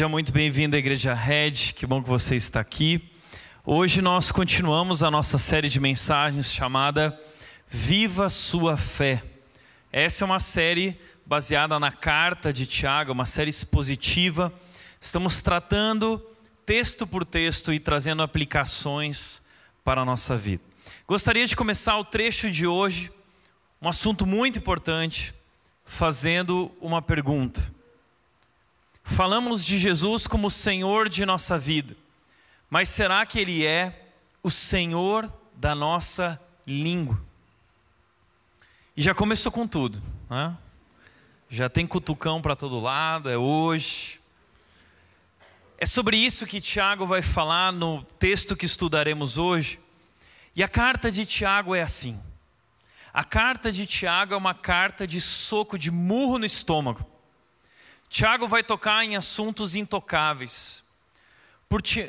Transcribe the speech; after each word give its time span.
Seja 0.00 0.08
muito 0.08 0.32
bem-vindo 0.32 0.76
à 0.76 0.78
Igreja 0.78 1.12
Red, 1.12 1.74
que 1.76 1.84
bom 1.84 2.02
que 2.02 2.08
você 2.08 2.34
está 2.34 2.58
aqui. 2.58 3.10
Hoje 3.66 4.00
nós 4.00 4.32
continuamos 4.32 5.02
a 5.02 5.10
nossa 5.10 5.36
série 5.36 5.68
de 5.68 5.78
mensagens 5.78 6.50
chamada 6.50 7.20
Viva 7.68 8.30
Sua 8.30 8.78
Fé. 8.78 9.22
Essa 9.92 10.24
é 10.24 10.26
uma 10.26 10.40
série 10.40 10.98
baseada 11.26 11.78
na 11.78 11.92
carta 11.92 12.50
de 12.50 12.66
Tiago, 12.66 13.12
uma 13.12 13.26
série 13.26 13.50
expositiva. 13.50 14.50
Estamos 14.98 15.42
tratando 15.42 16.18
texto 16.64 17.06
por 17.06 17.22
texto 17.22 17.70
e 17.70 17.78
trazendo 17.78 18.22
aplicações 18.22 19.42
para 19.84 20.00
a 20.00 20.04
nossa 20.06 20.34
vida. 20.34 20.62
Gostaria 21.06 21.46
de 21.46 21.54
começar 21.54 21.98
o 21.98 22.04
trecho 22.06 22.50
de 22.50 22.66
hoje, 22.66 23.12
um 23.82 23.88
assunto 23.90 24.24
muito 24.24 24.60
importante 24.60 25.34
fazendo 25.84 26.72
uma 26.80 27.02
pergunta. 27.02 27.79
Falamos 29.10 29.64
de 29.64 29.76
Jesus 29.76 30.28
como 30.28 30.48
Senhor 30.48 31.08
de 31.08 31.26
nossa 31.26 31.58
vida, 31.58 31.96
mas 32.70 32.88
será 32.88 33.26
que 33.26 33.40
Ele 33.40 33.66
é 33.66 34.08
o 34.40 34.50
Senhor 34.50 35.30
da 35.56 35.74
nossa 35.74 36.40
língua? 36.64 37.20
E 38.96 39.02
já 39.02 39.12
começou 39.12 39.50
com 39.50 39.66
tudo, 39.66 40.00
né? 40.30 40.56
já 41.48 41.68
tem 41.68 41.88
cutucão 41.88 42.40
para 42.40 42.54
todo 42.54 42.78
lado, 42.78 43.28
é 43.28 43.36
hoje. 43.36 44.20
É 45.76 45.84
sobre 45.84 46.16
isso 46.16 46.46
que 46.46 46.60
Tiago 46.60 47.04
vai 47.04 47.20
falar 47.20 47.72
no 47.72 48.04
texto 48.16 48.56
que 48.56 48.64
estudaremos 48.64 49.36
hoje. 49.36 49.80
E 50.54 50.62
a 50.62 50.68
carta 50.68 51.10
de 51.10 51.26
Tiago 51.26 51.74
é 51.74 51.82
assim. 51.82 52.18
A 53.12 53.24
carta 53.24 53.72
de 53.72 53.86
Tiago 53.86 54.34
é 54.34 54.36
uma 54.36 54.54
carta 54.54 55.04
de 55.04 55.20
soco, 55.20 55.76
de 55.76 55.90
murro 55.90 56.38
no 56.38 56.46
estômago. 56.46 57.04
Tiago 58.10 58.46
vai 58.48 58.62
tocar 58.62 59.04
em 59.04 59.16
assuntos 59.16 59.74
intocáveis, 59.74 60.84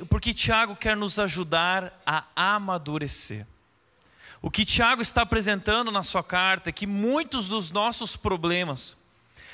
porque 0.09 0.33
Tiago 0.33 0.75
quer 0.75 0.97
nos 0.97 1.19
ajudar 1.19 2.01
a 2.03 2.25
amadurecer. 2.35 3.47
O 4.41 4.49
que 4.49 4.65
Tiago 4.65 5.03
está 5.03 5.21
apresentando 5.21 5.91
na 5.91 6.01
sua 6.01 6.23
carta 6.23 6.71
é 6.71 6.73
que 6.73 6.87
muitos 6.87 7.47
dos 7.47 7.69
nossos 7.69 8.17
problemas 8.17 8.97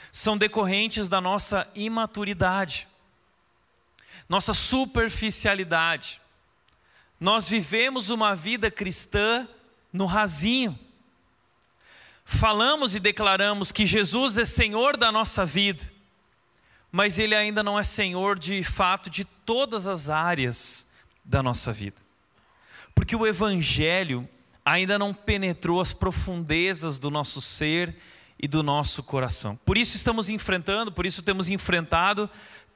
são 0.09 0.37
decorrentes 0.37 1.09
da 1.09 1.19
nossa 1.19 1.69
imaturidade, 1.75 2.87
nossa 4.29 4.53
superficialidade. 4.53 6.21
Nós 7.19 7.49
vivemos 7.49 8.09
uma 8.09 8.33
vida 8.33 8.71
cristã 8.71 9.45
no 9.91 10.05
rasinho 10.05 10.79
falamos 12.27 12.93
e 12.93 12.99
declaramos 12.99 13.71
que 13.71 13.85
Jesus 13.85 14.37
é 14.37 14.43
Senhor 14.43 14.97
da 14.97 15.13
nossa 15.13 15.45
vida, 15.45 15.89
mas 16.91 17.17
Ele 17.17 17.35
ainda 17.35 17.63
não 17.63 17.77
é 17.77 17.83
Senhor 17.83 18.37
de 18.37 18.63
fato 18.63 19.09
de 19.09 19.23
todas 19.23 19.87
as 19.87 20.09
áreas 20.09 20.89
da 21.23 21.43
nossa 21.43 21.73
vida, 21.73 22.01
porque 22.95 23.15
o 23.15 23.25
Evangelho 23.25 24.27
ainda 24.65 24.99
não 24.99 25.13
penetrou 25.13 25.79
as 25.79 25.93
profundezas 25.93 26.99
do 26.99 27.09
nosso 27.09 27.39
ser 27.39 27.95
e 28.39 28.47
do 28.47 28.61
nosso 28.61 29.01
coração. 29.01 29.55
Por 29.65 29.77
isso 29.77 29.95
estamos 29.95 30.29
enfrentando, 30.29 30.91
por 30.91 31.05
isso 31.05 31.23
temos 31.23 31.49
enfrentado 31.49 32.29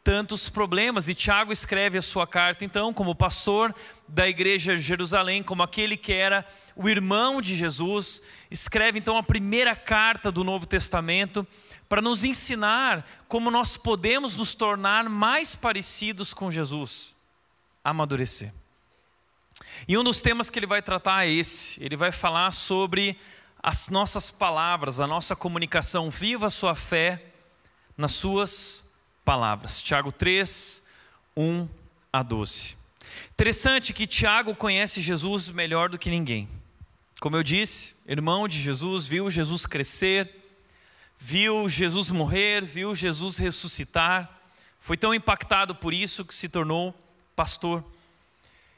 tantos 0.04 0.50
problemas. 0.50 1.08
E 1.08 1.14
Tiago 1.14 1.52
escreve 1.52 1.98
a 1.98 2.02
sua 2.02 2.26
carta, 2.26 2.66
então, 2.66 2.94
como 2.94 3.16
pastor 3.16 3.74
da 4.08 4.28
igreja 4.28 4.76
de 4.76 4.82
Jerusalém, 4.82 5.44
como 5.44 5.64
aquele 5.64 5.96
que 5.96 6.14
era 6.14 6.46
o 6.76 6.90
irmão 6.90 7.42
de 7.42 7.56
Jesus, 7.56 8.22
escreve 8.50 9.00
então 9.00 9.18
a 9.18 9.24
primeira 9.24 9.76
carta 9.76 10.32
do 10.32 10.44
Novo 10.44 10.66
Testamento 10.66 11.46
para 11.92 12.02
nos 12.02 12.24
ensinar 12.24 13.06
como 13.28 13.52
nós 13.52 13.76
podemos 13.76 14.38
nos 14.38 14.56
tornar 14.56 15.10
mais 15.10 15.56
parecidos 15.56 16.34
com 16.34 16.50
Jesus, 16.50 17.14
amadurecer. 17.84 18.54
E 19.86 19.98
um 19.98 20.04
dos 20.06 20.22
temas 20.22 20.50
que 20.50 20.58
ele 20.58 20.66
vai 20.66 20.82
tratar 20.82 21.28
é 21.28 21.30
esse: 21.30 21.84
ele 21.84 21.98
vai 21.98 22.10
falar 22.10 22.52
sobre 22.52 23.20
as 23.62 23.90
nossas 23.90 24.32
palavras, 24.32 25.02
a 25.02 25.06
nossa 25.06 25.36
comunicação. 25.36 26.10
Viva 26.10 26.48
a 26.48 26.50
sua 26.50 26.76
fé 26.76 27.26
nas 27.98 28.14
suas 28.14 28.86
palavras. 29.26 29.84
Tiago 29.84 30.14
3, 30.14 30.88
1 31.36 31.68
a 32.14 32.24
12. 32.24 32.78
Interessante 33.34 33.92
que 33.92 34.08
Tiago 34.08 34.56
conhece 34.56 35.02
Jesus 35.02 35.52
melhor 35.52 35.90
do 35.90 36.00
que 36.00 36.10
ninguém. 36.10 36.48
Como 37.20 37.36
eu 37.36 37.44
disse, 37.44 37.98
irmão 38.08 38.48
de 38.48 38.62
Jesus, 38.62 39.10
viu 39.10 39.30
Jesus 39.30 39.66
crescer, 39.66 40.41
viu 41.24 41.70
Jesus 41.70 42.10
morrer, 42.10 42.66
viu 42.66 42.96
Jesus 42.96 43.38
ressuscitar, 43.38 44.42
foi 44.80 44.98
tão 44.98 45.14
impactado 45.14 45.76
por 45.76 45.94
isso 45.94 46.26
que 46.26 46.34
se 46.34 46.50
tornou 46.50 46.96
pastor. 47.36 47.86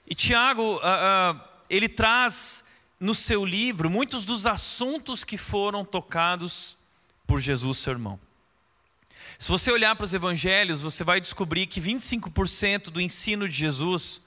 E 0.06 0.14
Tiago, 0.14 0.76
uh, 0.76 0.80
uh, 0.80 1.42
ele 1.70 1.88
traz 1.88 2.66
no 3.00 3.16
seu 3.16 3.46
livro 3.46 3.90
muitos 3.90 4.26
dos 4.26 4.46
assuntos 4.46 5.24
que 5.24 5.38
foram 5.38 5.86
tocados 5.86 6.78
por 7.26 7.40
Jesus, 7.40 7.78
seu 7.78 7.94
irmão. 7.94 8.20
Se 9.40 9.48
você 9.48 9.72
olhar 9.72 9.96
para 9.96 10.04
os 10.04 10.14
evangelhos, 10.14 10.82
você 10.82 11.02
vai 11.02 11.22
descobrir 11.22 11.66
que 11.66 11.80
25% 11.80 12.90
do 12.90 13.00
ensino 13.00 13.48
de 13.48 13.56
Jesus 13.56 14.22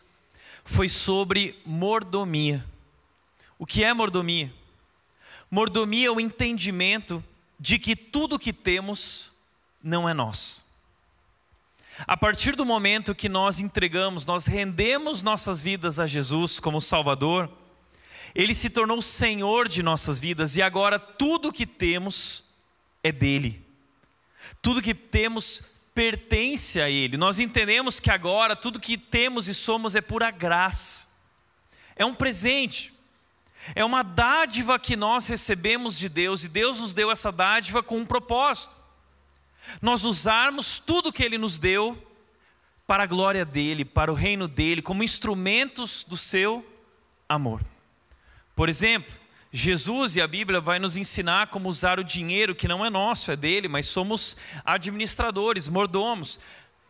foi 0.65 0.89
sobre 0.89 1.61
mordomia. 1.67 2.65
O 3.59 3.67
que 3.67 3.85
é 3.85 3.93
mordomia? 3.93 4.51
Mordomia 5.51 6.09
é 6.09 6.11
o 6.11 6.19
entendimento 6.19 7.23
de 7.59 7.79
que 7.79 7.97
tudo 7.97 8.39
que 8.39 8.53
temos 8.53 9.33
não 9.83 10.09
é 10.09 10.15
nosso. 10.15 10.65
A 12.07 12.17
partir 12.17 12.55
do 12.55 12.67
momento 12.67 13.15
que 13.15 13.29
nós 13.29 13.59
entregamos, 13.59 14.27
nós 14.27 14.47
rendemos 14.47 15.23
nossas 15.23 15.63
vidas 15.63 15.99
a 15.99 16.07
Jesus 16.07 16.61
como 16.61 16.81
Salvador, 16.81 17.51
Ele 18.35 18.53
se 18.53 18.69
tornou 18.69 19.01
Senhor 19.01 19.67
de 19.67 19.83
nossas 19.83 20.21
vidas 20.21 20.57
e 20.57 20.63
agora 20.63 20.99
tudo 20.99 21.53
que 21.53 21.67
temos 21.67 22.45
é 23.03 23.11
dele. 23.11 23.65
Tudo 24.61 24.83
que 24.83 24.95
temos 24.95 25.63
pertence 25.95 26.81
a 26.81 26.91
Ele. 26.91 27.17
Nós 27.17 27.39
entendemos 27.39 27.99
que 27.99 28.11
agora 28.11 28.55
tudo 28.55 28.79
que 28.79 28.99
temos 28.99 29.49
e 29.49 29.55
somos 29.55 29.95
é 29.95 30.03
pura 30.03 30.31
graça. 30.31 31.09
É 31.95 32.05
um 32.05 32.15
presente. 32.15 32.93
É 33.75 33.85
uma 33.85 34.03
dádiva 34.03 34.79
que 34.79 34.97
nós 34.97 35.27
recebemos 35.27 35.99
de 35.99 36.09
Deus 36.09 36.45
e 36.45 36.49
Deus 36.49 36.81
nos 36.81 36.95
deu 36.95 37.11
essa 37.11 37.33
dádiva 37.33 37.83
com 37.83 37.99
um 37.99 38.07
propósito. 38.07 38.75
Nós 39.83 40.05
usarmos 40.05 40.79
tudo 40.79 41.13
que 41.13 41.23
Ele 41.23 41.39
nos 41.39 41.59
deu 41.59 42.01
para 42.87 43.03
a 43.03 43.07
glória 43.07 43.45
dEle, 43.45 43.85
para 43.85 44.13
o 44.13 44.15
reino 44.15 44.47
dEle, 44.47 44.81
como 44.81 45.03
instrumentos 45.03 46.05
do 46.05 46.17
seu 46.17 46.65
amor. 47.29 47.61
Por 48.55 48.69
exemplo, 48.69 49.13
Jesus 49.53 50.17
e 50.17 50.21
a 50.21 50.29
Bíblia 50.29 50.61
vai 50.61 50.79
nos 50.79 50.97
ensinar 50.97 51.49
como 51.49 51.69
usar 51.69 51.99
o 51.99 52.05
dinheiro 52.05 52.55
que 52.55 52.69
não 52.69 52.85
é 52.85 52.91
nosso, 52.91 53.33
é 53.33 53.37
dele, 53.37 53.69
mas 53.69 53.87
somos 53.87 54.37
administradores, 54.65 55.69
mordomos. 55.69 56.39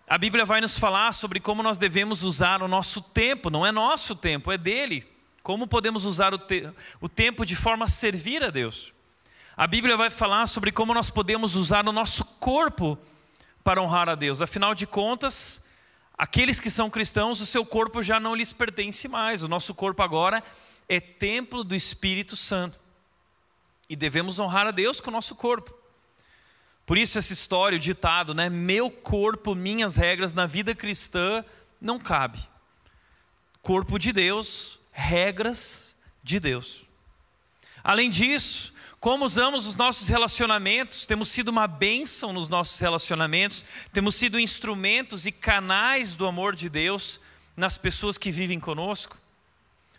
A 0.06 0.18
Bíblia 0.18 0.44
vai 0.44 0.60
nos 0.60 0.78
falar 0.78 1.12
sobre 1.12 1.40
como 1.40 1.62
nós 1.62 1.78
devemos 1.78 2.22
usar 2.22 2.62
o 2.62 2.68
nosso 2.68 3.00
tempo, 3.00 3.50
não 3.50 3.64
é 3.66 3.72
nosso 3.72 4.14
tempo, 4.14 4.52
é 4.52 4.58
dele, 4.58 5.06
Como 5.46 5.68
podemos 5.68 6.04
usar 6.04 6.34
o, 6.34 6.38
te 6.38 6.68
o 7.00 7.08
tempo 7.08 7.46
de 7.46 7.54
forma 7.54 7.84
a 7.84 7.88
servir 7.88 8.42
a 8.42 8.50
Deus? 8.50 8.92
A 9.56 9.64
Bíblia 9.64 9.96
vai 9.96 10.10
falar 10.10 10.48
sobre 10.48 10.72
como 10.72 10.92
nós 10.92 11.08
podemos 11.08 11.54
usar 11.54 11.86
o 11.86 11.92
nosso 11.92 12.24
corpo 12.24 12.98
para 13.62 13.80
honrar 13.80 14.08
a 14.08 14.16
Deus. 14.16 14.42
Afinal 14.42 14.74
de 14.74 14.88
contas, 14.88 15.64
aqueles 16.18 16.58
que 16.58 16.68
são 16.68 16.90
cristãos, 16.90 17.40
o 17.40 17.46
seu 17.46 17.64
corpo 17.64 18.02
já 18.02 18.18
não 18.18 18.34
lhes 18.34 18.52
pertence 18.52 19.06
mais. 19.06 19.44
O 19.44 19.48
nosso 19.48 19.72
corpo 19.72 20.02
agora 20.02 20.42
é 20.88 20.98
templo 20.98 21.62
do 21.62 21.76
Espírito 21.76 22.34
Santo. 22.34 22.80
E 23.88 23.94
devemos 23.94 24.40
honrar 24.40 24.66
a 24.66 24.72
Deus 24.72 25.00
com 25.00 25.10
o 25.10 25.12
nosso 25.12 25.36
corpo. 25.36 25.72
Por 26.84 26.98
isso 26.98 27.20
essa 27.20 27.32
história, 27.32 27.76
o 27.76 27.80
ditado, 27.80 28.34
né? 28.34 28.50
Meu 28.50 28.90
corpo, 28.90 29.54
minhas 29.54 29.94
regras 29.94 30.32
na 30.32 30.44
vida 30.44 30.74
cristã 30.74 31.44
não 31.80 32.00
cabe. 32.00 32.40
Corpo 33.62 33.96
de 33.96 34.12
Deus, 34.12 34.75
regras 34.96 35.94
de 36.22 36.40
Deus. 36.40 36.86
Além 37.84 38.08
disso, 38.08 38.72
como 38.98 39.26
usamos 39.26 39.66
os 39.66 39.74
nossos 39.74 40.08
relacionamentos, 40.08 41.04
temos 41.04 41.28
sido 41.28 41.48
uma 41.50 41.66
bênção 41.66 42.32
nos 42.32 42.48
nossos 42.48 42.80
relacionamentos, 42.80 43.62
temos 43.92 44.14
sido 44.14 44.40
instrumentos 44.40 45.26
e 45.26 45.30
canais 45.30 46.14
do 46.14 46.26
amor 46.26 46.56
de 46.56 46.70
Deus 46.70 47.20
nas 47.54 47.76
pessoas 47.76 48.16
que 48.16 48.30
vivem 48.30 48.58
conosco? 48.58 49.18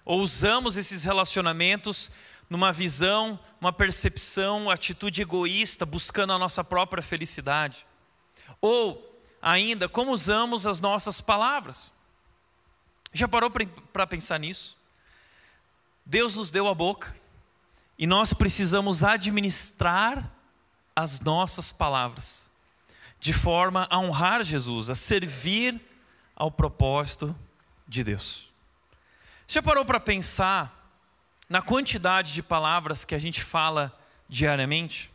Ou 0.03 0.19
usamos 0.19 0.77
esses 0.77 1.03
relacionamentos 1.03 2.09
numa 2.49 2.73
visão, 2.73 3.39
uma 3.61 3.71
percepção, 3.71 4.63
uma 4.63 4.73
atitude 4.73 5.21
egoísta, 5.21 5.85
buscando 5.85 6.33
a 6.33 6.39
nossa 6.39 6.63
própria 6.63 7.03
felicidade? 7.03 7.85
Ou, 8.59 9.21
ainda, 9.39 9.87
como 9.87 10.11
usamos 10.11 10.65
as 10.65 10.81
nossas 10.81 11.21
palavras? 11.21 11.93
Já 13.13 13.27
parou 13.27 13.51
para 13.93 14.07
pensar 14.07 14.39
nisso? 14.39 14.75
Deus 16.09 16.37
nos 16.37 16.49
deu 16.49 16.69
a 16.69 16.73
boca 16.73 17.13
e 17.99 18.07
nós 18.07 18.31
precisamos 18.31 19.03
administrar 19.03 20.31
as 20.95 21.19
nossas 21.19 21.73
palavras 21.73 22.49
de 23.19 23.33
forma 23.33 23.85
a 23.89 23.99
honrar 23.99 24.41
Jesus, 24.41 24.89
a 24.89 24.95
servir 24.95 25.81
ao 26.33 26.49
propósito 26.49 27.35
de 27.85 28.05
Deus. 28.05 28.49
Já 29.49 29.61
parou 29.61 29.83
para 29.83 29.99
pensar 29.99 30.73
na 31.49 31.61
quantidade 31.61 32.31
de 32.31 32.41
palavras 32.41 33.03
que 33.03 33.13
a 33.13 33.19
gente 33.19 33.43
fala 33.43 33.93
diariamente? 34.29 35.11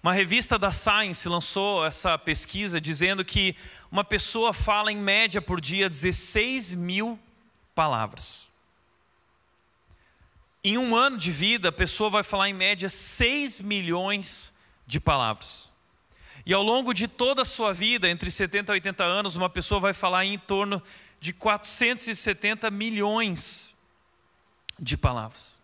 Uma 0.00 0.12
revista 0.12 0.56
da 0.56 0.70
Science 0.70 1.28
lançou 1.28 1.84
essa 1.84 2.16
pesquisa 2.16 2.80
dizendo 2.80 3.24
que 3.24 3.56
uma 3.90 4.04
pessoa 4.04 4.52
fala 4.52 4.92
em 4.92 4.96
média 4.96 5.42
por 5.42 5.60
dia 5.60 5.88
16 5.88 6.74
mil 6.76 7.18
palavras. 7.74 8.45
Em 10.68 10.76
um 10.76 10.96
ano 10.96 11.16
de 11.16 11.30
vida, 11.30 11.68
a 11.68 11.72
pessoa 11.72 12.10
vai 12.10 12.24
falar 12.24 12.48
em 12.48 12.52
média 12.52 12.88
6 12.88 13.60
milhões 13.60 14.52
de 14.84 14.98
palavras. 14.98 15.70
E 16.44 16.52
ao 16.52 16.60
longo 16.60 16.92
de 16.92 17.06
toda 17.06 17.42
a 17.42 17.44
sua 17.44 17.72
vida, 17.72 18.08
entre 18.10 18.28
70 18.32 18.72
e 18.72 18.74
80 18.74 19.04
anos, 19.04 19.36
uma 19.36 19.48
pessoa 19.48 19.78
vai 19.78 19.92
falar 19.92 20.24
em 20.24 20.36
torno 20.36 20.82
de 21.20 21.32
470 21.32 22.68
milhões 22.68 23.76
de 24.76 24.96
palavras. 24.96 25.56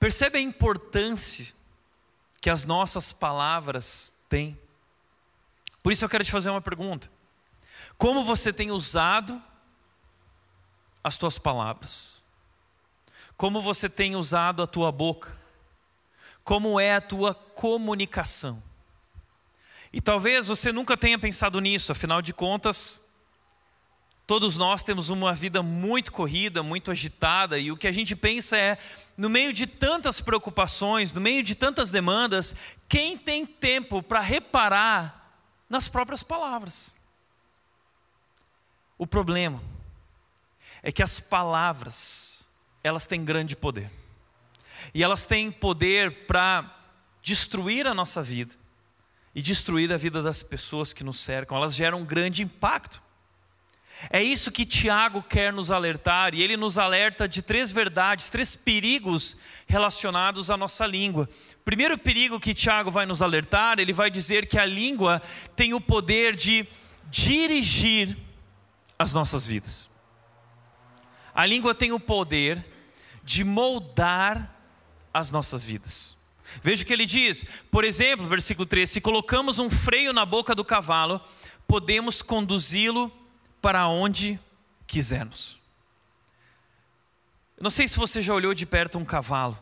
Percebe 0.00 0.38
a 0.38 0.42
importância 0.42 1.54
que 2.40 2.50
as 2.50 2.64
nossas 2.64 3.12
palavras 3.12 4.12
têm? 4.28 4.58
Por 5.80 5.92
isso 5.92 6.04
eu 6.04 6.08
quero 6.08 6.24
te 6.24 6.32
fazer 6.32 6.50
uma 6.50 6.60
pergunta. 6.60 7.08
Como 7.96 8.24
você 8.24 8.52
tem 8.52 8.72
usado 8.72 9.40
as 11.04 11.16
tuas 11.16 11.38
palavras? 11.38 12.19
Como 13.40 13.58
você 13.62 13.88
tem 13.88 14.16
usado 14.16 14.62
a 14.62 14.66
tua 14.66 14.92
boca? 14.92 15.34
Como 16.44 16.78
é 16.78 16.96
a 16.96 17.00
tua 17.00 17.32
comunicação? 17.32 18.62
E 19.90 19.98
talvez 19.98 20.46
você 20.46 20.70
nunca 20.70 20.94
tenha 20.94 21.18
pensado 21.18 21.58
nisso, 21.58 21.90
afinal 21.90 22.20
de 22.20 22.34
contas, 22.34 23.00
Todos 24.26 24.58
nós 24.58 24.82
temos 24.82 25.08
uma 25.08 25.32
vida 25.32 25.60
muito 25.62 26.12
corrida, 26.12 26.62
muito 26.62 26.90
agitada, 26.90 27.58
e 27.58 27.72
o 27.72 27.76
que 27.76 27.88
a 27.88 27.92
gente 27.92 28.14
pensa 28.14 28.56
é, 28.56 28.78
no 29.16 29.28
meio 29.28 29.52
de 29.52 29.66
tantas 29.66 30.20
preocupações, 30.20 31.12
no 31.12 31.20
meio 31.20 31.42
de 31.42 31.56
tantas 31.56 31.90
demandas, 31.90 32.54
quem 32.88 33.18
tem 33.18 33.44
tempo 33.44 34.02
para 34.02 34.20
reparar 34.20 35.34
nas 35.68 35.88
próprias 35.88 36.22
palavras? 36.22 36.94
O 38.96 39.04
problema 39.04 39.60
é 40.80 40.92
que 40.92 41.02
as 41.02 41.18
palavras, 41.18 42.39
elas 42.82 43.06
têm 43.06 43.24
grande 43.24 43.56
poder. 43.56 43.90
E 44.94 45.02
elas 45.02 45.26
têm 45.26 45.50
poder 45.50 46.26
para 46.26 46.76
destruir 47.22 47.86
a 47.86 47.94
nossa 47.94 48.22
vida 48.22 48.54
e 49.34 49.42
destruir 49.42 49.92
a 49.92 49.96
vida 49.96 50.22
das 50.22 50.42
pessoas 50.42 50.92
que 50.92 51.04
nos 51.04 51.20
cercam. 51.20 51.56
Elas 51.56 51.74
geram 51.74 52.00
um 52.00 52.04
grande 52.04 52.42
impacto. 52.42 53.02
É 54.08 54.22
isso 54.22 54.50
que 54.50 54.64
Tiago 54.64 55.22
quer 55.22 55.52
nos 55.52 55.70
alertar, 55.70 56.34
e 56.34 56.40
ele 56.40 56.56
nos 56.56 56.78
alerta 56.78 57.28
de 57.28 57.42
três 57.42 57.70
verdades, 57.70 58.30
três 58.30 58.56
perigos 58.56 59.36
relacionados 59.66 60.50
à 60.50 60.56
nossa 60.56 60.86
língua. 60.86 61.28
Primeiro 61.66 61.98
perigo 61.98 62.40
que 62.40 62.54
Tiago 62.54 62.90
vai 62.90 63.04
nos 63.04 63.20
alertar, 63.20 63.78
ele 63.78 63.92
vai 63.92 64.10
dizer 64.10 64.46
que 64.46 64.58
a 64.58 64.64
língua 64.64 65.20
tem 65.54 65.74
o 65.74 65.80
poder 65.80 66.34
de 66.34 66.66
dirigir 67.10 68.16
as 68.98 69.12
nossas 69.12 69.46
vidas. 69.46 69.86
A 71.34 71.44
língua 71.44 71.74
tem 71.74 71.92
o 71.92 72.00
poder 72.00 72.64
de 73.30 73.44
moldar 73.44 74.52
as 75.14 75.30
nossas 75.30 75.64
vidas. 75.64 76.16
Veja 76.64 76.82
o 76.82 76.86
que 76.86 76.92
ele 76.92 77.06
diz, 77.06 77.44
por 77.70 77.84
exemplo, 77.84 78.26
versículo 78.26 78.66
3: 78.66 78.90
se 78.90 79.00
colocamos 79.00 79.60
um 79.60 79.70
freio 79.70 80.12
na 80.12 80.26
boca 80.26 80.52
do 80.52 80.64
cavalo, 80.64 81.20
podemos 81.64 82.22
conduzi-lo 82.22 83.12
para 83.62 83.86
onde 83.86 84.36
quisermos. 84.84 85.60
Eu 87.56 87.62
não 87.62 87.70
sei 87.70 87.86
se 87.86 87.96
você 87.96 88.20
já 88.20 88.34
olhou 88.34 88.52
de 88.52 88.66
perto 88.66 88.98
um 88.98 89.04
cavalo. 89.04 89.56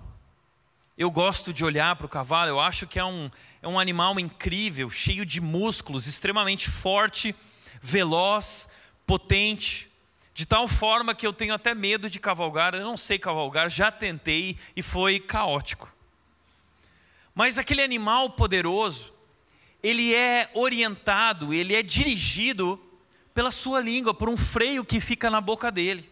Eu 0.96 1.10
gosto 1.10 1.52
de 1.52 1.62
olhar 1.62 1.94
para 1.94 2.06
o 2.06 2.08
cavalo, 2.08 2.48
eu 2.48 2.58
acho 2.58 2.86
que 2.86 2.98
é 2.98 3.04
um, 3.04 3.30
é 3.60 3.68
um 3.68 3.78
animal 3.78 4.18
incrível, 4.18 4.88
cheio 4.88 5.26
de 5.26 5.42
músculos, 5.42 6.06
extremamente 6.06 6.70
forte, 6.70 7.34
veloz, 7.82 8.70
potente, 9.06 9.88
de 10.38 10.46
tal 10.46 10.68
forma 10.68 11.16
que 11.16 11.26
eu 11.26 11.32
tenho 11.32 11.52
até 11.52 11.74
medo 11.74 12.08
de 12.08 12.20
cavalgar. 12.20 12.72
Eu 12.72 12.84
não 12.84 12.96
sei 12.96 13.18
cavalgar, 13.18 13.68
já 13.68 13.90
tentei 13.90 14.56
e 14.76 14.82
foi 14.82 15.18
caótico. 15.18 15.92
Mas 17.34 17.58
aquele 17.58 17.82
animal 17.82 18.30
poderoso, 18.30 19.12
ele 19.82 20.14
é 20.14 20.48
orientado, 20.54 21.52
ele 21.52 21.74
é 21.74 21.82
dirigido 21.82 22.80
pela 23.34 23.50
sua 23.50 23.80
língua, 23.80 24.14
por 24.14 24.28
um 24.28 24.36
freio 24.36 24.84
que 24.84 25.00
fica 25.00 25.28
na 25.28 25.40
boca 25.40 25.72
dele. 25.72 26.08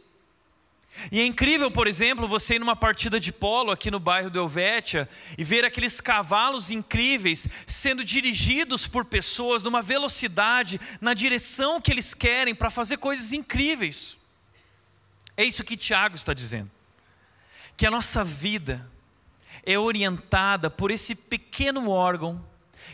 E 1.11 1.21
é 1.21 1.27
incrível, 1.27 1.71
por 1.71 1.87
exemplo, 1.87 2.27
você 2.27 2.57
ir 2.57 2.59
numa 2.59 2.77
partida 2.77 3.21
de 3.21 3.33
polo 3.33 3.71
aqui 3.71 3.91
no 3.91 4.01
bairro 4.01 4.31
do 4.31 4.39
Helvétia 4.39 5.09
e 5.37 5.45
ver 5.45 5.65
aqueles 5.65 6.01
cavalos 6.01 6.71
incríveis 6.71 7.47
sendo 7.67 8.05
dirigidos 8.05 8.87
por 8.87 9.05
pessoas 9.05 9.63
numa 9.63 9.83
velocidade, 9.83 10.81
na 11.01 11.15
direção 11.15 11.81
que 11.81 11.93
eles 11.93 12.15
querem 12.15 12.55
para 12.55 12.71
fazer 12.71 12.97
coisas 12.97 13.33
incríveis. 13.33 14.17
É 15.37 15.45
isso 15.45 15.65
que 15.65 15.77
Tiago 15.77 16.17
está 16.17 16.33
dizendo. 16.33 16.71
Que 17.77 17.87
a 17.87 17.91
nossa 17.91 18.25
vida 18.25 18.89
é 19.65 19.79
orientada 19.79 20.71
por 20.71 20.91
esse 20.91 21.15
pequeno 21.15 21.91
órgão 21.91 22.43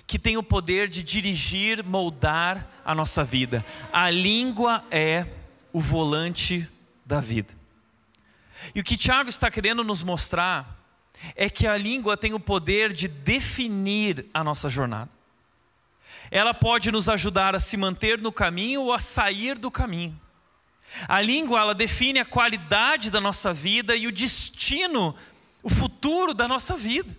que 0.06 0.18
tem 0.18 0.36
o 0.36 0.42
poder 0.42 0.88
de 0.88 1.02
dirigir, 1.02 1.84
moldar 1.84 2.68
a 2.84 2.94
nossa 2.94 3.22
vida. 3.22 3.64
A 3.92 4.10
língua 4.10 4.84
é 4.90 5.26
o 5.72 5.80
volante 5.80 6.68
da 7.06 7.20
vida. 7.20 7.61
E 8.74 8.80
o 8.80 8.84
que 8.84 8.96
Tiago 8.96 9.28
está 9.28 9.50
querendo 9.50 9.82
nos 9.84 10.02
mostrar 10.02 10.78
é 11.34 11.48
que 11.48 11.66
a 11.66 11.76
língua 11.76 12.16
tem 12.16 12.32
o 12.32 12.40
poder 12.40 12.92
de 12.92 13.08
definir 13.08 14.28
a 14.32 14.42
nossa 14.42 14.68
jornada. 14.68 15.10
Ela 16.30 16.54
pode 16.54 16.90
nos 16.90 17.08
ajudar 17.08 17.54
a 17.54 17.60
se 17.60 17.76
manter 17.76 18.20
no 18.20 18.32
caminho 18.32 18.82
ou 18.82 18.92
a 18.92 18.98
sair 18.98 19.58
do 19.58 19.70
caminho. 19.70 20.18
A 21.08 21.20
língua 21.20 21.60
ela 21.60 21.74
define 21.74 22.18
a 22.18 22.24
qualidade 22.24 23.10
da 23.10 23.20
nossa 23.20 23.52
vida 23.52 23.94
e 23.96 24.06
o 24.06 24.12
destino, 24.12 25.14
o 25.62 25.68
futuro 25.68 26.34
da 26.34 26.46
nossa 26.46 26.76
vida 26.76 27.16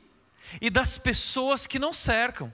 e 0.62 0.70
das 0.70 0.98
pessoas 0.98 1.66
que 1.66 1.80
nos 1.80 1.98
cercam. 1.98 2.52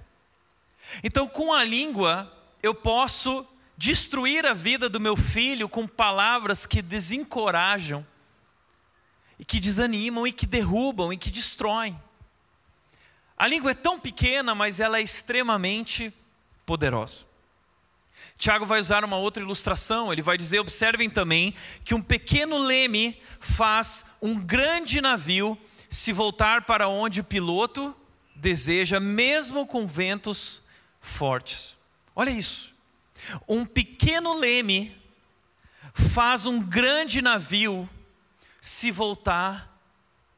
Então, 1.04 1.28
com 1.28 1.54
a 1.54 1.64
língua, 1.64 2.32
eu 2.64 2.74
posso 2.74 3.46
destruir 3.78 4.46
a 4.46 4.54
vida 4.54 4.90
do 4.90 5.00
meu 5.00 5.16
filho 5.16 5.70
com 5.70 5.88
palavras 5.88 6.66
que 6.66 6.82
desencorajam, 6.82 8.06
e 9.40 9.46
que 9.46 9.60
desanimam, 9.60 10.28
e 10.28 10.32
que 10.32 10.46
derrubam, 10.46 11.14
e 11.14 11.18
que 11.18 11.32
destroem. 11.32 12.00
A 13.38 13.48
língua 13.48 13.72
é 13.72 13.74
tão 13.74 13.98
pequena, 13.98 14.54
mas 14.54 14.82
ela 14.82 15.00
é 15.00 15.02
extremamente 15.02 16.14
poderosa. 16.66 17.24
Tiago 18.38 18.66
vai 18.66 18.80
usar 18.80 19.04
uma 19.04 19.18
outra 19.18 19.42
ilustração, 19.42 20.12
ele 20.12 20.22
vai 20.22 20.38
dizer: 20.38 20.60
observem 20.60 21.10
também 21.10 21.56
que 21.86 21.96
um 21.96 22.02
pequeno 22.02 22.58
leme 22.58 23.20
faz 23.40 24.06
um 24.22 24.40
grande 24.40 25.00
navio 25.00 25.58
se 25.90 26.12
voltar 26.12 26.64
para 26.64 26.88
onde 26.88 27.22
o 27.22 27.24
piloto 27.24 27.96
deseja, 28.36 29.00
mesmo 29.00 29.66
com 29.66 29.88
ventos 29.88 30.62
fortes. 31.02 31.76
Olha 32.16 32.30
isso. 32.30 32.74
Um 33.48 33.66
pequeno 33.66 34.34
leme 34.34 34.96
faz 35.94 36.46
um 36.46 36.62
grande 36.62 37.22
navio 37.22 37.90
se 38.62 38.92
voltar 38.92 39.80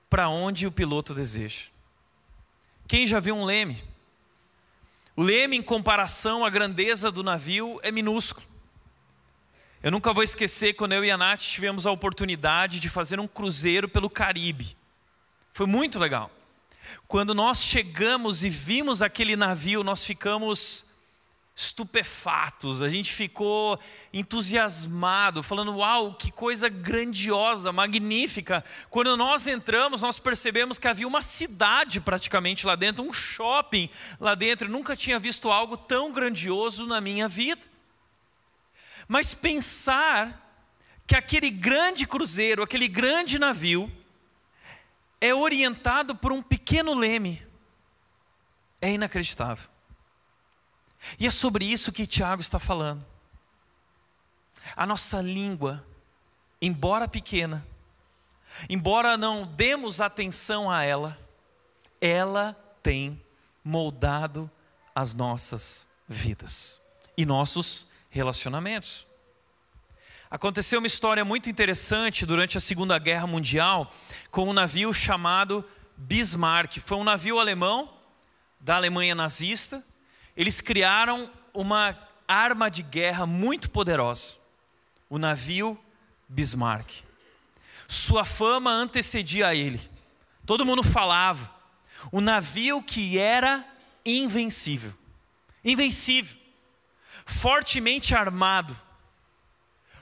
para 0.09 0.29
onde 0.29 0.67
o 0.67 0.71
piloto 0.71 1.13
deseja. 1.13 1.65
Quem 2.87 3.07
já 3.07 3.19
viu 3.19 3.35
um 3.35 3.45
leme? 3.45 3.83
O 5.15 5.23
leme, 5.23 5.57
em 5.57 5.61
comparação 5.61 6.45
à 6.45 6.49
grandeza 6.49 7.11
do 7.11 7.23
navio, 7.23 7.79
é 7.83 7.91
minúsculo. 7.91 8.45
Eu 9.83 9.91
nunca 9.91 10.13
vou 10.13 10.23
esquecer 10.23 10.73
quando 10.73 10.93
eu 10.93 11.03
e 11.03 11.09
a 11.09 11.17
Nath 11.17 11.39
tivemos 11.39 11.87
a 11.87 11.91
oportunidade 11.91 12.79
de 12.79 12.89
fazer 12.89 13.19
um 13.19 13.27
cruzeiro 13.27 13.89
pelo 13.89 14.09
Caribe. 14.09 14.77
Foi 15.53 15.65
muito 15.65 15.97
legal. 15.97 16.29
Quando 17.07 17.33
nós 17.33 17.61
chegamos 17.61 18.43
e 18.43 18.49
vimos 18.49 19.01
aquele 19.01 19.35
navio, 19.35 19.83
nós 19.83 20.05
ficamos 20.05 20.85
estupefatos, 21.55 22.81
a 22.81 22.89
gente 22.89 23.11
ficou 23.11 23.79
entusiasmado, 24.13 25.43
falando: 25.43 25.75
Uau, 25.75 26.13
que 26.13 26.31
coisa 26.31 26.69
grandiosa, 26.69 27.71
magnífica. 27.71 28.63
Quando 28.89 29.15
nós 29.17 29.47
entramos, 29.47 30.01
nós 30.01 30.17
percebemos 30.17 30.79
que 30.79 30.87
havia 30.87 31.07
uma 31.07 31.21
cidade 31.21 31.99
praticamente 31.99 32.65
lá 32.65 32.75
dentro, 32.75 33.03
um 33.03 33.13
shopping 33.13 33.89
lá 34.19 34.33
dentro. 34.33 34.67
Eu 34.67 34.71
nunca 34.71 34.95
tinha 34.95 35.19
visto 35.19 35.51
algo 35.51 35.77
tão 35.77 36.11
grandioso 36.11 36.85
na 36.85 37.01
minha 37.01 37.27
vida. 37.27 37.61
Mas 39.07 39.33
pensar 39.33 40.49
que 41.05 41.15
aquele 41.15 41.49
grande 41.49 42.07
cruzeiro, 42.07 42.63
aquele 42.63 42.87
grande 42.87 43.37
navio, 43.37 43.91
é 45.19 45.35
orientado 45.35 46.15
por 46.15 46.31
um 46.31 46.41
pequeno 46.41 46.93
leme, 46.93 47.45
é 48.81 48.91
inacreditável. 48.91 49.70
E 51.19 51.27
é 51.27 51.31
sobre 51.31 51.65
isso 51.65 51.91
que 51.91 52.07
Tiago 52.07 52.41
está 52.41 52.59
falando. 52.59 53.05
A 54.75 54.85
nossa 54.85 55.21
língua, 55.21 55.85
embora 56.61 57.07
pequena, 57.07 57.65
embora 58.69 59.17
não 59.17 59.45
demos 59.45 59.99
atenção 59.99 60.69
a 60.69 60.83
ela, 60.83 61.17
ela 61.99 62.53
tem 62.83 63.21
moldado 63.63 64.49
as 64.93 65.13
nossas 65.13 65.87
vidas 66.07 66.81
e 67.17 67.25
nossos 67.25 67.87
relacionamentos. 68.09 69.07
Aconteceu 70.29 70.79
uma 70.79 70.87
história 70.87 71.25
muito 71.25 71.49
interessante 71.49 72.25
durante 72.25 72.57
a 72.57 72.61
Segunda 72.61 72.97
Guerra 72.97 73.27
Mundial 73.27 73.91
com 74.29 74.47
um 74.47 74.53
navio 74.53 74.93
chamado 74.93 75.65
Bismarck. 75.97 76.77
Foi 76.77 76.97
um 76.97 77.03
navio 77.03 77.39
alemão 77.39 77.91
da 78.59 78.75
Alemanha 78.75 79.13
nazista 79.13 79.83
eles 80.35 80.61
criaram 80.61 81.31
uma 81.53 81.97
arma 82.27 82.69
de 82.69 82.81
guerra 82.81 83.25
muito 83.25 83.69
poderosa, 83.69 84.37
o 85.09 85.17
navio 85.17 85.77
Bismarck. 86.27 86.89
Sua 87.87 88.23
fama 88.23 88.71
antecedia 88.71 89.47
a 89.47 89.55
ele. 89.55 89.79
Todo 90.45 90.65
mundo 90.65 90.81
falava. 90.81 91.53
O 92.09 92.21
navio 92.21 92.81
que 92.81 93.17
era 93.17 93.65
invencível. 94.05 94.93
Invencível. 95.63 96.37
Fortemente 97.25 98.15
armado. 98.15 98.75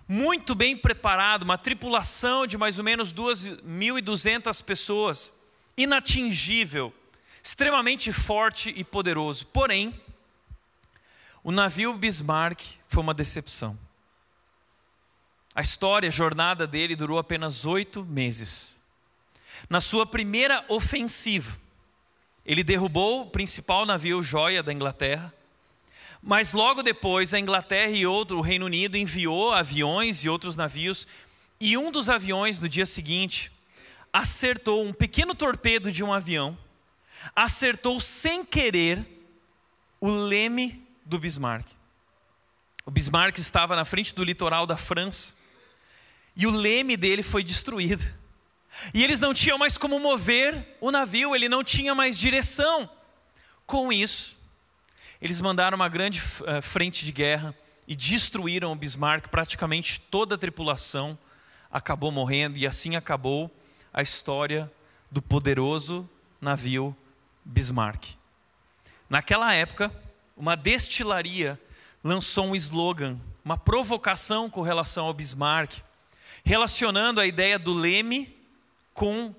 Muito 0.07 0.55
bem 0.55 0.77
preparado, 0.77 1.43
uma 1.43 1.57
tripulação 1.57 2.47
de 2.47 2.57
mais 2.57 2.77
ou 2.79 2.83
menos 2.83 3.13
2.200 3.13 4.63
pessoas. 4.63 5.33
Inatingível. 5.75 6.93
Extremamente 7.43 8.11
forte 8.13 8.71
e 8.75 8.83
poderoso. 8.83 9.47
Porém, 9.47 9.99
o 11.43 11.51
navio 11.51 11.93
Bismarck 11.93 12.61
foi 12.87 13.01
uma 13.01 13.13
decepção. 13.13 13.77
A 15.55 15.61
história, 15.61 16.07
a 16.07 16.11
jornada 16.11 16.67
dele 16.67 16.95
durou 16.95 17.17
apenas 17.17 17.65
oito 17.65 18.03
meses. 18.05 18.79
Na 19.69 19.81
sua 19.81 20.05
primeira 20.05 20.63
ofensiva, 20.69 21.57
ele 22.45 22.63
derrubou 22.63 23.21
o 23.21 23.29
principal 23.29 23.85
navio 23.85 24.21
joia 24.21 24.63
da 24.63 24.71
Inglaterra, 24.71 25.33
mas 26.21 26.53
logo 26.53 26.83
depois 26.83 27.33
a 27.33 27.39
Inglaterra 27.39 27.91
e 27.91 28.05
outro, 28.05 28.37
o 28.37 28.41
Reino 28.41 28.65
Unido 28.65 28.97
enviou 28.97 29.53
aviões 29.53 30.23
e 30.23 30.29
outros 30.29 30.55
navios, 30.55 31.07
e 31.59 31.77
um 31.77 31.91
dos 31.91 32.09
aviões 32.09 32.59
no 32.59 32.69
dia 32.69 32.85
seguinte 32.85 33.51
acertou 34.11 34.83
um 34.83 34.93
pequeno 34.93 35.35
torpedo 35.35 35.91
de 35.91 36.03
um 36.03 36.13
avião, 36.13 36.57
acertou 37.35 37.99
sem 37.99 38.43
querer 38.43 39.05
o 39.99 40.09
leme 40.09 40.88
do 41.09 41.17
Bismarck. 41.17 41.65
O 42.85 42.91
Bismarck 42.91 43.37
estava 43.39 43.75
na 43.75 43.83
frente 43.83 44.13
do 44.13 44.23
litoral 44.23 44.65
da 44.65 44.77
França 44.77 45.35
e 46.35 46.45
o 46.45 46.51
leme 46.51 46.95
dele 46.95 47.23
foi 47.23 47.43
destruído. 47.43 48.05
E 48.93 49.03
eles 49.03 49.19
não 49.19 49.33
tinham 49.33 49.57
mais 49.57 49.77
como 49.77 49.99
mover 49.99 50.77
o 50.79 50.91
navio, 50.91 51.35
ele 51.35 51.49
não 51.49 51.63
tinha 51.63 51.95
mais 51.95 52.17
direção. 52.17 52.89
Com 53.65 53.91
isso, 53.91 54.37
eles 55.19 55.41
mandaram 55.41 55.75
uma 55.75 55.89
grande 55.89 56.19
uh, 56.19 56.61
frente 56.61 57.03
de 57.03 57.11
guerra 57.11 57.53
e 57.87 57.95
destruíram 57.95 58.71
o 58.71 58.75
Bismarck. 58.75 59.27
Praticamente 59.27 59.99
toda 59.99 60.35
a 60.35 60.37
tripulação 60.37 61.17
acabou 61.71 62.11
morrendo, 62.11 62.57
e 62.57 62.65
assim 62.65 62.95
acabou 62.95 63.51
a 63.91 64.01
história 64.01 64.71
do 65.11 65.21
poderoso 65.21 66.07
navio 66.39 66.95
Bismarck. 67.43 68.13
Naquela 69.09 69.53
época, 69.53 69.91
uma 70.39 70.55
destilaria 70.55 71.59
lançou 72.01 72.45
um 72.45 72.55
slogan, 72.55 73.19
uma 73.43 73.57
provocação 73.57 74.49
com 74.49 74.61
relação 74.61 75.05
ao 75.05 75.13
Bismarck, 75.13 75.81
relacionando 76.45 77.19
a 77.19 77.27
ideia 77.27 77.59
do 77.59 77.73
leme 77.73 78.33
com 78.93 79.35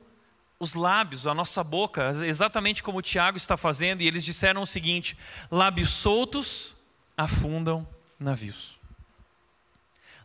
os 0.59 0.75
lábios, 0.75 1.27
a 1.27 1.33
nossa 1.33 1.65
boca, 1.65 2.11
exatamente 2.27 2.83
como 2.83 2.99
o 2.99 3.03
Tiago 3.03 3.39
está 3.39 3.57
fazendo, 3.57 4.03
e 4.03 4.07
eles 4.07 4.23
disseram 4.23 4.61
o 4.61 4.67
seguinte: 4.67 5.17
lábios 5.51 5.89
soltos 5.89 6.77
afundam 7.17 7.89
navios. 8.19 8.79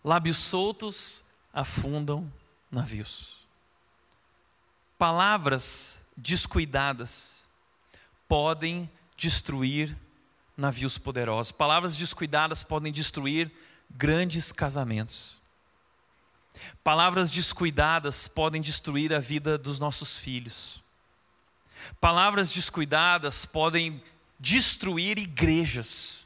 Lábios 0.03 0.37
soltos 0.37 1.23
afundam 1.53 2.29
navios. 2.69 3.47
Palavras 4.97 6.01
descuidadas 6.17 7.47
podem 8.27 8.89
destruir 9.15 9.95
navios 10.57 10.97
poderosos. 10.97 11.51
Palavras 11.51 11.97
descuidadas 11.97 12.63
podem 12.63 12.91
destruir 12.91 13.51
grandes 13.89 14.51
casamentos. 14.51 15.41
Palavras 16.83 17.29
descuidadas 17.29 18.27
podem 18.27 18.61
destruir 18.61 19.13
a 19.13 19.19
vida 19.19 19.57
dos 19.57 19.79
nossos 19.79 20.17
filhos. 20.17 20.83
Palavras 21.99 22.53
descuidadas 22.53 23.45
podem 23.45 24.01
destruir 24.39 25.17
igrejas. 25.17 26.25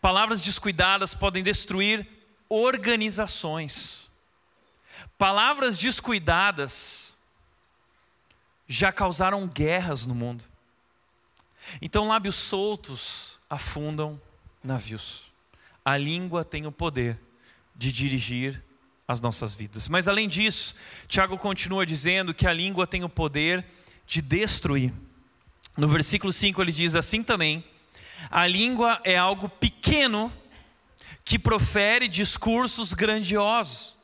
Palavras 0.00 0.40
descuidadas 0.40 1.14
podem 1.14 1.42
destruir 1.42 2.06
organizações. 2.48 4.10
Palavras 5.18 5.76
descuidadas 5.76 7.16
já 8.68 8.92
causaram 8.92 9.46
guerras 9.46 10.06
no 10.06 10.14
mundo. 10.14 10.44
Então, 11.80 12.08
lábios 12.08 12.34
soltos 12.34 13.38
afundam 13.48 14.20
navios. 14.62 15.24
A 15.84 15.96
língua 15.96 16.44
tem 16.44 16.66
o 16.66 16.72
poder 16.72 17.18
de 17.74 17.92
dirigir 17.92 18.62
as 19.06 19.20
nossas 19.20 19.54
vidas. 19.54 19.88
Mas 19.88 20.08
além 20.08 20.26
disso, 20.26 20.74
Tiago 21.06 21.38
continua 21.38 21.86
dizendo 21.86 22.34
que 22.34 22.46
a 22.46 22.52
língua 22.52 22.86
tem 22.86 23.04
o 23.04 23.08
poder 23.08 23.64
de 24.06 24.20
destruir. 24.20 24.92
No 25.76 25.88
versículo 25.88 26.32
5 26.32 26.60
ele 26.60 26.72
diz 26.72 26.94
assim 26.94 27.22
também: 27.22 27.64
a 28.30 28.46
língua 28.46 29.00
é 29.04 29.16
algo 29.16 29.48
pequeno 29.48 30.32
que 31.24 31.38
profere 31.38 32.08
discursos 32.08 32.94
grandiosos. 32.94 33.96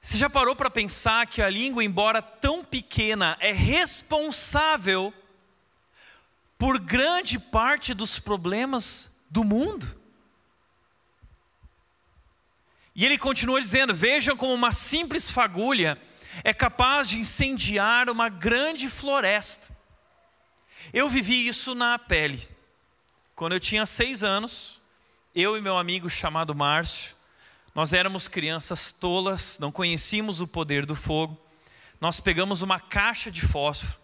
Você 0.00 0.16
já 0.16 0.30
parou 0.30 0.54
para 0.54 0.70
pensar 0.70 1.26
que 1.26 1.42
a 1.42 1.50
língua, 1.50 1.84
embora 1.84 2.22
tão 2.22 2.64
pequena, 2.64 3.36
é 3.40 3.52
responsável 3.52 5.12
por 6.58 6.78
grande 6.80 7.38
parte 7.38 7.94
dos 7.94 8.18
problemas 8.18 9.10
do 9.30 9.44
mundo. 9.44 9.96
E 12.94 13.04
ele 13.04 13.16
continua 13.16 13.60
dizendo: 13.60 13.94
Vejam 13.94 14.36
como 14.36 14.52
uma 14.52 14.72
simples 14.72 15.30
fagulha 15.30 15.96
é 16.44 16.52
capaz 16.52 17.08
de 17.08 17.18
incendiar 17.18 18.10
uma 18.10 18.28
grande 18.28 18.88
floresta. 18.88 19.76
Eu 20.92 21.08
vivi 21.08 21.46
isso 21.46 21.74
na 21.74 21.98
pele. 21.98 22.46
Quando 23.34 23.52
eu 23.52 23.60
tinha 23.60 23.86
seis 23.86 24.24
anos, 24.24 24.80
eu 25.34 25.56
e 25.56 25.60
meu 25.60 25.78
amigo 25.78 26.10
chamado 26.10 26.54
Márcio, 26.54 27.14
nós 27.74 27.92
éramos 27.92 28.26
crianças 28.26 28.90
tolas, 28.90 29.58
não 29.58 29.70
conhecíamos 29.70 30.40
o 30.40 30.48
poder 30.48 30.84
do 30.84 30.96
fogo. 30.96 31.40
Nós 32.00 32.18
pegamos 32.18 32.62
uma 32.62 32.80
caixa 32.80 33.30
de 33.30 33.42
fósforo, 33.42 34.00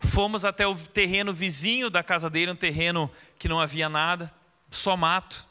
fomos 0.00 0.44
até 0.44 0.66
o 0.66 0.74
terreno 0.74 1.32
vizinho 1.32 1.90
da 1.90 2.02
casa 2.02 2.30
dele, 2.30 2.52
um 2.52 2.56
terreno 2.56 3.10
que 3.38 3.48
não 3.48 3.60
havia 3.60 3.88
nada, 3.88 4.32
só 4.70 4.96
mato, 4.96 5.46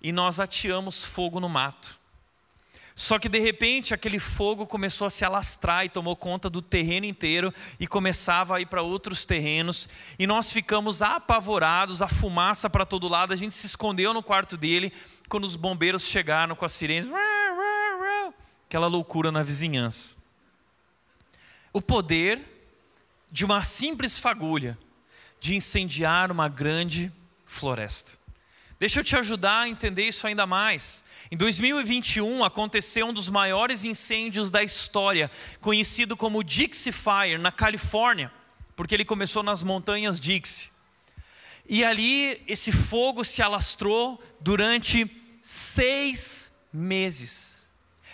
e 0.00 0.12
nós 0.12 0.40
ateamos 0.40 1.04
fogo 1.04 1.38
no 1.38 1.48
mato. 1.48 2.00
Só 2.94 3.18
que 3.18 3.28
de 3.28 3.38
repente 3.38 3.94
aquele 3.94 4.18
fogo 4.18 4.66
começou 4.66 5.06
a 5.06 5.10
se 5.10 5.24
alastrar 5.24 5.84
e 5.84 5.88
tomou 5.88 6.14
conta 6.14 6.50
do 6.50 6.60
terreno 6.60 7.06
inteiro 7.06 7.52
e 7.80 7.86
começava 7.86 8.56
a 8.56 8.60
ir 8.60 8.66
para 8.66 8.82
outros 8.82 9.24
terrenos. 9.24 9.88
E 10.18 10.26
nós 10.26 10.52
ficamos 10.52 11.00
apavorados, 11.00 12.02
a 12.02 12.08
fumaça 12.08 12.68
para 12.68 12.84
todo 12.84 13.08
lado. 13.08 13.32
A 13.32 13.36
gente 13.36 13.54
se 13.54 13.66
escondeu 13.66 14.12
no 14.12 14.22
quarto 14.22 14.58
dele 14.58 14.92
quando 15.28 15.44
os 15.44 15.56
bombeiros 15.56 16.02
chegaram 16.02 16.54
com 16.54 16.66
as 16.66 16.72
sirenes. 16.72 17.10
Aquela 18.66 18.88
loucura 18.88 19.32
na 19.32 19.42
vizinhança. 19.42 20.16
O 21.72 21.80
poder 21.80 22.51
de 23.32 23.44
uma 23.46 23.64
simples 23.64 24.18
fagulha 24.18 24.78
de 25.40 25.56
incendiar 25.56 26.30
uma 26.30 26.48
grande 26.48 27.10
floresta. 27.46 28.20
Deixa 28.78 29.00
eu 29.00 29.04
te 29.04 29.16
ajudar 29.16 29.62
a 29.62 29.68
entender 29.68 30.08
isso 30.08 30.26
ainda 30.26 30.46
mais. 30.46 31.02
Em 31.30 31.36
2021 31.36 32.44
aconteceu 32.44 33.06
um 33.06 33.12
dos 33.12 33.30
maiores 33.30 33.84
incêndios 33.84 34.50
da 34.50 34.62
história, 34.62 35.30
conhecido 35.60 36.16
como 36.16 36.44
Dixie 36.44 36.92
Fire, 36.92 37.38
na 37.38 37.50
Califórnia, 37.50 38.30
porque 38.76 38.94
ele 38.94 39.04
começou 39.04 39.42
nas 39.42 39.62
montanhas 39.62 40.20
Dixie. 40.20 40.70
E 41.68 41.84
ali 41.84 42.42
esse 42.46 42.70
fogo 42.70 43.24
se 43.24 43.40
alastrou 43.40 44.20
durante 44.40 45.08
seis 45.40 46.52
meses. 46.72 47.64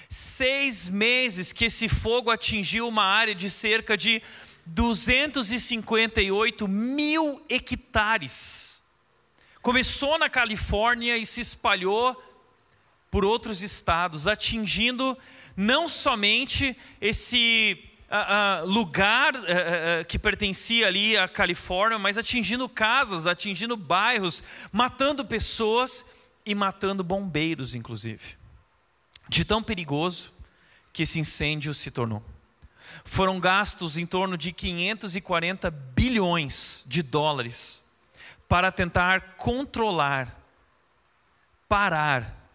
Seis 0.08 0.88
meses 0.88 1.52
que 1.52 1.64
esse 1.64 1.88
fogo 1.88 2.30
atingiu 2.30 2.86
uma 2.86 3.04
área 3.04 3.34
de 3.34 3.50
cerca 3.50 3.96
de 3.96 4.22
258 4.68 6.68
mil 6.68 7.42
hectares 7.48 8.78
Começou 9.68 10.18
na 10.18 10.30
Califórnia 10.30 11.16
e 11.16 11.26
se 11.26 11.40
espalhou 11.40 12.16
por 13.10 13.24
outros 13.24 13.60
estados, 13.60 14.26
atingindo 14.26 15.16
não 15.56 15.88
somente 15.88 16.76
esse 17.00 17.78
uh, 18.08 18.64
uh, 18.64 18.66
lugar 18.66 19.34
uh, 19.34 20.04
que 20.06 20.18
pertencia 20.18 20.86
ali 20.86 21.16
à 21.16 21.26
Califórnia, 21.26 21.98
mas 21.98 22.16
atingindo 22.16 22.68
casas, 22.68 23.26
atingindo 23.26 23.76
bairros, 23.76 24.42
matando 24.72 25.24
pessoas 25.24 26.04
e 26.46 26.54
matando 26.54 27.02
bombeiros, 27.02 27.74
inclusive. 27.74 28.36
De 29.28 29.44
tão 29.44 29.62
perigoso 29.62 30.32
que 30.92 31.02
esse 31.02 31.18
incêndio 31.18 31.74
se 31.74 31.90
tornou. 31.90 32.22
Foram 33.08 33.40
gastos 33.40 33.96
em 33.96 34.04
torno 34.04 34.36
de 34.36 34.52
540 34.52 35.70
bilhões 35.70 36.84
de 36.86 37.02
dólares 37.02 37.82
para 38.46 38.70
tentar 38.70 39.34
controlar, 39.36 40.38
parar 41.66 42.48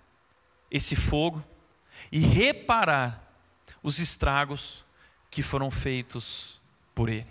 esse 0.70 0.96
fogo 0.96 1.44
e 2.12 2.20
reparar 2.20 3.22
os 3.82 3.98
estragos 3.98 4.86
que 5.30 5.42
foram 5.42 5.72
feitos 5.72 6.62
por 6.94 7.10
ele. 7.10 7.28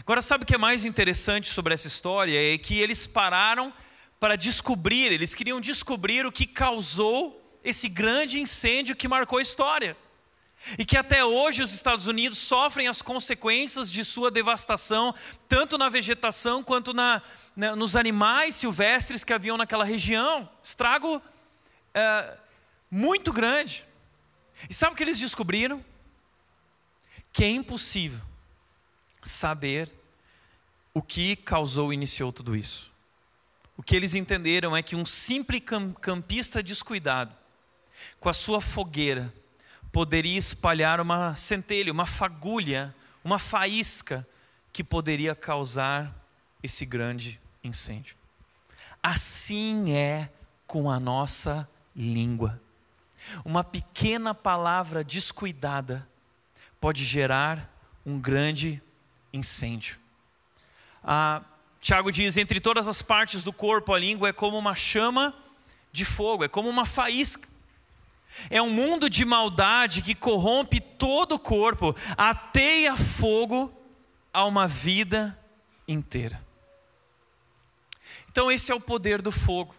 Agora, 0.00 0.20
sabe 0.20 0.42
o 0.42 0.46
que 0.46 0.56
é 0.56 0.58
mais 0.58 0.84
interessante 0.84 1.48
sobre 1.48 1.74
essa 1.74 1.86
história? 1.86 2.54
É 2.54 2.58
que 2.58 2.80
eles 2.80 3.06
pararam 3.06 3.72
para 4.18 4.36
descobrir, 4.36 5.12
eles 5.12 5.32
queriam 5.32 5.60
descobrir 5.60 6.26
o 6.26 6.32
que 6.32 6.44
causou 6.44 7.40
esse 7.62 7.88
grande 7.88 8.40
incêndio 8.40 8.96
que 8.96 9.06
marcou 9.06 9.38
a 9.38 9.42
história. 9.42 9.96
E 10.78 10.84
que 10.84 10.96
até 10.96 11.24
hoje 11.24 11.62
os 11.62 11.72
Estados 11.72 12.06
Unidos 12.06 12.38
sofrem 12.38 12.88
as 12.88 13.02
consequências 13.02 13.90
de 13.90 14.04
sua 14.04 14.30
devastação, 14.30 15.14
tanto 15.48 15.76
na 15.76 15.88
vegetação 15.88 16.62
quanto 16.62 16.94
na, 16.94 17.22
na, 17.54 17.76
nos 17.76 17.96
animais 17.96 18.54
silvestres 18.54 19.22
que 19.24 19.32
haviam 19.32 19.56
naquela 19.56 19.84
região. 19.84 20.48
Estrago 20.62 21.20
é, 21.92 22.36
muito 22.90 23.32
grande. 23.32 23.84
E 24.68 24.74
sabe 24.74 24.94
o 24.94 24.96
que 24.96 25.02
eles 25.02 25.18
descobriram? 25.18 25.84
Que 27.32 27.44
é 27.44 27.50
impossível 27.50 28.20
saber 29.22 29.92
o 30.92 31.02
que 31.02 31.36
causou 31.36 31.92
e 31.92 31.94
iniciou 31.94 32.32
tudo 32.32 32.56
isso. 32.56 32.92
O 33.76 33.82
que 33.82 33.96
eles 33.96 34.14
entenderam 34.14 34.76
é 34.76 34.82
que 34.82 34.94
um 34.94 35.04
simples 35.04 35.62
campista 36.00 36.62
descuidado, 36.62 37.34
com 38.20 38.28
a 38.28 38.32
sua 38.34 38.60
fogueira, 38.60 39.32
poderia 39.94 40.36
espalhar 40.36 41.00
uma 41.00 41.36
centelha, 41.36 41.92
uma 41.92 42.04
fagulha, 42.04 42.92
uma 43.22 43.38
faísca 43.38 44.26
que 44.72 44.82
poderia 44.82 45.36
causar 45.36 46.12
esse 46.60 46.84
grande 46.84 47.40
incêndio. 47.62 48.16
Assim 49.00 49.94
é 49.94 50.28
com 50.66 50.90
a 50.90 50.98
nossa 50.98 51.68
língua. 51.94 52.60
Uma 53.44 53.62
pequena 53.62 54.34
palavra 54.34 55.04
descuidada 55.04 56.04
pode 56.80 57.04
gerar 57.04 57.72
um 58.04 58.20
grande 58.20 58.82
incêndio. 59.32 60.00
Ah, 61.04 61.40
Tiago 61.80 62.10
diz: 62.10 62.36
entre 62.36 62.58
todas 62.58 62.88
as 62.88 63.00
partes 63.00 63.44
do 63.44 63.52
corpo, 63.52 63.94
a 63.94 63.98
língua 64.00 64.28
é 64.28 64.32
como 64.32 64.58
uma 64.58 64.74
chama 64.74 65.32
de 65.92 66.04
fogo, 66.04 66.42
é 66.42 66.48
como 66.48 66.68
uma 66.68 66.84
faísca. 66.84 67.53
É 68.50 68.60
um 68.60 68.70
mundo 68.70 69.08
de 69.08 69.24
maldade 69.24 70.02
que 70.02 70.14
corrompe 70.14 70.80
todo 70.80 71.36
o 71.36 71.38
corpo, 71.38 71.94
ateia 72.16 72.96
fogo 72.96 73.72
a 74.32 74.44
uma 74.44 74.66
vida 74.66 75.38
inteira. 75.86 76.42
Então, 78.30 78.50
esse 78.50 78.72
é 78.72 78.74
o 78.74 78.80
poder 78.80 79.22
do 79.22 79.30
fogo, 79.30 79.74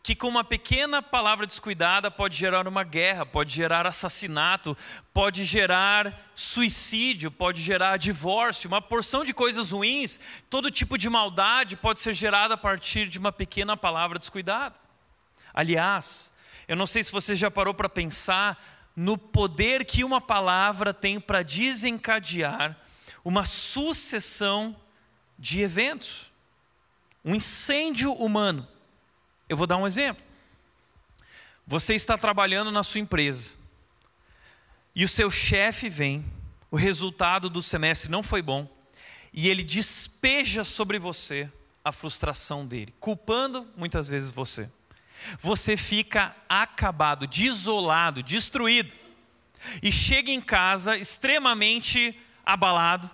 que 0.00 0.14
com 0.14 0.28
uma 0.28 0.44
pequena 0.44 1.02
palavra 1.02 1.44
descuidada 1.44 2.08
pode 2.10 2.36
gerar 2.36 2.68
uma 2.68 2.84
guerra, 2.84 3.26
pode 3.26 3.52
gerar 3.52 3.86
assassinato, 3.86 4.76
pode 5.12 5.44
gerar 5.44 6.30
suicídio, 6.34 7.32
pode 7.32 7.60
gerar 7.60 7.96
divórcio, 7.96 8.68
uma 8.68 8.80
porção 8.80 9.24
de 9.24 9.34
coisas 9.34 9.72
ruins, 9.72 10.20
todo 10.48 10.70
tipo 10.70 10.96
de 10.96 11.10
maldade 11.10 11.76
pode 11.76 11.98
ser 11.98 12.12
gerada 12.12 12.54
a 12.54 12.58
partir 12.58 13.06
de 13.06 13.18
uma 13.18 13.32
pequena 13.32 13.76
palavra 13.76 14.18
descuidada. 14.18 14.76
Aliás, 15.52 16.32
eu 16.66 16.76
não 16.76 16.86
sei 16.86 17.02
se 17.04 17.12
você 17.12 17.34
já 17.34 17.50
parou 17.50 17.74
para 17.74 17.88
pensar 17.88 18.92
no 18.96 19.18
poder 19.18 19.84
que 19.84 20.04
uma 20.04 20.20
palavra 20.20 20.94
tem 20.94 21.20
para 21.20 21.42
desencadear 21.42 22.78
uma 23.24 23.44
sucessão 23.44 24.76
de 25.38 25.62
eventos. 25.62 26.30
Um 27.24 27.34
incêndio 27.34 28.12
humano. 28.12 28.66
Eu 29.48 29.56
vou 29.56 29.66
dar 29.66 29.76
um 29.76 29.86
exemplo. 29.86 30.22
Você 31.66 31.94
está 31.94 32.16
trabalhando 32.16 32.70
na 32.70 32.82
sua 32.82 33.00
empresa 33.00 33.56
e 34.94 35.04
o 35.04 35.08
seu 35.08 35.30
chefe 35.30 35.88
vem, 35.88 36.24
o 36.70 36.76
resultado 36.76 37.50
do 37.50 37.62
semestre 37.62 38.10
não 38.10 38.22
foi 38.22 38.40
bom, 38.40 38.68
e 39.32 39.48
ele 39.48 39.64
despeja 39.64 40.62
sobre 40.62 40.98
você 40.98 41.50
a 41.84 41.90
frustração 41.90 42.64
dele, 42.64 42.94
culpando 43.00 43.66
muitas 43.76 44.06
vezes 44.06 44.30
você 44.30 44.70
você 45.40 45.76
fica 45.76 46.34
acabado, 46.48 47.26
desolado, 47.26 48.22
destruído. 48.22 48.94
E 49.82 49.90
chega 49.90 50.30
em 50.30 50.40
casa 50.40 50.96
extremamente 50.96 52.18
abalado. 52.44 53.10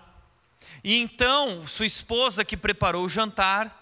E 0.82 0.96
então, 0.96 1.64
sua 1.66 1.86
esposa 1.86 2.44
que 2.44 2.56
preparou 2.56 3.04
o 3.04 3.08
jantar, 3.08 3.76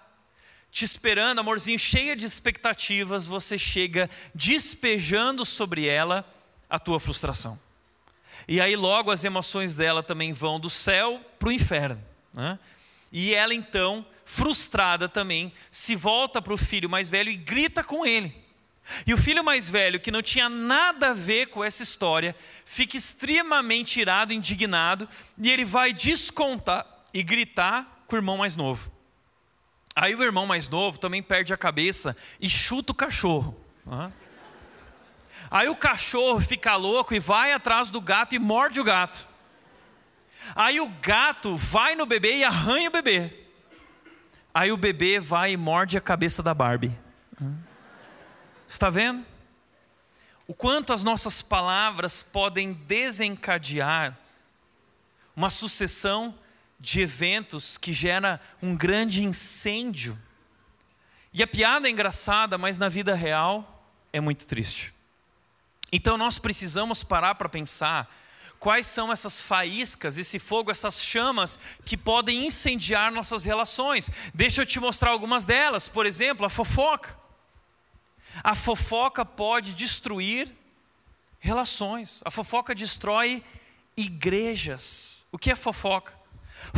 te 0.70 0.85
esperando, 0.85 1.38
amorzinho, 1.38 1.78
cheia 1.78 2.14
de 2.14 2.26
expectativas, 2.26 3.26
você 3.26 3.57
chega 3.57 4.11
despejando 4.35 5.44
sobre 5.44 5.87
ela 5.87 6.24
a 6.68 6.78
tua 6.78 7.00
frustração. 7.00 7.59
E 8.46 8.61
aí 8.61 8.76
logo 8.76 9.11
as 9.11 9.24
emoções 9.24 9.74
dela 9.74 10.02
também 10.02 10.33
vão 10.33 10.61
do 10.61 10.68
céu 10.70 11.20
para 11.38 11.48
o 11.48 11.52
inferno. 11.52 12.02
Né? 12.33 12.59
E 13.11 13.35
ela 13.35 13.54
então 13.54 14.04
frustrada 14.28 15.08
também, 15.08 15.50
se 15.70 15.96
volta 15.96 16.42
para 16.42 16.52
o 16.52 16.58
filho 16.58 16.88
mais 16.88 17.08
velho 17.08 17.30
e 17.30 17.36
grita 17.36 17.82
com 17.82 18.04
ele. 18.04 18.36
E 19.06 19.14
o 19.14 19.16
filho 19.16 19.42
mais 19.42 19.70
velho, 19.70 19.98
que 19.98 20.10
não 20.10 20.20
tinha 20.20 20.50
nada 20.50 21.10
a 21.10 21.14
ver 21.14 21.46
com 21.46 21.64
essa 21.64 21.82
história, 21.82 22.36
fica 22.66 22.94
extremamente 22.94 23.98
irado, 23.98 24.34
indignado, 24.34 25.08
e 25.38 25.50
ele 25.50 25.64
vai 25.64 25.94
descontar 25.94 26.86
e 27.12 27.22
gritar 27.22 28.04
com 28.06 28.16
o 28.16 28.18
irmão 28.18 28.36
mais 28.36 28.54
novo. 28.54 28.92
Aí 29.96 30.14
o 30.14 30.22
irmão 30.22 30.46
mais 30.46 30.68
novo 30.68 30.98
também 30.98 31.22
perde 31.22 31.54
a 31.54 31.56
cabeça 31.56 32.14
e 32.38 32.50
chuta 32.50 32.92
o 32.92 32.94
cachorro. 32.94 33.58
Aí 35.50 35.70
o 35.70 35.76
cachorro 35.76 36.40
fica 36.42 36.76
louco 36.76 37.14
e 37.14 37.18
vai 37.18 37.54
atrás 37.54 37.90
do 37.90 38.00
gato 38.00 38.34
e 38.34 38.38
morde 38.38 38.78
o 38.78 38.84
gato. 38.84 39.26
Aí 40.54 40.78
o 40.80 40.88
gato 41.00 41.56
vai 41.56 41.94
no 41.94 42.04
bebê 42.04 42.36
e 42.36 42.44
arranha 42.44 42.90
o 42.90 42.92
bebê. 42.92 43.47
Aí 44.59 44.73
o 44.73 44.77
bebê 44.77 45.21
vai 45.21 45.53
e 45.53 45.57
morde 45.57 45.97
a 45.97 46.01
cabeça 46.01 46.42
da 46.42 46.53
Barbie. 46.53 46.90
Está 48.66 48.90
vendo? 48.90 49.25
O 50.49 50.53
quanto 50.53 50.92
as 50.92 51.05
nossas 51.05 51.40
palavras 51.40 52.25
podem 52.25 52.73
desencadear 52.73 54.18
uma 55.37 55.49
sucessão 55.49 56.37
de 56.77 57.01
eventos 57.01 57.79
que 57.79 57.92
gera 57.92 58.40
um 58.61 58.75
grande 58.75 59.25
incêndio. 59.25 60.18
E 61.33 61.40
a 61.40 61.47
piada 61.47 61.87
é 61.87 61.92
engraçada, 61.92 62.59
mas 62.59 62.79
na 62.79 62.88
vida 62.88 63.14
real 63.14 63.87
é 64.12 64.21
muito 64.21 64.44
triste. 64.44 64.92
Então 65.92 66.18
nós 66.18 66.37
precisamos 66.37 67.05
parar 67.05 67.37
para 67.37 67.49
pensar 67.49 68.12
quais 68.59 68.87
são 68.87 69.12
essas 69.12 69.40
faíscas, 69.40 70.18
esse 70.18 70.38
fogo, 70.38 70.71
essas 70.71 71.03
chamas 71.03 71.59
que 71.85 71.97
podem 71.97 72.47
incendiar 72.47 73.12
nossas 73.12 73.44
relações. 73.44 74.11
Deixa 74.35 74.62
eu 74.62 74.66
te 74.66 74.81
mostrar 74.81 75.11
algumas 75.11 75.44
delas. 75.44 75.88
Por 75.88 76.07
exemplo, 76.07 76.44
a 76.44 76.51
fofoca. 76.51 77.16
A 78.42 78.55
fofoca 78.55 79.25
pode 79.25 79.75
destruir 79.75 80.53
relações. 81.38 82.21
A 82.25 82.31
fofoca 82.31 82.75
destrói 82.75 83.42
igrejas. 83.97 85.25
O 85.31 85.38
que 85.38 85.51
é 85.51 85.57
fofoca? 85.57 86.16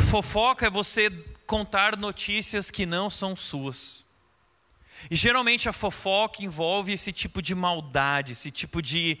Fofoca 0.09 0.67
é 0.67 0.69
você 0.69 1.09
contar 1.45 1.97
notícias 1.97 2.71
que 2.71 2.85
não 2.85 3.09
são 3.09 3.35
suas. 3.35 4.05
E 5.09 5.15
geralmente 5.15 5.67
a 5.67 5.73
fofoca 5.73 6.43
envolve 6.43 6.93
esse 6.93 7.11
tipo 7.11 7.41
de 7.41 7.55
maldade, 7.55 8.33
esse 8.33 8.51
tipo 8.51 8.81
de 8.81 9.19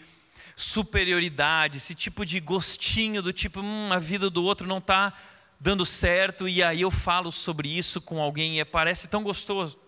superioridade, 0.61 1.77
esse 1.77 1.95
tipo 1.95 2.25
de 2.25 2.39
gostinho 2.39 3.21
do 3.21 3.33
tipo, 3.33 3.61
hum, 3.61 3.91
a 3.91 3.97
vida 3.97 4.29
do 4.29 4.43
outro 4.43 4.67
não 4.67 4.77
está 4.77 5.11
dando 5.59 5.85
certo 5.85 6.47
e 6.47 6.61
aí 6.61 6.81
eu 6.81 6.91
falo 6.91 7.31
sobre 7.31 7.75
isso 7.75 7.99
com 7.99 8.21
alguém 8.21 8.59
e 8.59 8.65
parece 8.65 9.07
tão 9.07 9.23
gostoso. 9.23 9.79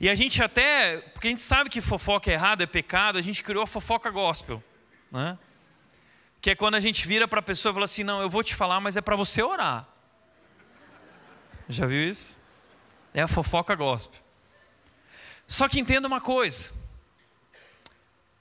E 0.00 0.08
a 0.08 0.14
gente 0.14 0.42
até, 0.42 0.98
porque 1.12 1.28
a 1.28 1.30
gente 1.30 1.42
sabe 1.42 1.68
que 1.68 1.80
fofoca 1.80 2.30
é 2.30 2.34
errado, 2.34 2.62
é 2.62 2.66
pecado, 2.66 3.18
a 3.18 3.22
gente 3.22 3.42
criou 3.42 3.62
a 3.62 3.66
fofoca 3.66 4.10
gospel, 4.10 4.62
né? 5.12 5.38
Que 6.40 6.50
é 6.50 6.54
quando 6.54 6.74
a 6.74 6.80
gente 6.80 7.06
vira 7.06 7.28
para 7.28 7.40
a 7.40 7.42
pessoa 7.42 7.70
e 7.70 7.74
fala 7.74 7.84
assim: 7.84 8.04
"Não, 8.04 8.20
eu 8.22 8.30
vou 8.30 8.42
te 8.42 8.54
falar, 8.54 8.80
mas 8.80 8.96
é 8.96 9.02
para 9.02 9.16
você 9.16 9.42
orar". 9.42 9.86
Já 11.68 11.86
viu 11.86 12.08
isso? 12.08 12.38
É 13.12 13.22
a 13.22 13.28
fofoca 13.28 13.74
gospel. 13.74 14.20
Só 15.46 15.68
que 15.68 15.78
entenda 15.78 16.08
uma 16.08 16.20
coisa. 16.20 16.72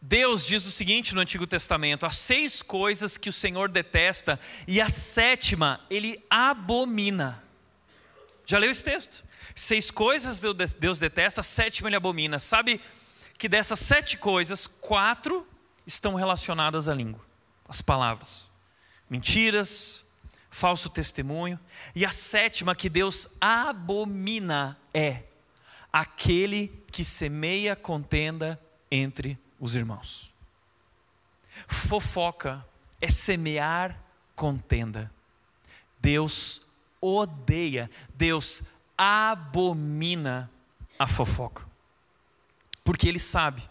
Deus 0.06 0.46
diz 0.46 0.66
o 0.66 0.72
seguinte 0.72 1.16
no 1.16 1.22
Antigo 1.22 1.48
Testamento: 1.48 2.06
há 2.06 2.10
seis 2.10 2.62
coisas 2.62 3.16
que 3.16 3.30
o 3.30 3.34
Senhor 3.34 3.70
detesta, 3.70 4.38
e 4.68 4.82
a 4.82 4.89
sétima 4.89 5.80
ele 5.89 6.22
abomina. 6.30 7.42
Já 8.46 8.58
leu 8.58 8.70
esse 8.70 8.84
texto? 8.84 9.24
Seis 9.56 9.89
coisas 9.89 10.42
Deus 10.78 11.00
detesta, 11.00 11.39
a 11.39 11.44
sétima 11.44 11.88
ele 11.88 11.96
abomina. 11.96 12.38
Sabe 12.38 12.82
que 13.38 13.48
dessas 13.48 13.80
sete 13.80 14.18
coisas, 14.18 14.68
quatro 14.68 15.48
estão 15.88 16.16
relacionadas 16.16 16.89
à 16.89 16.94
língua, 16.94 17.26
as 17.66 17.82
palavras. 17.82 18.52
Mentiras, 19.10 20.06
falso 20.50 20.89
testemunho. 20.89 21.58
E 21.96 22.06
a 22.06 22.12
sétima 22.12 22.76
que 22.76 22.89
Deus 22.89 23.30
abomina 23.39 24.78
é 24.94 25.24
aquele 25.94 26.84
que 26.92 27.06
semeia 27.06 27.74
contenda 27.74 28.60
entre 28.92 29.39
os 29.63 29.76
irmãos. 29.76 30.34
Fofoca 31.69 32.65
é 32.99 33.08
semear 33.08 33.97
contenda. 34.36 35.10
Deus 36.02 36.63
odeia, 36.99 37.89
Deus 38.13 38.62
abomina 38.97 40.52
a 40.99 41.08
fofoca. 41.08 41.65
Porque 42.84 43.08
Ele 43.08 43.19
sabe 43.19 43.63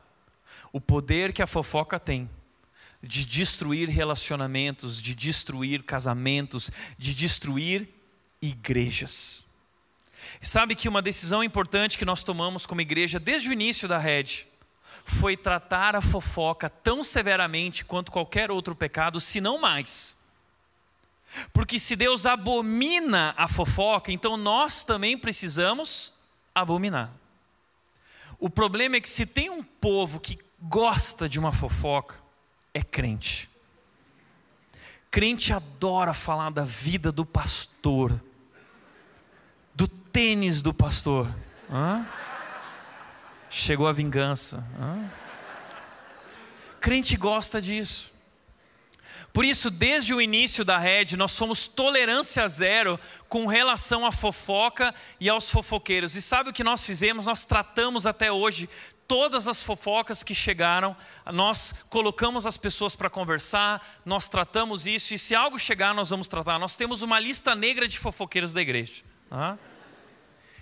o 0.72 0.80
poder 0.80 1.30
que 1.30 1.42
a 1.42 1.46
fofoca 1.46 2.00
tem 2.00 2.30
de 3.02 3.26
destruir 3.26 3.90
relacionamentos, 3.90 5.02
de 5.02 5.14
destruir 5.14 5.82
casamentos, 5.82 6.70
de 6.96 7.14
destruir 7.14 7.86
igrejas. 8.40 9.46
Sabe 10.40 10.74
que 10.74 10.88
uma 10.88 11.02
decisão 11.02 11.44
importante 11.44 11.98
que 11.98 12.06
nós 12.06 12.24
tomamos 12.24 12.64
como 12.64 12.80
igreja 12.80 13.20
desde 13.20 13.50
o 13.50 13.52
início 13.52 13.86
da 13.86 13.98
rede 13.98 14.46
foi 15.04 15.36
tratar 15.36 15.96
a 15.96 16.00
fofoca 16.00 16.68
tão 16.68 17.02
severamente 17.02 17.84
quanto 17.84 18.12
qualquer 18.12 18.50
outro 18.50 18.74
pecado, 18.74 19.20
se 19.20 19.40
não 19.40 19.60
mais. 19.60 20.16
Porque 21.52 21.78
se 21.78 21.96
Deus 21.96 22.26
abomina 22.26 23.34
a 23.36 23.48
fofoca, 23.48 24.12
então 24.12 24.36
nós 24.36 24.84
também 24.84 25.16
precisamos 25.16 26.12
abominar. 26.54 27.10
O 28.38 28.50
problema 28.50 28.96
é 28.96 29.00
que 29.00 29.08
se 29.08 29.24
tem 29.24 29.48
um 29.50 29.62
povo 29.62 30.20
que 30.20 30.38
gosta 30.60 31.28
de 31.28 31.38
uma 31.38 31.52
fofoca, 31.52 32.16
é 32.74 32.82
crente. 32.82 33.48
Crente 35.10 35.52
adora 35.52 36.12
falar 36.12 36.50
da 36.50 36.64
vida 36.64 37.12
do 37.12 37.24
pastor 37.24 38.20
do 39.74 39.88
tênis 39.88 40.62
do 40.62 40.74
pastor. 40.74 41.34
Hã? 41.70 42.06
Chegou 43.52 43.86
a 43.86 43.92
vingança. 43.92 44.66
Hã? 44.80 45.10
Crente 46.80 47.18
gosta 47.18 47.60
disso. 47.60 48.10
Por 49.30 49.44
isso, 49.44 49.70
desde 49.70 50.14
o 50.14 50.22
início 50.22 50.64
da 50.64 50.78
rede, 50.78 51.18
nós 51.18 51.32
somos 51.32 51.68
tolerância 51.68 52.48
zero 52.48 52.98
com 53.28 53.46
relação 53.46 54.06
à 54.06 54.10
fofoca 54.10 54.94
e 55.20 55.28
aos 55.28 55.50
fofoqueiros. 55.50 56.16
E 56.16 56.22
sabe 56.22 56.48
o 56.48 56.52
que 56.52 56.64
nós 56.64 56.82
fizemos? 56.82 57.26
Nós 57.26 57.44
tratamos 57.44 58.06
até 58.06 58.32
hoje 58.32 58.70
todas 59.06 59.46
as 59.46 59.60
fofocas 59.60 60.22
que 60.22 60.34
chegaram, 60.34 60.96
nós 61.26 61.74
colocamos 61.90 62.46
as 62.46 62.56
pessoas 62.56 62.96
para 62.96 63.10
conversar, 63.10 64.00
nós 64.06 64.30
tratamos 64.30 64.86
isso, 64.86 65.12
e 65.12 65.18
se 65.18 65.34
algo 65.34 65.58
chegar, 65.58 65.94
nós 65.94 66.08
vamos 66.08 66.26
tratar. 66.26 66.58
Nós 66.58 66.76
temos 66.76 67.02
uma 67.02 67.18
lista 67.18 67.54
negra 67.54 67.86
de 67.86 67.98
fofoqueiros 67.98 68.54
da 68.54 68.62
igreja. 68.62 69.02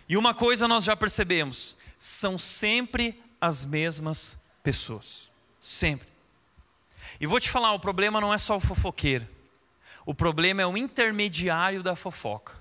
E 0.09 0.16
uma 0.16 0.35
coisa 0.35 0.66
nós 0.66 0.83
já 0.83 0.96
percebemos: 0.96 1.79
são 2.00 2.38
sempre 2.38 3.22
as 3.38 3.66
mesmas 3.66 4.38
pessoas. 4.62 5.30
Sempre. 5.60 6.08
E 7.20 7.26
vou 7.26 7.38
te 7.38 7.50
falar: 7.50 7.72
o 7.74 7.78
problema 7.78 8.20
não 8.20 8.32
é 8.32 8.38
só 8.38 8.56
o 8.56 8.60
fofoqueiro, 8.60 9.28
o 10.06 10.14
problema 10.14 10.62
é 10.62 10.66
o 10.66 10.78
intermediário 10.78 11.82
da 11.82 11.94
fofoca. 11.94 12.58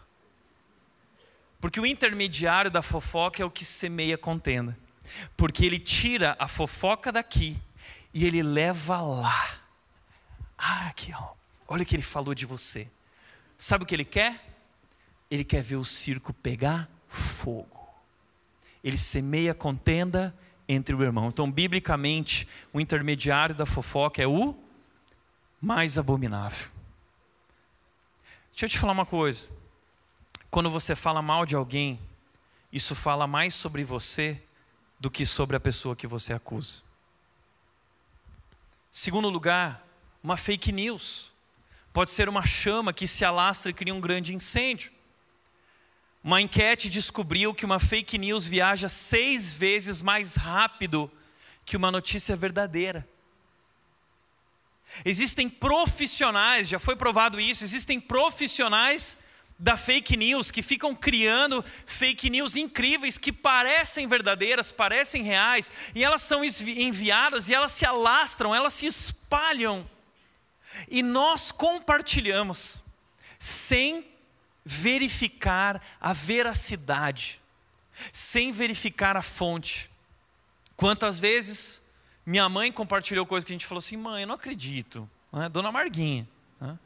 Porque 1.61 1.79
o 1.79 1.85
intermediário 1.85 2.69
da 2.69 2.81
fofoca 2.81 3.41
é 3.41 3.45
o 3.45 3.51
que 3.51 3.65
semeia 3.65 4.17
contenda. 4.17 4.77
Porque 5.35 5.65
ele 5.65 5.79
tira 5.79 6.35
a 6.39 6.47
fofoca 6.47 7.11
daqui 7.11 7.57
e 8.13 8.25
ele 8.25 8.41
leva 8.43 9.01
lá. 9.01 9.59
Ah, 10.57 10.87
aqui, 10.87 11.13
ó. 11.13 11.33
Olha 11.67 11.83
o 11.83 11.85
que 11.85 11.95
ele 11.95 12.03
falou 12.03 12.33
de 12.33 12.45
você. 12.45 12.87
Sabe 13.57 13.83
o 13.83 13.87
que 13.87 13.93
ele 13.93 14.05
quer? 14.05 14.41
Ele 15.29 15.43
quer 15.43 15.61
ver 15.61 15.75
o 15.75 15.83
circo 15.83 16.33
pegar 16.33 16.89
fogo. 17.09 17.78
Ele 18.83 18.97
semeia 18.97 19.53
contenda 19.53 20.35
entre 20.67 20.95
o 20.95 21.03
irmão. 21.03 21.29
Então, 21.29 21.51
biblicamente, 21.51 22.47
o 22.71 22.79
intermediário 22.79 23.55
da 23.55 23.65
fofoca 23.65 24.21
é 24.21 24.27
o 24.27 24.55
mais 25.61 25.97
abominável. 25.97 26.69
Deixa 28.51 28.65
eu 28.65 28.69
te 28.69 28.79
falar 28.79 28.93
uma 28.93 29.05
coisa. 29.05 29.47
Quando 30.51 30.69
você 30.69 30.95
fala 30.95 31.21
mal 31.21 31.45
de 31.45 31.55
alguém, 31.55 31.99
isso 32.71 32.95
fala 32.95 33.25
mais 33.25 33.53
sobre 33.53 33.83
você 33.83 34.41
do 34.99 35.09
que 35.09 35.25
sobre 35.25 35.55
a 35.55 35.59
pessoa 35.59 35.95
que 35.95 36.05
você 36.05 36.33
acusa. 36.33 36.81
Segundo 38.91 39.29
lugar, 39.29 39.85
uma 40.23 40.35
fake 40.35 40.71
news. 40.71 41.31
Pode 41.93 42.11
ser 42.11 42.29
uma 42.29 42.45
chama 42.45 42.93
que 42.93 43.07
se 43.07 43.23
alastra 43.25 43.71
e 43.71 43.73
cria 43.73 43.93
um 43.93 44.01
grande 44.01 44.35
incêndio. 44.35 44.91
Uma 46.29 46.41
enquete 46.41 46.91
descobriu 46.91 47.55
que 47.55 47.65
uma 47.65 47.79
fake 47.79 48.15
news 48.15 48.45
viaja 48.45 48.87
seis 48.87 49.51
vezes 49.51 49.99
mais 49.99 50.35
rápido 50.35 51.11
que 51.65 51.75
uma 51.75 51.89
notícia 51.89 52.35
verdadeira. 52.35 53.09
Existem 55.03 55.49
profissionais, 55.49 56.69
já 56.69 56.77
foi 56.77 56.95
provado 56.95 57.39
isso, 57.41 57.63
existem 57.63 57.99
profissionais 57.99 59.17
da 59.57 59.75
fake 59.75 60.15
news 60.15 60.51
que 60.51 60.61
ficam 60.61 60.93
criando 60.93 61.65
fake 61.87 62.29
news 62.29 62.55
incríveis 62.55 63.17
que 63.17 63.33
parecem 63.33 64.05
verdadeiras, 64.05 64.71
parecem 64.71 65.23
reais, 65.23 65.71
e 65.95 66.03
elas 66.03 66.21
são 66.21 66.45
enviadas 66.45 67.49
e 67.49 67.55
elas 67.55 67.71
se 67.71 67.87
alastram, 67.87 68.53
elas 68.53 68.73
se 68.73 68.85
espalham. 68.85 69.89
E 70.87 71.01
nós 71.01 71.51
compartilhamos 71.51 72.83
sem 73.39 74.08
verificar 74.69 75.81
a 75.99 76.13
veracidade, 76.13 77.41
sem 78.13 78.51
verificar 78.51 79.17
a 79.17 79.23
fonte. 79.23 79.89
Quantas 80.77 81.19
vezes 81.19 81.83
minha 82.23 82.47
mãe 82.47 82.71
compartilhou 82.71 83.25
coisas 83.25 83.43
que 83.43 83.51
a 83.51 83.55
gente 83.55 83.65
falou 83.65 83.79
assim, 83.79 83.97
mãe, 83.97 84.21
eu 84.21 84.27
não 84.27 84.35
acredito, 84.35 85.09
né? 85.33 85.49
Dona 85.49 85.71
Marguinha. 85.71 86.29
Né? 86.61 86.77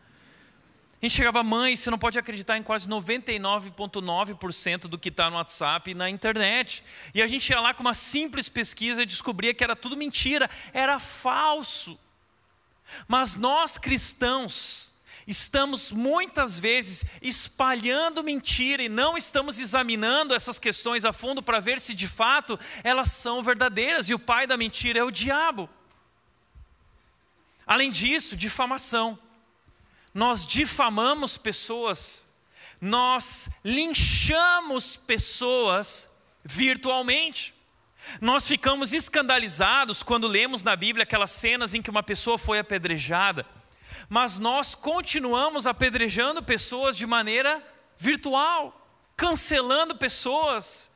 A 1.01 1.05
gente 1.05 1.13
chegava, 1.13 1.43
mãe, 1.43 1.75
você 1.75 1.91
não 1.91 1.99
pode 1.99 2.17
acreditar 2.17 2.57
em 2.57 2.63
quase 2.63 2.87
99,9% 2.87 4.87
do 4.87 4.97
que 4.97 5.09
está 5.09 5.29
no 5.29 5.35
WhatsApp 5.35 5.91
e 5.91 5.93
na 5.93 6.09
internet. 6.09 6.81
E 7.13 7.21
a 7.21 7.27
gente 7.27 7.49
ia 7.49 7.59
lá 7.59 7.73
com 7.73 7.81
uma 7.81 7.93
simples 7.93 8.47
pesquisa 8.47 9.03
e 9.03 9.05
descobria 9.05 9.53
que 9.53 9.61
era 9.61 9.75
tudo 9.75 9.97
mentira, 9.97 10.49
era 10.71 11.01
falso. 11.01 11.99
Mas 13.09 13.35
nós 13.35 13.77
cristãos 13.77 14.92
estamos 15.27 15.91
muitas 15.91 16.59
vezes 16.59 17.05
espalhando 17.21 18.23
mentira 18.23 18.83
e 18.83 18.89
não 18.89 19.17
estamos 19.17 19.57
examinando 19.57 20.33
essas 20.33 20.59
questões 20.59 21.05
a 21.05 21.13
fundo 21.13 21.41
para 21.41 21.59
ver 21.59 21.79
se 21.79 21.93
de 21.93 22.07
fato 22.07 22.59
elas 22.83 23.11
são 23.11 23.43
verdadeiras 23.43 24.09
e 24.09 24.13
o 24.13 24.19
pai 24.19 24.45
da 24.45 24.57
mentira 24.57 24.99
é 24.99 25.03
o 25.03 25.11
diabo. 25.11 25.69
Além 27.65 27.89
disso, 27.89 28.35
difamação 28.35 29.17
nós 30.13 30.45
difamamos 30.45 31.37
pessoas, 31.37 32.27
nós 32.79 33.49
linchamos 33.65 34.95
pessoas 34.95 36.07
virtualmente. 36.43 37.53
Nós 38.21 38.45
ficamos 38.45 38.93
escandalizados 38.93 40.03
quando 40.03 40.27
lemos 40.27 40.61
na 40.61 40.75
Bíblia 40.75 41.03
aquelas 41.03 41.31
cenas 41.31 41.73
em 41.73 41.81
que 41.81 41.89
uma 41.89 42.03
pessoa 42.03 42.37
foi 42.37 42.59
apedrejada, 42.59 43.45
mas 44.09 44.39
nós 44.39 44.75
continuamos 44.75 45.67
apedrejando 45.67 46.43
pessoas 46.43 46.95
de 46.95 47.05
maneira 47.05 47.63
virtual, 47.97 48.79
cancelando 49.15 49.95
pessoas, 49.95 50.91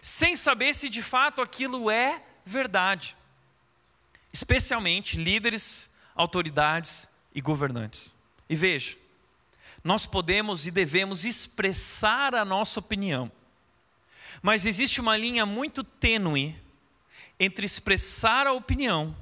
sem 0.00 0.36
saber 0.36 0.74
se 0.74 0.88
de 0.88 1.02
fato 1.02 1.42
aquilo 1.42 1.90
é 1.90 2.22
verdade. 2.44 3.16
Especialmente 4.32 5.16
líderes, 5.16 5.90
autoridades 6.14 7.08
e 7.34 7.40
governantes. 7.40 8.12
E 8.48 8.54
veja, 8.54 8.96
nós 9.82 10.06
podemos 10.06 10.66
e 10.66 10.70
devemos 10.70 11.24
expressar 11.24 12.34
a 12.34 12.44
nossa 12.44 12.78
opinião, 12.80 13.30
mas 14.42 14.66
existe 14.66 15.00
uma 15.00 15.16
linha 15.16 15.44
muito 15.44 15.82
tênue 15.82 16.56
entre 17.38 17.64
expressar 17.64 18.46
a 18.46 18.52
opinião 18.52 19.16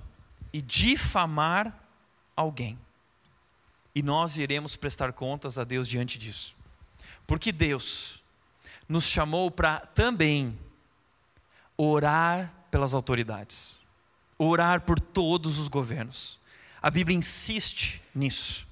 e 0.53 0.61
difamar 0.61 1.73
alguém. 2.35 2.79
E 3.98 4.02
nós 4.02 4.38
iremos 4.38 4.76
prestar 4.76 5.12
contas 5.12 5.58
a 5.58 5.64
Deus 5.64 5.88
diante 5.88 6.18
disso. 6.18 6.54
Porque 7.26 7.50
Deus 7.50 8.22
nos 8.88 9.02
chamou 9.02 9.50
para 9.50 9.80
também 9.80 10.56
orar 11.76 12.54
pelas 12.70 12.94
autoridades, 12.94 13.76
orar 14.38 14.82
por 14.82 15.00
todos 15.00 15.58
os 15.58 15.66
governos. 15.66 16.38
A 16.80 16.92
Bíblia 16.92 17.18
insiste 17.18 18.00
nisso. 18.14 18.68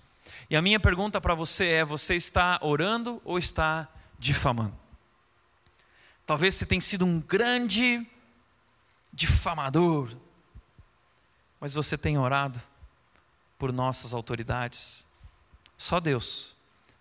E 0.48 0.54
a 0.54 0.62
minha 0.62 0.78
pergunta 0.78 1.20
para 1.20 1.34
você 1.34 1.70
é: 1.70 1.84
você 1.84 2.14
está 2.14 2.60
orando 2.62 3.20
ou 3.24 3.36
está 3.36 3.88
difamando? 4.20 4.78
Talvez 6.24 6.54
você 6.54 6.64
tenha 6.64 6.80
sido 6.80 7.04
um 7.04 7.18
grande 7.18 8.06
difamador, 9.12 10.08
mas 11.60 11.74
você 11.74 11.98
tem 11.98 12.16
orado 12.16 12.60
por 13.58 13.72
nossas 13.72 14.14
autoridades. 14.14 15.04
Só 15.76 16.00
Deus 16.00 16.56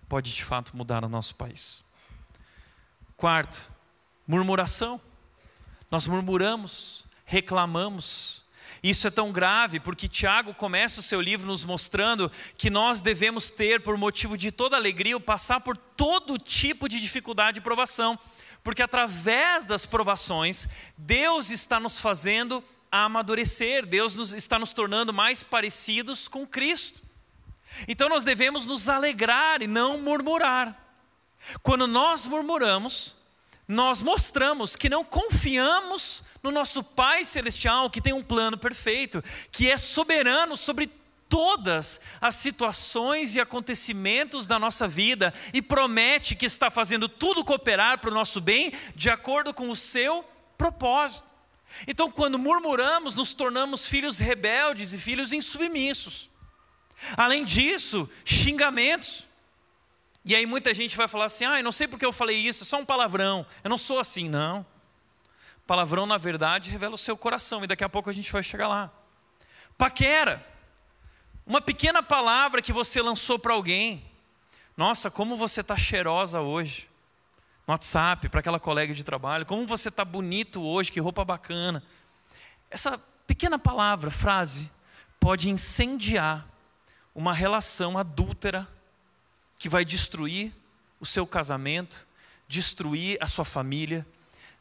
pode 0.07 0.33
de 0.33 0.43
fato 0.43 0.75
mudar 0.75 1.03
o 1.03 1.09
nosso 1.09 1.35
país. 1.35 1.83
Quarto, 3.17 3.71
murmuração. 4.27 4.99
Nós 5.89 6.07
murmuramos, 6.07 7.05
reclamamos, 7.25 8.45
isso 8.83 9.07
é 9.07 9.09
tão 9.09 9.31
grave 9.31 9.79
porque 9.79 10.07
Tiago 10.07 10.53
começa 10.53 10.99
o 10.99 11.03
seu 11.03 11.21
livro 11.21 11.47
nos 11.47 11.65
mostrando 11.65 12.31
que 12.57 12.69
nós 12.69 13.01
devemos 13.01 13.49
ter, 13.49 13.81
por 13.81 13.97
motivo 13.97 14.37
de 14.37 14.51
toda 14.51 14.75
alegria, 14.75 15.19
passar 15.19 15.61
por 15.61 15.77
todo 15.77 16.37
tipo 16.37 16.87
de 16.87 16.99
dificuldade 16.99 17.59
e 17.59 17.63
provação, 17.63 18.19
porque 18.63 18.83
através 18.83 19.65
das 19.65 19.85
provações, 19.85 20.67
Deus 20.97 21.49
está 21.49 21.79
nos 21.79 21.99
fazendo 21.99 22.63
amadurecer, 22.91 23.85
Deus 23.85 24.15
nos, 24.15 24.33
está 24.33 24.59
nos 24.59 24.73
tornando 24.73 25.13
mais 25.13 25.43
parecidos 25.43 26.27
com 26.27 26.45
Cristo. 26.45 27.04
Então 27.87 28.09
nós 28.09 28.23
devemos 28.23 28.65
nos 28.65 28.89
alegrar 28.89 29.61
e 29.61 29.67
não 29.67 29.99
murmurar. 29.99 30.75
Quando 31.61 31.85
nós 31.87 32.27
murmuramos, 32.27 33.17
nós 33.67 34.01
mostramos 34.01 34.75
que 34.75 34.89
não 34.89 35.03
confiamos 35.03 36.23
no 36.41 36.51
nosso 36.51 36.83
Pai 36.83 37.25
Celestial, 37.25 37.89
que 37.89 38.01
tem 38.01 38.13
um 38.13 38.23
plano 38.23 38.57
perfeito, 38.57 39.23
que 39.51 39.69
é 39.69 39.77
soberano 39.77 40.55
sobre 40.55 40.91
todas 41.27 41.99
as 42.21 42.35
situações 42.35 43.35
e 43.35 43.41
acontecimentos 43.41 44.45
da 44.45 44.59
nossa 44.59 44.87
vida 44.87 45.33
e 45.53 45.61
promete 45.61 46.35
que 46.35 46.45
está 46.45 46.69
fazendo 46.69 47.09
tudo 47.09 47.43
cooperar 47.43 47.99
para 47.99 48.11
o 48.11 48.13
nosso 48.13 48.39
bem, 48.39 48.71
de 48.95 49.09
acordo 49.09 49.53
com 49.53 49.69
o 49.69 49.75
seu 49.75 50.23
propósito. 50.57 51.27
Então, 51.87 52.11
quando 52.11 52.39
murmuramos, 52.39 53.15
nos 53.15 53.33
tornamos 53.33 53.85
filhos 53.85 54.19
rebeldes 54.19 54.93
e 54.93 54.97
filhos 54.99 55.33
insubmissos. 55.33 56.29
Além 57.17 57.43
disso, 57.43 58.09
xingamentos. 58.23 59.27
E 60.23 60.35
aí 60.35 60.45
muita 60.45 60.73
gente 60.73 60.97
vai 60.97 61.07
falar 61.07 61.25
assim: 61.25 61.45
ah, 61.45 61.59
eu 61.59 61.63
não 61.63 61.71
sei 61.71 61.87
porque 61.87 62.05
eu 62.05 62.11
falei 62.11 62.37
isso, 62.37 62.63
é 62.63 62.65
só 62.65 62.77
um 62.77 62.85
palavrão. 62.85 63.45
Eu 63.63 63.69
não 63.69 63.77
sou 63.77 63.99
assim, 63.99 64.27
não. 64.27 64.65
Palavrão, 65.67 66.05
na 66.05 66.17
verdade, 66.17 66.69
revela 66.69 66.95
o 66.95 66.97
seu 66.97 67.17
coração, 67.17 67.63
e 67.63 67.67
daqui 67.67 67.83
a 67.83 67.89
pouco 67.89 68.09
a 68.09 68.13
gente 68.13 68.31
vai 68.31 68.43
chegar 68.43 68.67
lá. 68.67 68.91
Paquera. 69.77 70.45
Uma 71.45 71.61
pequena 71.61 72.01
palavra 72.01 72.61
que 72.61 72.73
você 72.73 73.01
lançou 73.01 73.37
para 73.37 73.53
alguém. 73.53 74.03
Nossa, 74.75 75.11
como 75.11 75.37
você 75.37 75.61
está 75.61 75.77
cheirosa 75.77 76.41
hoje. 76.41 76.89
No 77.67 77.71
WhatsApp, 77.71 78.29
para 78.29 78.39
aquela 78.39 78.59
colega 78.59 78.93
de 78.93 79.03
trabalho. 79.03 79.45
Como 79.45 79.65
você 79.65 79.89
está 79.89 80.05
bonito 80.05 80.61
hoje, 80.61 80.91
que 80.91 80.99
roupa 80.99 81.23
bacana. 81.23 81.83
Essa 82.69 82.99
pequena 83.27 83.57
palavra, 83.57 84.09
frase, 84.09 84.71
pode 85.19 85.49
incendiar 85.49 86.47
uma 87.15 87.33
relação 87.33 87.97
adúltera 87.97 88.67
que 89.57 89.69
vai 89.69 89.85
destruir 89.85 90.53
o 90.99 91.05
seu 91.05 91.25
casamento, 91.25 92.05
destruir 92.45 93.17
a 93.21 93.27
sua 93.27 93.45
família, 93.45 94.05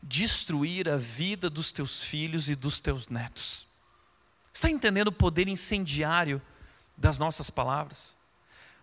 destruir 0.01 0.89
a 0.89 0.97
vida 0.97 1.51
dos 1.51 1.73
teus 1.73 2.03
filhos 2.03 2.49
e 2.49 2.55
dos 2.55 2.79
teus 2.79 3.09
netos. 3.09 3.67
Está 4.53 4.71
entendendo 4.71 5.09
o 5.09 5.13
poder 5.13 5.49
incendiário 5.49 6.41
das 6.97 7.19
nossas 7.19 7.51
palavras? 7.51 8.17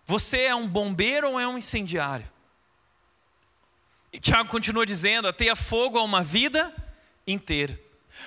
Você 0.04 0.42
é 0.42 0.54
um 0.54 0.68
bombeiro 0.68 1.30
ou 1.30 1.40
é 1.40 1.48
um 1.48 1.56
incendiário? 1.56 2.30
E 4.12 4.20
Tiago 4.20 4.50
continua 4.50 4.84
dizendo: 4.84 5.28
ateia 5.28 5.56
fogo 5.56 5.96
a 5.96 6.02
uma 6.02 6.22
vida 6.22 6.74
inteira, 7.26 7.80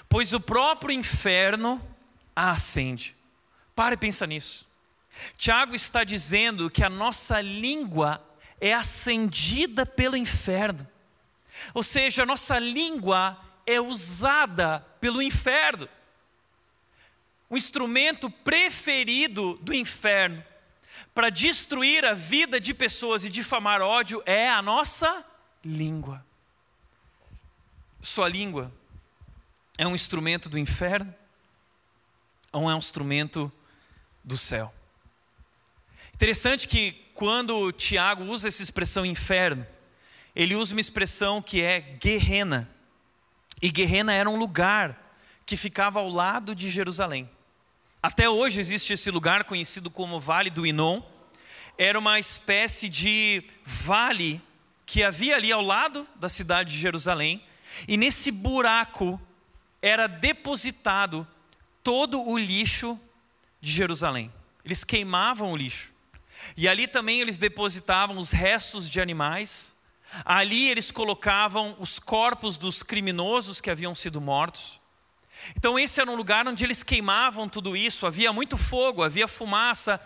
pois 0.10 0.34
o 0.34 0.40
próprio 0.40 0.92
inferno 0.92 1.80
a 2.36 2.52
acende. 2.52 3.16
Pare 3.76 3.94
e 3.94 3.98
pensa 3.98 4.26
nisso. 4.26 4.68
Tiago 5.38 5.76
está 5.76 6.04
dizendo 6.04 6.70
que 6.70 6.84
a 6.84 6.90
nossa 6.90 7.42
língua 7.42 8.24
é 8.60 8.74
acendida 8.74 9.86
pelo 9.86 10.18
inferno. 10.18 10.88
Ou 11.74 11.84
seja, 11.84 12.24
a 12.24 12.26
nossa 12.26 12.60
língua 12.60 13.40
é 13.66 13.80
usada 13.80 14.80
pelo 15.00 15.22
inferno. 15.22 15.88
O 17.50 17.58
instrumento 17.58 18.30
preferido 18.30 19.56
do 19.62 19.74
inferno 19.74 20.44
para 21.14 21.30
destruir 21.30 22.04
a 22.06 22.14
vida 22.14 22.60
de 22.60 22.74
pessoas 22.74 23.24
e 23.24 23.30
difamar 23.30 23.82
ódio 23.82 24.22
é 24.26 24.50
a 24.50 24.62
nossa 24.62 25.26
língua. 25.64 26.26
Sua 28.02 28.28
língua 28.28 28.72
é 29.78 29.88
um 29.88 29.96
instrumento 29.96 30.50
do 30.50 30.60
inferno 30.60 31.14
ou 32.52 32.70
é 32.70 32.76
um 32.76 32.78
instrumento 32.78 33.52
do 34.24 34.38
céu? 34.38 34.74
Interessante 36.16 36.66
que 36.66 36.94
quando 37.14 37.74
Tiago 37.74 38.24
usa 38.24 38.48
essa 38.48 38.64
expressão 38.64 39.06
inferno, 39.06 39.68
ele 40.34 40.56
usa 40.56 40.74
uma 40.74 40.80
expressão 40.80 41.42
que 41.42 41.62
é 41.62 41.82
guerrena. 41.82 42.70
E 43.62 43.70
Guerrena 43.70 44.14
era 44.14 44.30
um 44.30 44.38
lugar 44.38 45.18
que 45.46 45.58
ficava 45.58 46.00
ao 46.00 46.08
lado 46.08 46.56
de 46.56 46.70
Jerusalém. 46.70 47.30
Até 48.02 48.30
hoje 48.30 48.62
existe 48.62 48.94
esse 48.94 49.12
lugar 49.12 49.44
conhecido 49.44 49.92
como 49.92 50.18
Vale 50.18 50.50
do 50.50 50.66
Inon. 50.66 51.02
Era 51.78 52.00
uma 52.00 52.18
espécie 52.18 52.88
de 52.88 53.44
vale 53.66 54.42
que 54.86 55.04
havia 55.04 55.36
ali 55.36 55.52
ao 55.52 55.62
lado 55.62 56.08
da 56.16 56.30
cidade 56.30 56.72
de 56.72 56.80
Jerusalém. 56.80 57.44
E 57.90 57.98
nesse 57.98 58.32
buraco 58.32 59.20
era 59.82 60.08
depositado 60.08 61.28
todo 61.84 62.26
o 62.26 62.38
lixo 62.38 62.98
de 63.60 63.70
Jerusalém. 63.70 64.32
Eles 64.64 64.86
queimavam 64.86 65.52
o 65.52 65.58
lixo. 65.58 65.95
E 66.56 66.68
ali 66.68 66.88
também 66.88 67.22
eles 67.22 67.38
depositavam 67.38 68.18
os 68.18 68.32
restos 68.32 68.90
de 68.90 69.00
animais 69.00 69.76
Ali 70.24 70.70
eles 70.70 70.92
colocavam 70.92 71.76
os 71.80 72.00
corpos 72.00 72.58
dos 72.58 72.84
criminosos 72.84 73.60
que 73.60 73.72
haviam 73.72 73.96
sido 73.96 74.22
mortos. 74.22 74.80
Então, 75.58 75.78
esse 75.78 76.00
era 76.00 76.10
um 76.10 76.16
lugar 76.16 76.48
onde 76.48 76.64
eles 76.64 76.84
queimavam 76.84 77.50
tudo 77.50 77.76
isso. 77.76 78.08
Havia 78.08 78.32
muito 78.32 78.58
fogo, 78.58 79.04
havia 79.04 79.28
fumaça 79.28 80.00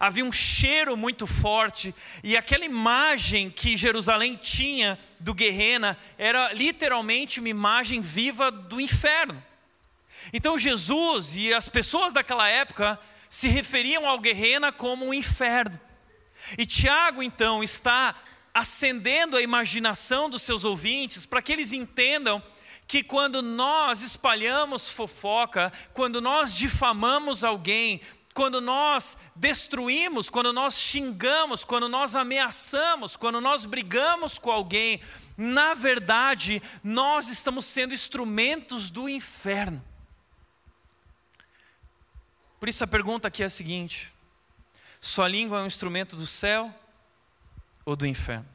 havia 0.00 0.24
um 0.24 0.32
cheiro 0.32 0.96
muito 0.96 1.24
forte, 1.24 1.94
e 2.24 2.36
aquela 2.36 2.64
imagem 2.64 3.48
que 3.48 3.76
Jerusalém 3.76 4.34
tinha 4.34 4.98
do 5.20 5.32
Guerrena 5.32 5.96
era 6.18 6.52
literalmente 6.52 7.38
uma 7.38 7.48
imagem 7.48 8.00
viva 8.00 8.50
do 8.50 8.80
inferno. 8.80 9.40
Então 10.32 10.58
Jesus 10.58 11.36
e 11.36 11.54
as 11.54 11.68
pessoas 11.68 12.12
daquela 12.12 12.48
época 12.48 12.98
se 13.34 13.48
referiam 13.48 14.06
ao 14.06 14.20
Guerrena 14.20 14.70
como 14.70 15.04
um 15.04 15.12
inferno. 15.12 15.80
E 16.56 16.64
Tiago 16.64 17.20
então 17.20 17.64
está 17.64 18.14
acendendo 18.54 19.36
a 19.36 19.42
imaginação 19.42 20.30
dos 20.30 20.42
seus 20.42 20.64
ouvintes 20.64 21.26
para 21.26 21.42
que 21.42 21.52
eles 21.52 21.72
entendam 21.72 22.40
que 22.86 23.02
quando 23.02 23.42
nós 23.42 24.02
espalhamos 24.02 24.88
fofoca, 24.88 25.72
quando 25.92 26.20
nós 26.20 26.54
difamamos 26.54 27.42
alguém, 27.42 28.00
quando 28.32 28.60
nós 28.60 29.18
destruímos, 29.34 30.30
quando 30.30 30.52
nós 30.52 30.78
xingamos, 30.78 31.64
quando 31.64 31.88
nós 31.88 32.14
ameaçamos, 32.14 33.16
quando 33.16 33.40
nós 33.40 33.64
brigamos 33.64 34.38
com 34.38 34.52
alguém, 34.52 35.00
na 35.36 35.74
verdade, 35.74 36.62
nós 36.84 37.28
estamos 37.28 37.64
sendo 37.64 37.94
instrumentos 37.94 38.90
do 38.90 39.08
inferno. 39.08 39.84
Por 42.64 42.70
isso 42.70 42.82
a 42.82 42.86
pergunta 42.86 43.28
aqui 43.28 43.42
é 43.42 43.46
a 43.46 43.50
seguinte: 43.50 44.10
sua 44.98 45.28
língua 45.28 45.58
é 45.58 45.62
um 45.62 45.66
instrumento 45.66 46.16
do 46.16 46.26
céu 46.26 46.74
ou 47.84 47.94
do 47.94 48.06
inferno? 48.06 48.48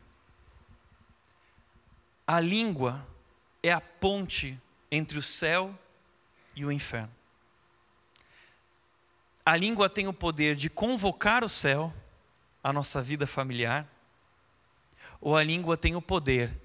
A 2.26 2.40
língua 2.40 3.06
é 3.62 3.72
a 3.72 3.80
ponte 3.80 4.60
entre 4.90 5.20
o 5.20 5.22
céu 5.22 5.78
e 6.56 6.66
o 6.66 6.72
inferno 6.72 7.12
a 9.46 9.56
língua 9.56 9.88
tem 9.88 10.08
o 10.08 10.14
poder 10.14 10.56
de 10.56 10.72
convocar 10.72 11.44
o 11.44 11.50
céu 11.50 11.94
à 12.64 12.74
nossa 12.74 13.04
vida 13.04 13.28
familiar, 13.28 13.88
ou 15.22 15.38
a 15.38 15.44
língua 15.44 15.78
tem 15.78 15.96
o 15.96 16.02
poder 16.02 16.60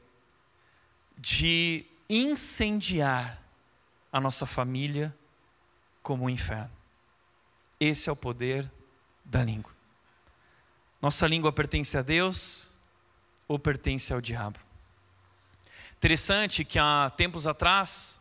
de 1.19 1.85
incendiar 2.09 3.39
a 4.11 4.19
nossa 4.19 4.47
família 4.47 5.15
como 6.03 6.25
o 6.25 6.31
inferno. 6.31 6.84
Esse 7.85 8.09
é 8.09 8.13
o 8.13 8.17
poder 8.17 8.71
da 9.23 9.45
língua. 9.45 9.71
Nossa 11.03 11.27
língua 11.27 11.53
pertence 11.53 11.99
a 11.99 12.01
Deus 12.01 12.73
ou 13.47 13.59
pertence 13.59 14.11
ao 14.11 14.23
diabo? 14.23 14.59
Interessante 15.99 16.65
que 16.65 16.79
há 16.79 17.13
tempos 17.15 17.47
atrás, 17.47 18.19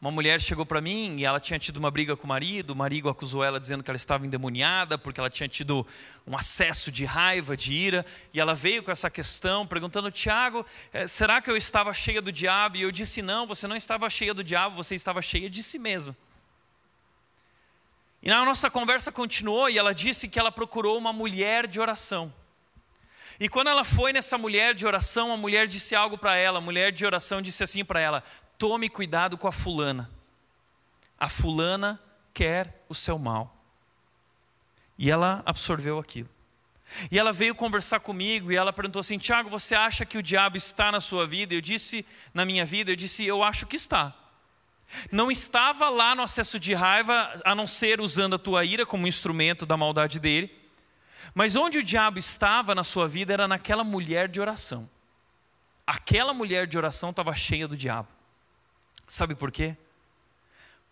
uma 0.00 0.12
mulher 0.12 0.40
chegou 0.40 0.64
para 0.64 0.80
mim 0.80 1.16
e 1.18 1.24
ela 1.24 1.40
tinha 1.40 1.58
tido 1.58 1.78
uma 1.78 1.90
briga 1.90 2.16
com 2.16 2.26
o 2.26 2.28
marido, 2.28 2.70
o 2.70 2.76
marido 2.76 3.08
acusou 3.08 3.42
ela 3.42 3.58
dizendo 3.58 3.82
que 3.82 3.90
ela 3.90 3.96
estava 3.96 4.24
endemoniada 4.24 4.96
porque 4.96 5.18
ela 5.18 5.28
tinha 5.28 5.48
tido 5.48 5.84
um 6.24 6.36
acesso 6.36 6.92
de 6.92 7.04
raiva, 7.04 7.56
de 7.56 7.74
ira, 7.74 8.06
e 8.32 8.38
ela 8.38 8.54
veio 8.54 8.84
com 8.84 8.92
essa 8.92 9.10
questão 9.10 9.66
perguntando: 9.66 10.12
"Tiago, 10.12 10.64
eh, 10.92 11.08
será 11.08 11.42
que 11.42 11.50
eu 11.50 11.56
estava 11.56 11.92
cheia 11.92 12.22
do 12.22 12.30
diabo?" 12.30 12.76
E 12.76 12.82
eu 12.82 12.92
disse: 12.92 13.20
"Não, 13.20 13.48
você 13.48 13.66
não 13.66 13.74
estava 13.74 14.08
cheia 14.08 14.32
do 14.32 14.44
diabo, 14.44 14.76
você 14.76 14.94
estava 14.94 15.20
cheia 15.20 15.50
de 15.50 15.60
si 15.60 15.76
mesma." 15.76 16.16
E 18.22 18.30
na 18.30 18.44
nossa 18.44 18.70
conversa 18.70 19.10
continuou 19.10 19.68
e 19.68 19.76
ela 19.76 19.92
disse 19.92 20.28
que 20.28 20.38
ela 20.38 20.52
procurou 20.52 20.96
uma 20.96 21.12
mulher 21.12 21.66
de 21.66 21.80
oração. 21.80 22.32
E 23.40 23.48
quando 23.48 23.68
ela 23.68 23.84
foi 23.84 24.12
nessa 24.12 24.38
mulher 24.38 24.74
de 24.74 24.86
oração, 24.86 25.32
a 25.32 25.36
mulher 25.36 25.66
disse 25.66 25.96
algo 25.96 26.16
para 26.16 26.36
ela, 26.36 26.58
a 26.58 26.60
mulher 26.60 26.92
de 26.92 27.04
oração 27.04 27.42
disse 27.42 27.64
assim 27.64 27.84
para 27.84 27.98
ela: 27.98 28.22
tome 28.56 28.88
cuidado 28.88 29.36
com 29.36 29.48
a 29.48 29.52
fulana. 29.52 30.08
A 31.18 31.28
fulana 31.28 32.00
quer 32.32 32.84
o 32.88 32.94
seu 32.94 33.18
mal. 33.18 33.56
E 34.96 35.10
ela 35.10 35.42
absorveu 35.44 35.98
aquilo. 35.98 36.28
E 37.10 37.18
ela 37.18 37.32
veio 37.32 37.54
conversar 37.54 38.00
comigo 38.00 38.52
e 38.52 38.56
ela 38.56 38.72
perguntou 38.72 39.00
assim: 39.00 39.18
Tiago, 39.18 39.50
você 39.50 39.74
acha 39.74 40.06
que 40.06 40.18
o 40.18 40.22
diabo 40.22 40.56
está 40.56 40.92
na 40.92 41.00
sua 41.00 41.26
vida? 41.26 41.54
Eu 41.54 41.60
disse, 41.60 42.06
na 42.32 42.44
minha 42.44 42.64
vida, 42.64 42.92
eu 42.92 42.96
disse, 42.96 43.24
eu 43.24 43.42
acho 43.42 43.66
que 43.66 43.74
está. 43.74 44.14
Não 45.10 45.30
estava 45.30 45.88
lá 45.88 46.14
no 46.14 46.22
acesso 46.22 46.58
de 46.58 46.74
raiva, 46.74 47.40
a 47.44 47.54
não 47.54 47.66
ser 47.66 48.00
usando 48.00 48.34
a 48.34 48.38
tua 48.38 48.64
ira 48.64 48.84
como 48.84 49.06
instrumento 49.06 49.64
da 49.64 49.76
maldade 49.76 50.18
dele. 50.20 50.54
Mas 51.34 51.56
onde 51.56 51.78
o 51.78 51.82
diabo 51.82 52.18
estava 52.18 52.74
na 52.74 52.84
sua 52.84 53.08
vida 53.08 53.32
era 53.32 53.48
naquela 53.48 53.84
mulher 53.84 54.28
de 54.28 54.40
oração. 54.40 54.88
Aquela 55.86 56.32
mulher 56.34 56.66
de 56.66 56.76
oração 56.76 57.10
estava 57.10 57.34
cheia 57.34 57.66
do 57.66 57.76
diabo. 57.76 58.08
Sabe 59.08 59.34
por 59.34 59.50
quê? 59.50 59.76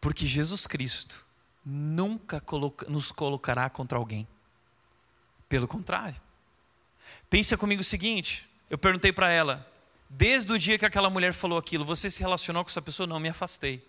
Porque 0.00 0.26
Jesus 0.26 0.66
Cristo 0.66 1.24
nunca 1.64 2.42
nos 2.88 3.12
colocará 3.12 3.68
contra 3.68 3.98
alguém. 3.98 4.26
Pelo 5.48 5.68
contrário. 5.68 6.20
Pensa 7.28 7.56
comigo 7.56 7.82
o 7.82 7.84
seguinte: 7.84 8.48
eu 8.68 8.78
perguntei 8.78 9.12
para 9.12 9.30
ela, 9.30 9.66
desde 10.08 10.52
o 10.52 10.58
dia 10.58 10.78
que 10.78 10.86
aquela 10.86 11.10
mulher 11.10 11.32
falou 11.32 11.58
aquilo, 11.58 11.84
você 11.84 12.10
se 12.10 12.20
relacionou 12.20 12.64
com 12.64 12.70
essa 12.70 12.82
pessoa? 12.82 13.06
Não, 13.06 13.20
me 13.20 13.28
afastei. 13.28 13.84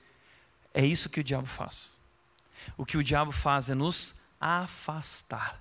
É 0.74 0.86
isso 0.86 1.10
que 1.10 1.20
o 1.20 1.24
diabo 1.24 1.48
faz. 1.48 1.98
O 2.78 2.86
que 2.86 2.98
o 2.98 3.04
diabo 3.04 3.32
faz 3.32 3.70
é 3.70 3.76
nos 3.76 4.16
afastar. 4.40 5.61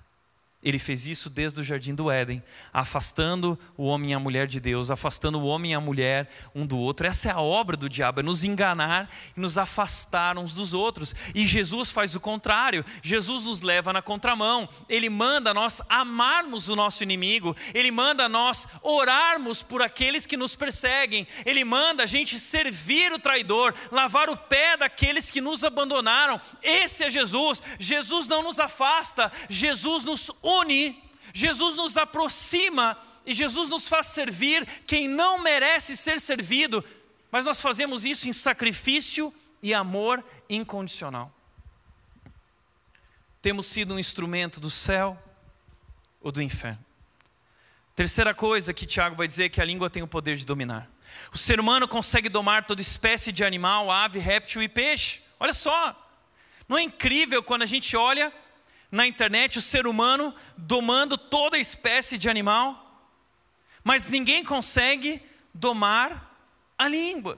Ele 0.63 0.77
fez 0.77 1.07
isso 1.07 1.29
desde 1.29 1.59
o 1.59 1.63
jardim 1.63 1.95
do 1.95 2.11
Éden, 2.11 2.43
afastando 2.71 3.57
o 3.75 3.85
homem 3.85 4.11
e 4.11 4.13
a 4.13 4.19
mulher 4.19 4.45
de 4.45 4.59
Deus, 4.59 4.91
afastando 4.91 5.39
o 5.39 5.45
homem 5.45 5.71
e 5.71 5.73
a 5.73 5.79
mulher 5.79 6.29
um 6.53 6.67
do 6.67 6.77
outro. 6.77 7.07
Essa 7.07 7.29
é 7.29 7.31
a 7.31 7.41
obra 7.41 7.75
do 7.75 7.89
diabo, 7.89 8.19
é 8.19 8.23
nos 8.23 8.43
enganar 8.43 9.09
e 9.35 9.39
nos 9.39 9.57
afastar 9.57 10.37
uns 10.37 10.53
dos 10.53 10.75
outros. 10.75 11.15
E 11.33 11.47
Jesus 11.47 11.91
faz 11.91 12.15
o 12.15 12.19
contrário. 12.19 12.85
Jesus 13.01 13.45
nos 13.45 13.61
leva 13.61 13.91
na 13.91 14.03
contramão. 14.03 14.69
Ele 14.87 15.09
manda 15.09 15.51
nós 15.51 15.81
amarmos 15.89 16.69
o 16.69 16.75
nosso 16.75 17.01
inimigo, 17.01 17.55
ele 17.73 17.89
manda 17.89 18.29
nós 18.29 18.67
orarmos 18.83 19.63
por 19.63 19.81
aqueles 19.81 20.27
que 20.27 20.37
nos 20.37 20.55
perseguem. 20.55 21.27
Ele 21.43 21.63
manda 21.63 22.03
a 22.03 22.07
gente 22.07 22.37
servir 22.37 23.11
o 23.11 23.19
traidor, 23.19 23.73
lavar 23.91 24.29
o 24.29 24.37
pé 24.37 24.77
daqueles 24.77 25.31
que 25.31 25.41
nos 25.41 25.63
abandonaram. 25.63 26.39
Esse 26.61 27.03
é 27.03 27.09
Jesus. 27.09 27.61
Jesus 27.79 28.27
não 28.27 28.43
nos 28.43 28.59
afasta, 28.59 29.31
Jesus 29.49 30.03
nos 30.03 30.29
Jesus 31.33 31.75
nos 31.75 31.97
aproxima 31.97 32.97
e 33.25 33.33
Jesus 33.33 33.69
nos 33.69 33.87
faz 33.87 34.07
servir 34.07 34.65
quem 34.85 35.07
não 35.07 35.39
merece 35.39 35.95
ser 35.95 36.19
servido, 36.19 36.83
mas 37.31 37.45
nós 37.45 37.61
fazemos 37.61 38.05
isso 38.05 38.27
em 38.27 38.33
sacrifício 38.33 39.33
e 39.61 39.73
amor 39.73 40.23
incondicional. 40.49 41.31
Temos 43.41 43.65
sido 43.67 43.93
um 43.93 43.99
instrumento 43.99 44.59
do 44.59 44.69
céu 44.69 45.17
ou 46.21 46.31
do 46.31 46.41
inferno. 46.41 46.83
Terceira 47.95 48.33
coisa 48.33 48.73
que 48.73 48.85
Tiago 48.85 49.15
vai 49.15 49.27
dizer 49.27 49.45
é 49.45 49.49
que 49.49 49.61
a 49.61 49.65
língua 49.65 49.89
tem 49.89 50.03
o 50.03 50.07
poder 50.07 50.35
de 50.35 50.45
dominar. 50.45 50.89
O 51.33 51.37
ser 51.37 51.59
humano 51.59 51.87
consegue 51.87 52.29
domar 52.29 52.65
toda 52.65 52.81
espécie 52.81 53.31
de 53.31 53.43
animal, 53.43 53.91
ave, 53.91 54.19
réptil 54.19 54.61
e 54.61 54.67
peixe. 54.67 55.21
Olha 55.39 55.53
só, 55.53 55.95
não 56.67 56.77
é 56.77 56.83
incrível 56.83 57.43
quando 57.43 57.63
a 57.63 57.65
gente 57.65 57.95
olha 57.97 58.31
na 58.91 59.07
internet 59.07 59.57
o 59.57 59.61
ser 59.61 59.87
humano 59.87 60.35
domando 60.57 61.17
toda 61.17 61.57
espécie 61.57 62.17
de 62.17 62.29
animal, 62.29 63.09
mas 63.83 64.09
ninguém 64.09 64.43
consegue 64.43 65.21
domar 65.53 66.35
a 66.77 66.87
língua. 66.87 67.37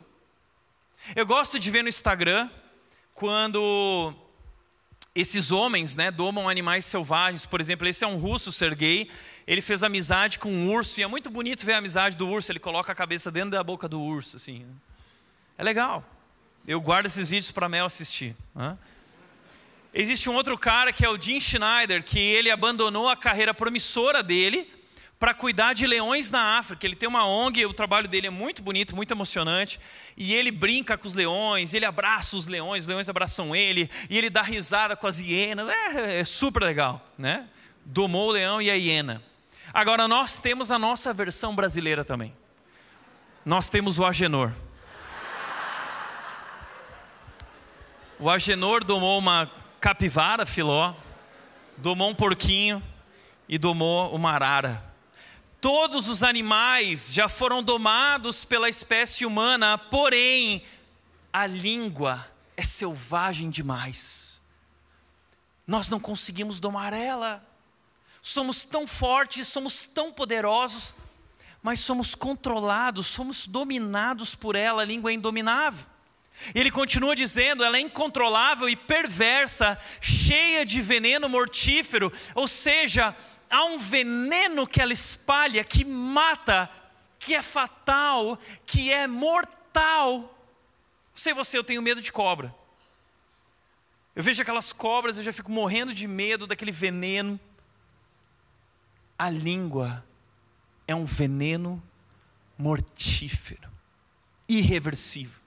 Eu 1.16 1.26
gosto 1.26 1.60
de 1.60 1.70
ver 1.70 1.84
no 1.84 1.90
Instagram 1.90 2.50
quando 3.14 4.14
esses 5.16 5.52
homens 5.52 5.96
né, 5.96 6.10
domam 6.10 6.50
animais 6.50 6.86
selvagens. 6.86 7.46
Por 7.46 7.62
exemplo, 7.62 7.88
esse 7.88 8.04
é 8.04 8.08
um 8.08 8.18
russo, 8.18 8.52
Sergei. 8.52 9.10
Ele 9.46 9.62
fez 9.62 9.84
amizade 9.84 10.40
com 10.40 10.52
um 10.52 10.72
urso 10.72 11.00
e 11.00 11.04
é 11.04 11.08
muito 11.08 11.30
bonito 11.30 11.66
ver 11.66 11.74
a 11.74 11.78
amizade 11.78 12.18
do 12.18 12.28
urso. 12.28 12.52
Ele 12.52 12.60
coloca 12.60 12.92
a 12.92 12.96
cabeça 12.96 13.30
dentro 13.30 13.52
da 13.52 13.64
boca 13.64 13.88
do 13.88 14.02
urso. 14.02 14.38
Assim. 14.38 14.66
É 15.58 15.64
legal. 15.64 16.04
Eu 16.66 16.82
guardo 16.82 17.06
esses 17.06 17.30
vídeos 17.30 17.52
para 17.52 17.70
Mel 17.70 17.86
assistir. 17.86 18.36
Né? 18.56 18.78
Existe 19.96 20.28
um 20.28 20.34
outro 20.34 20.58
cara 20.58 20.92
que 20.92 21.06
é 21.06 21.10
o 21.10 21.22
Jim 21.22 21.40
Schneider, 21.40 22.04
que 22.04 22.18
ele 22.18 22.50
abandonou 22.50 23.08
a 23.08 23.16
carreira 23.16 23.54
promissora 23.54 24.24
dele 24.24 24.68
para 25.20 25.36
cuidar 25.36 25.74
de 25.74 25.86
leões 25.86 26.32
na 26.32 26.58
África. 26.58 26.88
Ele 26.88 26.96
tem 26.96 27.08
uma 27.08 27.28
ONG, 27.28 27.64
o 27.68 27.74
trabalho 27.74 28.08
dele 28.08 28.26
é 28.26 28.30
muito 28.32 28.64
bonito, 28.64 28.96
muito 28.96 29.12
emocionante, 29.12 29.80
e 30.18 30.34
ele 30.34 30.50
brinca 30.50 30.98
com 30.98 31.08
os 31.08 31.14
leões, 31.14 31.76
ele 31.76 31.86
abraça 31.86 32.36
os 32.36 32.48
leões, 32.48 32.84
os 32.84 32.90
leões 32.90 33.08
abraçam 33.08 33.56
ele, 33.56 33.88
e 34.10 34.18
ele 34.18 34.32
dá 34.32 34.42
risada 34.42 34.96
com 34.96 35.06
as 35.06 35.20
hienas. 35.20 35.70
É, 35.70 36.22
é 36.22 36.24
super 36.24 36.64
legal, 36.64 37.08
né? 37.16 37.48
Domou 37.86 38.30
o 38.30 38.32
leão 38.32 38.60
e 38.60 38.72
a 38.72 38.74
hiena. 38.74 39.22
Agora 39.72 40.08
nós 40.08 40.40
temos 40.40 40.72
a 40.72 40.80
nossa 40.80 41.14
versão 41.14 41.56
brasileira 41.56 42.04
também. 42.04 42.34
Nós 43.46 43.70
temos 43.70 44.00
o 44.00 44.06
Agenor. 44.06 44.52
O 48.20 48.28
Agenor 48.28 48.84
domou 48.84 49.20
uma 49.20 49.50
capivara, 49.84 50.46
filó, 50.46 50.96
domou 51.76 52.10
um 52.10 52.16
porquinho 52.16 52.82
e 53.50 53.58
domou 53.58 54.16
uma 54.16 54.32
arara. 54.32 54.82
Todos 55.60 56.08
os 56.08 56.24
animais 56.24 57.14
já 57.14 57.28
foram 57.28 57.62
domados 57.62 58.46
pela 58.46 58.70
espécie 58.70 59.26
humana, 59.26 59.78
porém, 59.78 60.64
a 61.34 61.46
língua 61.46 62.26
é 62.56 62.62
selvagem 62.62 63.50
demais. 63.50 64.40
Nós 65.68 65.90
não 65.90 66.00
conseguimos 66.00 66.62
domar 66.62 66.94
ela. 66.94 67.46
somos 68.22 68.64
tão 68.64 68.88
fortes, 68.88 69.50
somos 69.50 69.86
tão 69.86 70.14
poderosos, 70.14 70.96
mas 71.62 71.82
somos 71.82 72.16
controlados, 72.16 73.08
somos 73.08 73.48
dominados 73.48 74.34
por 74.34 74.56
ela, 74.56 74.84
a 74.84 74.86
língua 74.86 75.12
é 75.12 75.16
indominável. 75.16 75.93
Ele 76.54 76.72
continua 76.72 77.16
dizendo, 77.16 77.64
ela 77.64 77.78
é 77.78 77.82
incontrolável 77.82 78.68
e 78.68 78.76
perversa, 78.76 79.78
cheia 80.02 80.66
de 80.66 80.82
veneno 80.82 81.30
mortífero, 81.30 82.12
ou 82.34 82.48
seja, 82.48 83.16
há 83.50 83.64
um 83.66 83.78
veneno 83.78 84.68
que 84.68 84.82
ela 84.82 84.94
espalha 84.94 85.64
que 85.64 85.86
mata, 85.86 86.70
que 87.20 87.36
é 87.36 87.42
fatal, 87.42 88.38
que 88.66 88.92
é 88.92 89.08
mortal. 89.08 90.20
Não 90.20 90.30
sei 91.16 91.34
você, 91.34 91.58
eu 91.58 91.64
tenho 91.64 91.82
medo 91.82 92.02
de 92.02 92.12
cobra. 92.12 92.54
Eu 94.16 94.24
vejo 94.24 94.42
aquelas 94.42 94.74
cobras, 94.74 95.18
eu 95.18 95.24
já 95.24 95.34
fico 95.34 95.52
morrendo 95.52 95.94
de 95.94 96.08
medo 96.08 96.46
daquele 96.46 96.72
veneno. 96.72 97.40
A 99.18 99.30
língua 99.30 100.04
é 100.88 100.96
um 100.96 101.06
veneno 101.06 101.82
mortífero, 102.58 103.70
irreversível. 104.48 105.43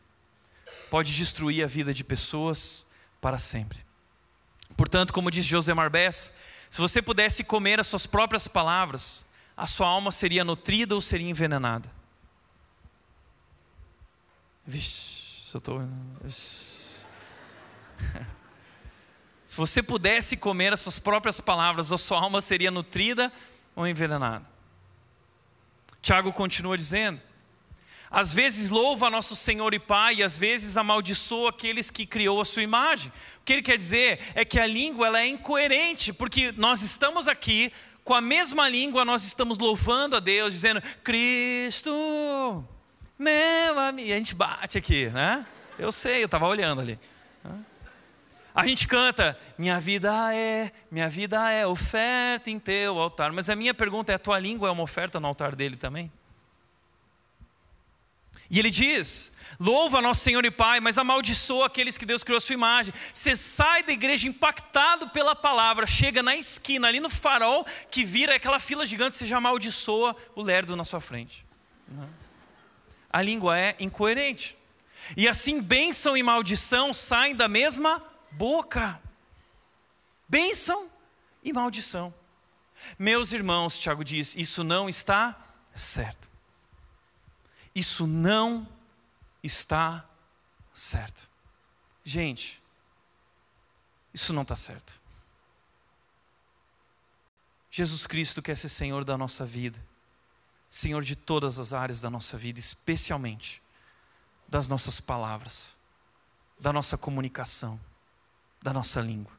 Pode 0.91 1.13
destruir 1.13 1.65
a 1.65 1.67
vida 1.67 1.93
de 1.93 2.05
pessoas 2.05 2.87
para 3.21 3.39
sempre. 3.39 3.85
Portanto, 4.77 5.13
como 5.13 5.31
diz 5.31 5.45
José 5.45 5.73
Marbés, 5.75 6.31
se 6.71 6.81
você 6.81 7.01
pudesse 7.01 7.43
comer 7.43 7.81
as 7.81 7.87
suas 7.87 8.07
próprias 8.07 8.47
palavras, 8.47 9.25
a 9.57 9.67
sua 9.67 9.89
alma 9.89 10.13
seria 10.13 10.45
nutrida 10.45 10.95
ou 10.95 11.01
seria 11.01 11.29
envenenada? 11.29 11.91
Vixe, 14.67 15.55
eu 15.55 15.59
estou. 15.59 15.81
Se 19.47 19.57
você 19.57 19.81
pudesse 19.81 20.37
comer 20.37 20.73
as 20.73 20.81
suas 20.81 20.99
próprias 20.99 21.41
palavras, 21.41 21.93
a 21.93 21.99
sua 21.99 22.21
alma 22.21 22.41
seria 22.41 22.71
nutrida 22.71 23.33
ou 23.77 23.87
envenenada? 23.87 24.45
Tiago 26.03 26.33
continua 26.33 26.77
dizendo: 26.77 27.21
às 28.11 28.33
vezes 28.33 28.71
louva 28.71 29.11
nosso 29.11 29.35
Senhor 29.35 29.75
e 29.75 29.79
Pai, 29.79 30.17
e 30.17 30.23
às 30.23 30.39
vezes 30.39 30.77
amaldiçoa 30.77 31.51
aqueles 31.51 31.91
que 31.91 32.07
criou 32.07 32.41
a 32.41 32.45
sua 32.45 32.63
imagem. 32.63 33.13
O 33.41 33.45
que 33.45 33.53
ele 33.53 33.63
quer 33.63 33.77
dizer 33.77 34.21
é 34.35 34.45
que 34.45 34.59
a 34.59 34.67
língua 34.67 35.07
ela 35.07 35.21
é 35.21 35.27
incoerente, 35.27 36.13
porque 36.13 36.53
nós 36.57 36.83
estamos 36.83 37.29
aqui 37.29 37.73
com 38.05 38.15
a 38.15 38.21
mesma 38.21 38.69
língua, 38.69 39.05
nós 39.05 39.25
estamos 39.25 39.59
louvando 39.59 40.17
a 40.17 40.21
Deus, 40.21 40.53
dizendo: 40.53 40.81
Cristo, 41.03 42.65
meu 43.19 43.79
amigo. 43.79 44.13
A 44.13 44.17
gente 44.17 44.35
bate 44.35 44.79
aqui, 44.79 45.07
né? 45.09 45.45
Eu 45.79 45.91
sei, 45.91 46.23
eu 46.23 46.27
estava 46.27 46.47
olhando 46.47 46.81
ali. 46.81 46.99
A 48.55 48.67
gente 48.67 48.89
canta, 48.89 49.39
minha 49.59 49.79
vida 49.79 50.35
é, 50.35 50.73
minha 50.91 51.11
vida 51.11 51.51
é 51.51 51.67
oferta 51.67 52.51
em 52.51 52.59
teu 52.59 52.99
altar. 52.99 53.31
Mas 53.31 53.51
a 53.51 53.57
minha 53.57 53.75
pergunta 53.75 54.13
é: 54.13 54.15
a 54.15 54.19
tua 54.19 54.39
língua 54.39 54.69
é 54.69 54.73
uma 54.73 54.83
oferta 54.83 55.21
no 55.21 55.27
altar 55.27 55.55
dele 55.55 55.77
também? 55.77 56.11
E 58.51 58.59
ele 58.59 58.71
diz: 58.71 59.33
louva 59.59 60.01
nosso 60.01 60.21
Senhor 60.21 60.45
e 60.45 60.51
Pai, 60.51 60.81
mas 60.81 60.99
amaldiçoa 60.99 61.67
aqueles 61.67 61.97
que 61.97 62.07
Deus 62.07 62.23
criou 62.23 62.39
a 62.39 62.41
sua 62.41 62.55
imagem. 62.55 62.95
Você 63.13 63.35
sai 63.37 63.83
da 63.83 63.93
igreja 63.93 64.29
impactado 64.29 65.09
pela 65.11 65.35
palavra, 65.35 65.87
chega 65.87 66.23
na 66.23 66.37
esquina, 66.37 66.89
ali 66.89 67.01
no 67.01 67.11
farol, 67.11 67.65
que 67.91 68.05
vira 68.05 68.35
aquela 68.35 68.59
fila 68.59 68.87
gigante, 68.87 69.17
você 69.17 69.27
já 69.27 69.39
amaldiçoa 69.39 70.17
o 70.35 70.43
lerdo 70.43 70.77
na 70.77 70.85
sua 70.85 71.01
frente. 71.01 71.45
A 73.11 73.23
língua 73.23 73.59
é 73.59 73.77
incoerente. 73.81 74.57
E 75.17 75.29
assim, 75.29 75.61
bênção 75.61 76.17
e 76.17 76.23
maldição 76.23 76.93
saem 76.93 77.35
da 77.35 77.49
mesma 77.49 78.03
boca. 78.33 79.01
Bênção 80.29 80.91
e 81.43 81.53
maldição. 81.53 82.13
Meus 82.99 83.33
irmãos, 83.33 83.79
Tiago 83.79 84.05
diz, 84.05 84.35
isso 84.37 84.65
não 84.65 84.89
está 84.89 85.37
certo. 85.75 86.36
Isso 87.77 88.07
não 88.07 88.67
está 89.43 90.09
certo. 90.73 91.29
Gente, 92.03 92.63
isso 94.15 94.33
não 94.33 94.41
está 94.41 94.57
certo. 94.57 94.99
Jesus 97.71 98.07
Cristo 98.07 98.41
quer 98.41 98.57
ser 98.57 98.71
Senhor 98.71 99.05
da 99.05 99.19
nossa 99.19 99.45
vida, 99.45 99.79
Senhor 100.71 101.03
de 101.03 101.15
todas 101.15 101.59
as 101.59 101.75
áreas 101.75 102.01
da 102.01 102.09
nossa 102.09 102.39
vida, 102.39 102.59
especialmente 102.59 103.63
das 104.49 104.67
nossas 104.67 104.99
palavras, 104.99 105.77
da 106.59 106.73
nossa 106.73 106.97
comunicação, 106.97 107.79
da 108.63 108.73
nossa 108.73 109.03
língua. 109.03 109.33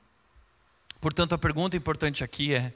Portanto, 1.01 1.33
a 1.33 1.39
pergunta 1.39 1.75
importante 1.75 2.23
aqui 2.23 2.53
é: 2.53 2.71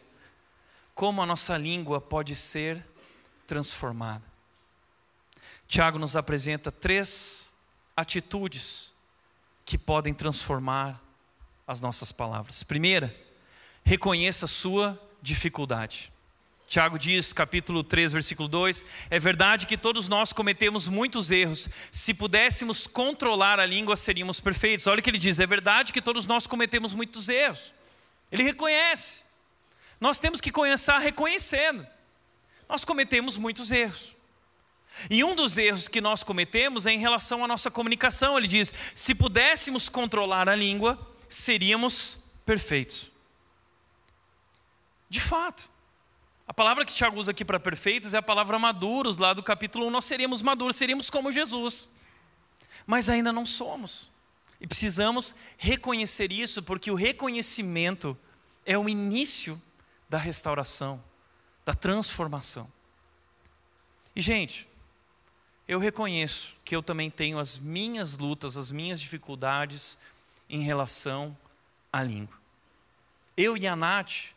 como 0.95 1.22
a 1.22 1.26
nossa 1.28 1.55
língua 1.55 2.01
pode 2.01 2.36
ser 2.36 2.84
transformada? 3.45 4.31
Tiago 5.72 5.97
nos 5.97 6.17
apresenta 6.17 6.69
três 6.69 7.49
atitudes 7.95 8.91
que 9.63 9.78
podem 9.78 10.13
transformar 10.13 11.01
as 11.65 11.80
nossas 11.80 12.11
palavras. 12.11 12.61
Primeira, 12.61 13.15
reconheça 13.82 14.43
a 14.43 14.49
sua 14.49 15.01
dificuldade. 15.22 16.11
Tiago 16.67 16.99
diz, 16.99 17.32
capítulo 17.32 17.86
3, 17.86 18.11
versículo 18.11 18.49
2: 18.49 18.86
É 19.09 19.17
verdade 19.17 19.65
que 19.65 19.78
todos 19.78 20.09
nós 20.09 20.34
cometemos 20.34 20.89
muitos 20.89 21.32
erros. 21.32 21.69
Se 21.89 22.13
pudéssemos 22.13 22.86
controlar 22.86 23.57
a 23.57 23.65
língua, 23.65 23.95
seríamos 23.95 24.41
perfeitos. 24.41 24.88
Olha 24.88 24.99
o 24.99 25.01
que 25.01 25.09
ele 25.09 25.17
diz: 25.17 25.39
é 25.39 25.47
verdade 25.47 25.93
que 25.93 26.01
todos 26.01 26.26
nós 26.26 26.45
cometemos 26.45 26.93
muitos 26.93 27.30
erros. 27.30 27.74
Ele 28.30 28.43
reconhece. 28.43 29.24
Nós 30.01 30.19
temos 30.19 30.41
que 30.41 30.51
começar 30.51 30.97
reconhecendo. 30.97 31.88
Nós 32.67 32.84
cometemos 32.84 33.38
muitos 33.38 33.72
erros. 33.72 34.19
E 35.10 35.24
um 35.24 35.36
dos 35.36 35.58
erros 35.58 35.88
que 35.88 36.02
nós 36.02 36.24
cometemos 36.24 36.86
é 36.86 36.92
em 36.92 37.00
relação 37.00 37.44
à 37.44 37.48
nossa 37.48 37.72
comunicação. 37.72 38.38
Ele 38.38 38.48
diz: 38.48 38.74
se 38.94 39.16
pudéssemos 39.16 39.89
controlar 39.89 40.50
a 40.50 40.56
língua, 40.56 41.00
seríamos 41.30 42.20
perfeitos. 42.46 43.12
De 45.10 45.20
fato. 45.20 45.70
A 46.48 46.54
palavra 46.54 46.86
que 46.86 46.94
Tiago 46.94 47.18
usa 47.18 47.32
aqui 47.32 47.46
para 47.46 47.60
perfeitos 47.60 48.14
é 48.14 48.18
a 48.18 48.22
palavra 48.22 48.60
maduros, 48.60 49.18
lá 49.18 49.34
do 49.34 49.42
capítulo 49.42 49.88
1. 49.88 49.89
Nós 49.89 50.06
seríamos 50.06 50.42
maduros, 50.42 50.76
seríamos 50.76 51.10
como 51.10 51.32
Jesus. 51.32 51.89
Mas 52.86 53.10
ainda 53.10 53.32
não 53.32 53.46
somos. 53.46 54.12
E 54.60 54.68
precisamos 54.68 55.34
reconhecer 55.58 56.32
isso, 56.32 56.62
porque 56.62 56.92
o 56.92 56.96
reconhecimento 56.96 58.18
é 58.66 58.78
o 58.78 58.89
início 58.89 59.62
da 60.10 60.18
restauração, 60.18 61.02
da 61.64 61.74
transformação. 61.74 62.72
E, 64.16 64.22
gente, 64.22 64.68
eu 65.68 65.80
reconheço 65.80 66.55
que 66.66 66.76
eu 66.76 66.84
também 66.84 67.09
tenho 67.09 67.39
as 67.39 67.57
minhas 67.57 68.18
lutas, 68.18 68.57
as 68.57 68.72
minhas 68.72 68.99
dificuldades 68.99 69.97
em 70.49 70.62
relação 70.62 71.38
à 71.91 72.03
língua. 72.03 72.38
Eu 73.38 73.55
e 73.55 73.68
a 73.68 73.76
Nath, 73.76 74.34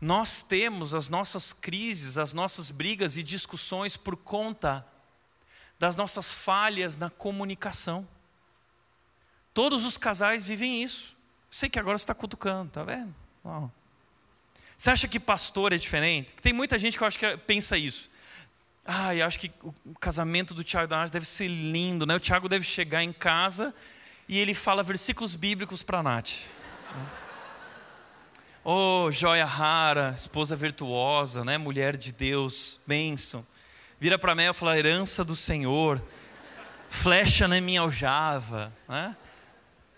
nós 0.00 0.42
temos 0.42 0.94
as 0.94 1.08
nossas 1.08 1.52
crises, 1.52 2.18
as 2.18 2.32
nossas 2.32 2.70
brigas 2.70 3.16
e 3.16 3.22
discussões 3.22 3.96
por 3.96 4.16
conta 4.16 4.86
das 5.78 5.96
nossas 5.96 6.32
falhas 6.32 6.96
na 6.96 7.10
comunicação. 7.10 8.06
Todos 9.52 9.84
os 9.84 9.98
casais 9.98 10.42
vivem 10.42 10.82
isso. 10.82 11.16
Sei 11.50 11.68
que 11.68 11.78
agora 11.78 11.98
você 11.98 12.04
está 12.04 12.14
cutucando, 12.14 12.70
tá 12.70 12.82
vendo? 12.82 13.14
Você 14.76 14.90
acha 14.90 15.06
que 15.06 15.20
pastor 15.20 15.72
é 15.72 15.76
diferente? 15.76 16.32
Tem 16.34 16.52
muita 16.52 16.78
gente 16.78 16.96
que 16.96 17.02
eu 17.04 17.06
acho 17.06 17.18
que 17.18 17.36
pensa 17.36 17.76
isso. 17.76 18.10
Ah, 18.84 19.10
acho 19.24 19.38
que 19.38 19.52
o 19.62 19.94
casamento 19.98 20.54
do 20.54 20.64
Tiago 20.64 20.88
da 20.88 20.98
Nath 20.98 21.10
deve 21.10 21.26
ser 21.26 21.46
lindo, 21.46 22.04
né? 22.04 22.16
O 22.16 22.20
Tiago 22.20 22.48
deve 22.48 22.64
chegar 22.64 23.02
em 23.02 23.12
casa 23.12 23.72
e 24.28 24.38
ele 24.38 24.54
fala 24.54 24.82
versículos 24.82 25.36
bíblicos 25.36 25.82
para 25.82 26.00
a 26.00 26.02
Nath. 26.02 26.30
Oh, 28.64 29.08
joia 29.10 29.44
rara, 29.44 30.12
esposa 30.16 30.56
virtuosa, 30.56 31.44
né? 31.44 31.58
Mulher 31.58 31.96
de 31.96 32.12
Deus, 32.12 32.80
bênção. 32.86 33.46
Vira 34.00 34.18
para 34.18 34.34
mim 34.34 34.42
e 34.42 34.52
fala, 34.52 34.76
herança 34.76 35.24
do 35.24 35.36
Senhor, 35.36 36.02
flecha 36.88 37.46
na 37.46 37.60
minha 37.60 37.80
aljava, 37.80 38.72
né? 38.88 39.16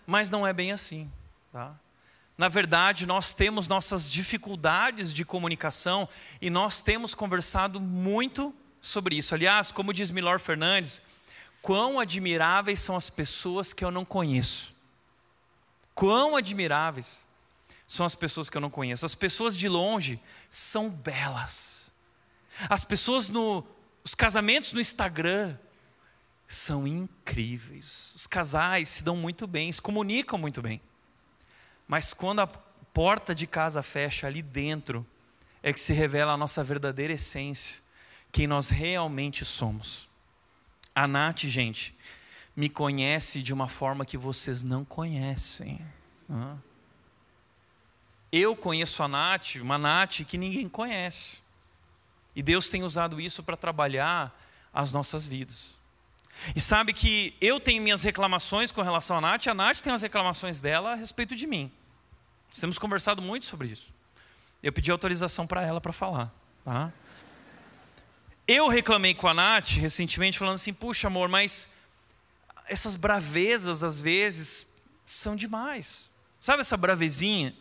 Mas 0.05 0.29
não 0.29 0.45
é 0.45 0.53
bem 0.53 0.71
assim, 0.71 1.11
tá? 1.51 1.75
Na 2.37 2.49
verdade, 2.49 3.07
nós 3.07 3.33
temos 3.33 3.67
nossas 3.67 4.11
dificuldades 4.11 5.11
de 5.11 5.25
comunicação 5.25 6.07
e 6.39 6.49
nós 6.51 6.81
temos 6.83 7.15
conversado 7.15 7.79
muito 7.79 8.53
sobre 8.85 9.15
isso. 9.15 9.33
Aliás, 9.33 9.71
como 9.71 9.93
diz 9.93 10.11
Milor 10.11 10.39
Fernandes, 10.39 11.01
quão 11.61 11.99
admiráveis 11.99 12.79
são 12.79 12.95
as 12.95 13.09
pessoas 13.09 13.73
que 13.73 13.83
eu 13.83 13.91
não 13.91 14.05
conheço. 14.05 14.73
Quão 15.93 16.35
admiráveis 16.35 17.25
são 17.87 18.05
as 18.05 18.15
pessoas 18.15 18.49
que 18.49 18.57
eu 18.57 18.61
não 18.61 18.69
conheço. 18.69 19.05
As 19.05 19.15
pessoas 19.15 19.55
de 19.57 19.67
longe 19.67 20.19
são 20.49 20.89
belas. 20.89 21.93
As 22.69 22.83
pessoas 22.83 23.29
no 23.29 23.65
os 24.03 24.13
casamentos 24.13 24.71
no 24.71 24.79
Instagram 24.79 25.57
são 26.47 26.85
incríveis. 26.85 28.13
Os 28.15 28.27
casais 28.27 28.87
se 28.89 29.03
dão 29.03 29.17
muito 29.17 29.47
bem, 29.47 29.71
se 29.71 29.81
comunicam 29.81 30.37
muito 30.37 30.61
bem. 30.61 30.79
Mas 31.87 32.13
quando 32.13 32.41
a 32.41 32.47
porta 32.47 33.33
de 33.33 33.47
casa 33.47 33.81
fecha 33.81 34.27
ali 34.27 34.43
dentro, 34.43 35.03
é 35.63 35.73
que 35.73 35.79
se 35.79 35.91
revela 35.91 36.33
a 36.33 36.37
nossa 36.37 36.63
verdadeira 36.63 37.13
essência, 37.13 37.81
quem 38.35 38.47
nós 38.47 38.67
realmente 38.67 39.45
somos. 39.45 40.09
A 40.93 41.07
Nath, 41.07 41.43
gente, 41.43 41.95
me 42.53 42.67
conhece 42.67 43.41
de 43.41 43.53
uma 43.53 43.69
forma 43.69 44.05
que 44.05 44.17
vocês 44.17 44.61
não 44.61 44.83
conhecem. 44.83 45.79
Eu 48.29 48.53
conheço 48.53 49.01
a 49.01 49.07
Nath, 49.07 49.55
uma 49.61 49.77
Nath 49.77 50.25
que 50.27 50.37
ninguém 50.37 50.67
conhece. 50.67 51.37
E 52.35 52.43
Deus 52.43 52.67
tem 52.67 52.83
usado 52.83 53.21
isso 53.21 53.41
para 53.41 53.55
trabalhar 53.55 54.37
as 54.73 54.91
nossas 54.91 55.25
vidas. 55.25 55.77
E 56.53 56.59
sabe 56.59 56.91
que 56.91 57.33
eu 57.39 57.57
tenho 57.57 57.81
minhas 57.81 58.03
reclamações 58.03 58.69
com 58.69 58.81
relação 58.81 59.15
à 59.15 59.21
Nath, 59.21 59.47
a 59.47 59.53
Nath 59.53 59.79
tem 59.79 59.93
as 59.93 60.01
reclamações 60.01 60.59
dela 60.59 60.91
a 60.91 60.95
respeito 60.95 61.37
de 61.37 61.47
mim. 61.47 61.71
Nós 62.49 62.59
temos 62.59 62.77
conversado 62.77 63.21
muito 63.21 63.45
sobre 63.45 63.69
isso. 63.69 63.93
Eu 64.61 64.73
pedi 64.73 64.91
autorização 64.91 65.47
para 65.47 65.61
ela 65.61 65.79
para 65.79 65.93
falar. 65.93 66.33
Tá? 66.65 66.91
Eu 68.47 68.67
reclamei 68.67 69.15
com 69.15 69.27
a 69.27 69.33
Nath 69.33 69.71
recentemente, 69.71 70.37
falando 70.37 70.55
assim: 70.55 70.73
puxa, 70.73 71.07
amor, 71.07 71.27
mas 71.27 71.69
essas 72.67 72.95
bravezas 72.95 73.83
às 73.83 73.99
vezes 73.99 74.67
são 75.05 75.35
demais. 75.35 76.11
Sabe 76.39 76.61
essa 76.61 76.77
bravezinha? 76.77 77.55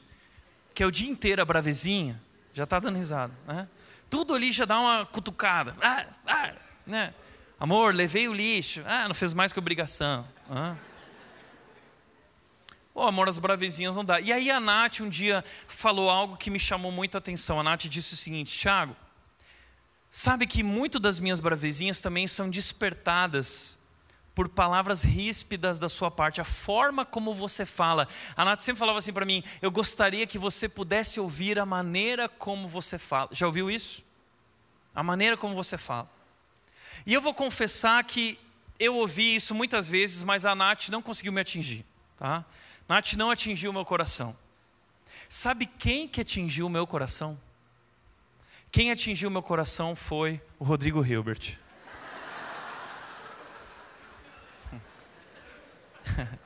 Que 0.75 0.83
é 0.83 0.87
o 0.87 0.91
dia 0.91 1.09
inteiro 1.09 1.41
a 1.41 1.45
bravezinha? 1.45 2.21
Já 2.53 2.65
está 2.65 2.79
dando 2.79 2.97
risada, 2.97 3.33
né? 3.47 3.69
Tudo 4.11 4.35
ali 4.35 4.53
já 4.53 4.65
dá 4.65 4.79
uma 4.79 5.07
cutucada. 5.07 5.75
Ah, 5.81 6.07
ah, 6.27 6.53
né? 6.87 7.15
Amor, 7.59 7.95
levei 7.95 8.29
o 8.29 8.33
lixo. 8.33 8.83
Ah, 8.87 9.09
não 9.09 9.15
fez 9.15 9.33
mais 9.33 9.53
que 9.53 9.59
obrigação. 9.59 10.29
Ah. 10.51 10.77
Oh, 12.95 13.03
amor, 13.03 13.29
as 13.29 13.39
bravezinhas 13.39 13.97
não 13.97 14.05
dá. 14.05 14.21
E 14.21 14.33
aí 14.33 14.51
a 14.51 14.61
Nath 14.61 15.01
um 15.01 15.09
dia 15.09 15.43
falou 15.67 16.11
algo 16.11 16.37
que 16.37 16.51
me 16.51 16.61
chamou 16.61 16.93
muita 16.93 17.19
atenção. 17.19 17.59
A 17.59 17.63
Nath 17.63 17.85
disse 17.85 18.15
o 18.15 18.17
seguinte, 18.17 18.57
Tiago, 18.57 18.95
sabe 20.17 20.47
que 20.47 20.63
muito 20.63 21.01
das 21.01 21.19
minhas 21.19 21.41
bravezinhas 21.41 21.99
também 21.99 22.29
são 22.29 22.49
despertadas 22.49 23.77
por 24.33 24.49
palavras 24.49 25.03
ríspidas 25.03 25.77
da 25.77 25.89
sua 25.89 26.09
parte, 26.09 26.41
a 26.41 26.45
forma 26.45 27.05
como 27.05 27.35
você 27.35 27.67
fala. 27.67 28.07
A 28.37 28.45
Nath 28.45 28.61
sempre 28.61 28.79
falava 28.79 29.01
assim 29.01 29.13
para 29.13 29.27
mim: 29.27 29.43
eu 29.61 29.73
gostaria 29.73 30.25
que 30.25 30.39
você 30.39 30.69
pudesse 30.69 31.19
ouvir 31.19 31.59
a 31.59 31.67
maneira 31.67 32.29
como 32.29 32.69
você 32.69 32.97
fala. 32.97 33.29
Já 33.33 33.47
ouviu 33.47 33.69
isso? 33.69 34.05
A 34.95 35.03
maneira 35.03 35.37
como 35.37 35.53
você 35.53 35.77
fala. 35.77 36.09
E 37.05 37.13
eu 37.13 37.21
vou 37.21 37.35
confessar 37.35 38.05
que 38.05 38.39
eu 38.79 38.95
ouvi 38.95 39.35
isso 39.35 39.53
muitas 39.53 39.89
vezes, 39.89 40.23
mas 40.23 40.47
a 40.47 40.55
Nath 40.55 40.91
não 40.91 41.03
conseguiu 41.03 41.33
me 41.33 41.41
atingir. 41.41 41.85
Tá? 42.17 42.45
Nath 42.89 43.15
não 43.15 43.33
atingiu 43.33 43.73
o 43.73 43.75
meu 43.75 43.85
coração. 43.85 44.37
Sabe 45.29 45.67
quem 45.67 46.07
que 46.07 46.21
atingiu 46.21 46.67
o 46.67 46.71
meu 46.71 46.87
coração? 46.87 47.37
Quem 48.75 48.91
atingiu 48.91 49.31
meu 49.31 49.41
coração 49.41 49.95
foi 49.95 50.41
o 50.59 50.65
Rodrigo 50.65 51.07
Hilbert. 51.07 51.57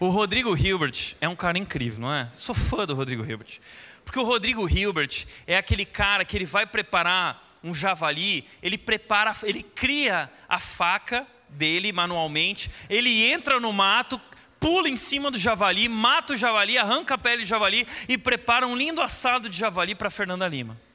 o 0.00 0.08
Rodrigo 0.08 0.56
Hilbert 0.56 1.16
é 1.20 1.28
um 1.28 1.36
cara 1.36 1.58
incrível, 1.58 2.00
não 2.00 2.14
é? 2.14 2.30
Sou 2.32 2.54
fã 2.54 2.86
do 2.86 2.94
Rodrigo 2.94 3.22
Hilbert. 3.22 3.60
Porque 4.06 4.18
o 4.18 4.22
Rodrigo 4.22 4.66
Hilbert 4.66 5.26
é 5.46 5.58
aquele 5.58 5.84
cara 5.84 6.24
que 6.24 6.34
ele 6.34 6.46
vai 6.46 6.64
preparar 6.64 7.46
um 7.62 7.74
javali, 7.74 8.48
ele 8.62 8.78
prepara, 8.78 9.36
ele 9.42 9.62
cria 9.62 10.32
a 10.48 10.58
faca 10.58 11.26
dele 11.46 11.92
manualmente, 11.92 12.70
ele 12.88 13.22
entra 13.30 13.60
no 13.60 13.70
mato, 13.70 14.18
pula 14.58 14.88
em 14.88 14.96
cima 14.96 15.30
do 15.30 15.36
javali, 15.36 15.90
mata 15.90 16.32
o 16.32 16.36
javali, 16.38 16.78
arranca 16.78 17.16
a 17.16 17.18
pele 17.18 17.42
do 17.42 17.46
javali 17.46 17.86
e 18.08 18.16
prepara 18.16 18.66
um 18.66 18.74
lindo 18.74 19.02
assado 19.02 19.46
de 19.46 19.58
javali 19.58 19.94
para 19.94 20.08
Fernanda 20.08 20.48
Lima. 20.48 20.85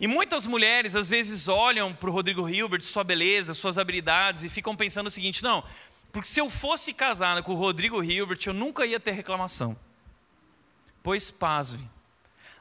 E 0.00 0.06
muitas 0.06 0.46
mulheres 0.46 0.96
às 0.96 1.08
vezes 1.08 1.48
olham 1.48 1.94
para 1.94 2.10
o 2.10 2.12
Rodrigo 2.12 2.48
Hilbert, 2.48 2.82
sua 2.82 3.04
beleza, 3.04 3.54
suas 3.54 3.78
habilidades 3.78 4.44
e 4.44 4.48
ficam 4.48 4.74
pensando 4.74 5.06
o 5.06 5.10
seguinte: 5.10 5.42
não, 5.42 5.62
porque 6.12 6.28
se 6.28 6.40
eu 6.40 6.50
fosse 6.50 6.92
casada 6.92 7.42
com 7.42 7.52
o 7.52 7.56
Rodrigo 7.56 8.02
Hilbert, 8.02 8.40
eu 8.46 8.52
nunca 8.52 8.84
ia 8.84 9.00
ter 9.00 9.12
reclamação. 9.12 9.76
Pois 11.02 11.30
pasme, 11.30 11.88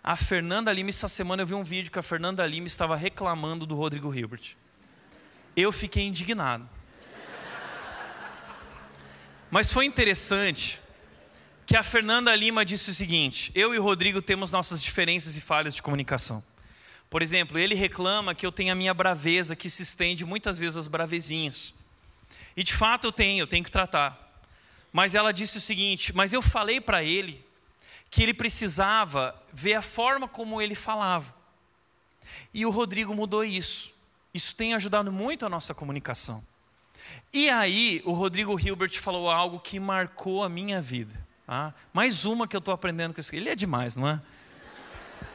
a 0.03 0.15
Fernanda 0.15 0.71
Lima, 0.71 0.89
essa 0.89 1.07
semana 1.07 1.43
eu 1.43 1.47
vi 1.47 1.53
um 1.53 1.63
vídeo 1.63 1.91
que 1.91 1.99
a 1.99 2.03
Fernanda 2.03 2.45
Lima 2.45 2.67
estava 2.67 2.95
reclamando 2.95 3.65
do 3.65 3.75
Rodrigo 3.75 4.13
Hilbert. 4.13 4.55
Eu 5.55 5.71
fiquei 5.71 6.07
indignado. 6.07 6.67
Mas 9.49 9.71
foi 9.71 9.85
interessante 9.85 10.79
que 11.65 11.75
a 11.75 11.83
Fernanda 11.83 12.33
Lima 12.33 12.63
disse 12.63 12.89
o 12.89 12.93
seguinte: 12.93 13.51
eu 13.53 13.75
e 13.75 13.79
o 13.79 13.83
Rodrigo 13.83 14.21
temos 14.21 14.49
nossas 14.49 14.81
diferenças 14.81 15.35
e 15.35 15.41
falhas 15.41 15.75
de 15.75 15.81
comunicação. 15.81 16.43
Por 17.11 17.21
exemplo, 17.21 17.59
ele 17.59 17.75
reclama 17.75 18.33
que 18.33 18.45
eu 18.45 18.53
tenho 18.53 18.71
a 18.71 18.75
minha 18.75 18.93
braveza 18.93 19.53
que 19.53 19.69
se 19.69 19.83
estende 19.83 20.23
muitas 20.25 20.57
vezes 20.57 20.77
às 20.77 20.87
bravezinhas. 20.87 21.73
E 22.55 22.63
de 22.63 22.73
fato 22.73 23.05
eu 23.05 23.11
tenho, 23.11 23.43
eu 23.43 23.47
tenho 23.47 23.65
que 23.65 23.69
tratar. 23.69 24.17
Mas 24.93 25.13
ela 25.13 25.33
disse 25.33 25.57
o 25.57 25.61
seguinte: 25.61 26.15
mas 26.15 26.31
eu 26.31 26.41
falei 26.41 26.79
para 26.79 27.03
ele 27.03 27.45
que 28.09 28.23
ele 28.23 28.33
precisava 28.33 29.35
ver 29.51 29.73
a 29.73 29.81
forma 29.81 30.25
como 30.25 30.61
ele 30.61 30.73
falava. 30.73 31.35
E 32.53 32.65
o 32.65 32.69
Rodrigo 32.69 33.13
mudou 33.13 33.43
isso. 33.43 33.93
Isso 34.33 34.55
tem 34.55 34.73
ajudado 34.73 35.11
muito 35.11 35.45
a 35.45 35.49
nossa 35.49 35.73
comunicação. 35.73 36.41
E 37.33 37.49
aí, 37.49 38.01
o 38.05 38.13
Rodrigo 38.13 38.57
Hilbert 38.57 38.97
falou 39.01 39.29
algo 39.29 39.59
que 39.59 39.81
marcou 39.81 40.45
a 40.45 40.49
minha 40.49 40.81
vida. 40.81 41.27
Tá? 41.45 41.73
Mais 41.91 42.23
uma 42.23 42.47
que 42.47 42.55
eu 42.55 42.59
estou 42.59 42.73
aprendendo 42.73 43.13
com 43.13 43.19
esse. 43.19 43.35
Ele 43.35 43.49
é 43.49 43.55
demais, 43.55 43.97
não 43.97 44.07
é? 44.07 44.21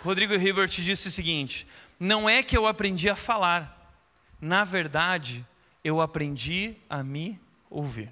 Rodrigo 0.07 0.35
Hilbert 0.35 0.69
disse 0.69 1.09
o 1.09 1.11
seguinte: 1.11 1.67
Não 1.99 2.29
é 2.29 2.43
que 2.43 2.57
eu 2.57 2.67
aprendi 2.67 3.11
a 3.11 3.17
falar, 3.17 3.93
na 4.41 4.63
verdade, 4.63 5.45
eu 5.83 6.01
aprendi 6.01 6.77
a 6.89 7.03
me 7.03 7.41
ouvir. 7.69 8.11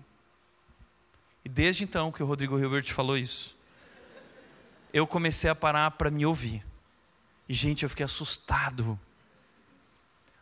E 1.45 1.49
desde 1.49 1.85
então 1.85 2.11
que 2.11 2.23
o 2.23 2.27
Rodrigo 2.27 2.59
Hilbert 2.59 2.93
falou 2.93 3.17
isso, 3.17 3.57
eu 4.93 5.07
comecei 5.07 5.49
a 5.49 5.55
parar 5.55 5.93
para 5.93 6.11
me 6.11 6.27
ouvir. 6.27 6.65
E, 7.49 7.55
gente, 7.55 7.85
eu 7.85 7.91
fiquei 7.91 8.05
assustado. 8.05 8.99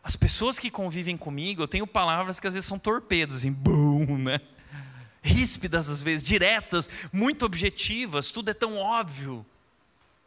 As 0.03 0.15
pessoas 0.15 0.57
que 0.57 0.71
convivem 0.71 1.15
comigo, 1.15 1.61
eu 1.61 1.67
tenho 1.67 1.85
palavras 1.85 2.39
que 2.39 2.47
às 2.47 2.53
vezes 2.53 2.67
são 2.67 2.79
torpedos, 2.79 3.37
assim, 3.37 3.51
boom, 3.51 4.17
né? 4.17 4.41
Ríspidas 5.21 5.87
às 5.87 6.01
vezes, 6.01 6.23
diretas, 6.23 6.89
muito 7.11 7.45
objetivas, 7.45 8.31
tudo 8.31 8.49
é 8.49 8.53
tão 8.53 8.77
óbvio. 8.77 9.45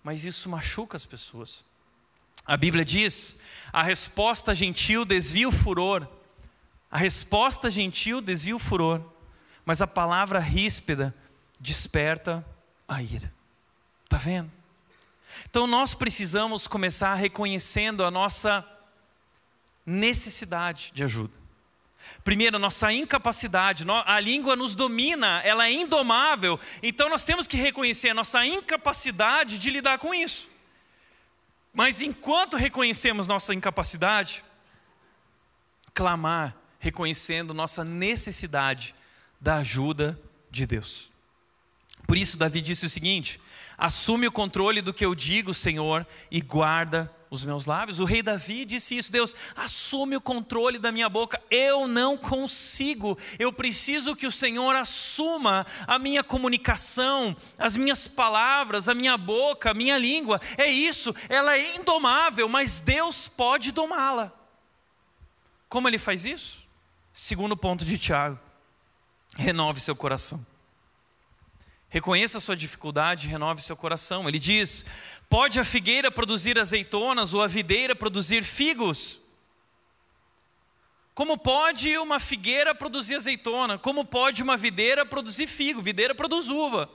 Mas 0.06 0.24
isso 0.24 0.48
machuca 0.48 0.96
as 0.96 1.04
pessoas. 1.04 1.64
A 2.46 2.56
Bíblia 2.56 2.84
diz: 2.84 3.36
a 3.72 3.82
resposta 3.82 4.54
gentil 4.54 5.04
desvia 5.04 5.48
o 5.48 5.50
furor. 5.50 6.06
A 6.88 6.96
resposta 6.96 7.68
gentil 7.68 8.20
desvia 8.20 8.54
o 8.54 8.58
furor. 8.60 9.02
Mas 9.64 9.82
a 9.82 9.86
palavra 9.86 10.38
ríspida 10.38 11.12
desperta 11.58 12.46
a 12.86 13.02
ira. 13.02 13.34
Está 14.04 14.16
vendo? 14.16 14.48
Então 15.50 15.66
nós 15.66 15.92
precisamos 15.92 16.68
começar 16.68 17.12
reconhecendo 17.14 18.04
a 18.04 18.10
nossa 18.10 18.64
necessidade 19.84 20.92
de 20.94 21.02
ajuda. 21.02 21.36
Primeiro, 22.24 22.58
nossa 22.58 22.92
incapacidade, 22.92 23.84
a 24.04 24.20
língua 24.20 24.56
nos 24.56 24.74
domina, 24.74 25.40
ela 25.44 25.66
é 25.66 25.72
indomável, 25.72 26.58
então 26.82 27.08
nós 27.08 27.24
temos 27.24 27.46
que 27.46 27.56
reconhecer 27.56 28.10
a 28.10 28.14
nossa 28.14 28.44
incapacidade 28.44 29.58
de 29.58 29.70
lidar 29.70 29.98
com 29.98 30.14
isso. 30.14 30.48
Mas 31.72 32.00
enquanto 32.00 32.56
reconhecemos 32.56 33.28
nossa 33.28 33.54
incapacidade, 33.54 34.42
clamar, 35.92 36.56
reconhecendo 36.78 37.52
nossa 37.52 37.84
necessidade 37.84 38.94
da 39.40 39.56
ajuda 39.56 40.18
de 40.50 40.66
Deus. 40.66 41.10
Por 42.06 42.16
isso, 42.16 42.38
Davi 42.38 42.60
disse 42.60 42.86
o 42.86 42.90
seguinte: 42.90 43.40
assume 43.76 44.26
o 44.26 44.32
controle 44.32 44.80
do 44.80 44.94
que 44.94 45.04
eu 45.04 45.14
digo, 45.14 45.52
Senhor, 45.52 46.06
e 46.30 46.40
guarda 46.40 47.12
os 47.30 47.44
meus 47.44 47.66
lábios. 47.66 47.98
O 47.98 48.04
rei 48.04 48.22
Davi 48.22 48.64
disse 48.64 48.96
isso: 48.96 49.12
Deus, 49.12 49.34
assume 49.54 50.16
o 50.16 50.20
controle 50.20 50.78
da 50.78 50.92
minha 50.92 51.08
boca. 51.08 51.40
Eu 51.50 51.86
não 51.86 52.16
consigo. 52.16 53.18
Eu 53.38 53.52
preciso 53.52 54.16
que 54.16 54.26
o 54.26 54.32
Senhor 54.32 54.74
assuma 54.74 55.66
a 55.86 55.98
minha 55.98 56.22
comunicação, 56.22 57.36
as 57.58 57.76
minhas 57.76 58.06
palavras, 58.06 58.88
a 58.88 58.94
minha 58.94 59.16
boca, 59.16 59.70
a 59.70 59.74
minha 59.74 59.98
língua. 59.98 60.40
É 60.56 60.66
isso, 60.66 61.14
ela 61.28 61.56
é 61.56 61.76
indomável, 61.76 62.48
mas 62.48 62.80
Deus 62.80 63.28
pode 63.28 63.72
domá-la. 63.72 64.32
Como 65.68 65.88
ele 65.88 65.98
faz 65.98 66.24
isso? 66.24 66.64
Segundo 67.12 67.56
ponto 67.56 67.84
de 67.84 67.98
Tiago: 67.98 68.38
renove 69.36 69.80
seu 69.80 69.96
coração. 69.96 70.44
Reconheça 71.88 72.38
a 72.38 72.40
sua 72.40 72.56
dificuldade 72.56 73.26
e 73.26 73.30
renove 73.30 73.62
seu 73.62 73.76
coração. 73.76 74.28
Ele 74.28 74.38
diz: 74.38 74.84
Pode 75.28 75.60
a 75.60 75.64
figueira 75.64 76.10
produzir 76.10 76.58
azeitonas 76.58 77.32
ou 77.32 77.42
a 77.42 77.46
videira 77.46 77.94
produzir 77.94 78.42
figos? 78.42 79.20
Como 81.14 81.38
pode 81.38 81.96
uma 81.96 82.20
figueira 82.20 82.74
produzir 82.74 83.14
azeitona? 83.14 83.78
Como 83.78 84.04
pode 84.04 84.42
uma 84.42 84.56
videira 84.56 85.06
produzir 85.06 85.46
figo? 85.46 85.80
Videira 85.80 86.14
produz 86.14 86.48
uva, 86.48 86.90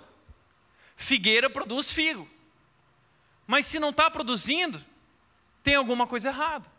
figueira 0.95 1.49
produz 1.49 1.89
figo. 1.89 2.29
Mas 3.47 3.65
se 3.65 3.79
não 3.79 3.89
está 3.89 4.11
produzindo, 4.11 4.79
tem 5.63 5.73
alguma 5.73 6.05
coisa 6.05 6.29
errada. 6.29 6.69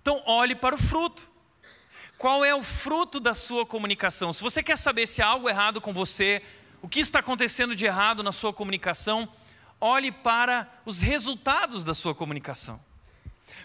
Então, 0.00 0.22
olhe 0.24 0.54
para 0.54 0.74
o 0.74 0.78
fruto. 0.78 1.30
Qual 2.16 2.44
é 2.44 2.54
o 2.54 2.62
fruto 2.62 3.20
da 3.20 3.34
sua 3.34 3.66
comunicação? 3.66 4.32
Se 4.32 4.42
você 4.42 4.62
quer 4.62 4.78
saber 4.78 5.06
se 5.06 5.20
há 5.20 5.26
algo 5.26 5.48
errado 5.48 5.80
com 5.80 5.92
você, 5.92 6.42
o 6.80 6.88
que 6.88 7.00
está 7.00 7.18
acontecendo 7.18 7.74
de 7.74 7.86
errado 7.86 8.22
na 8.22 8.32
sua 8.32 8.52
comunicação, 8.52 9.28
olhe 9.80 10.12
para 10.12 10.68
os 10.84 11.00
resultados 11.00 11.84
da 11.84 11.94
sua 11.94 12.14
comunicação. 12.14 12.80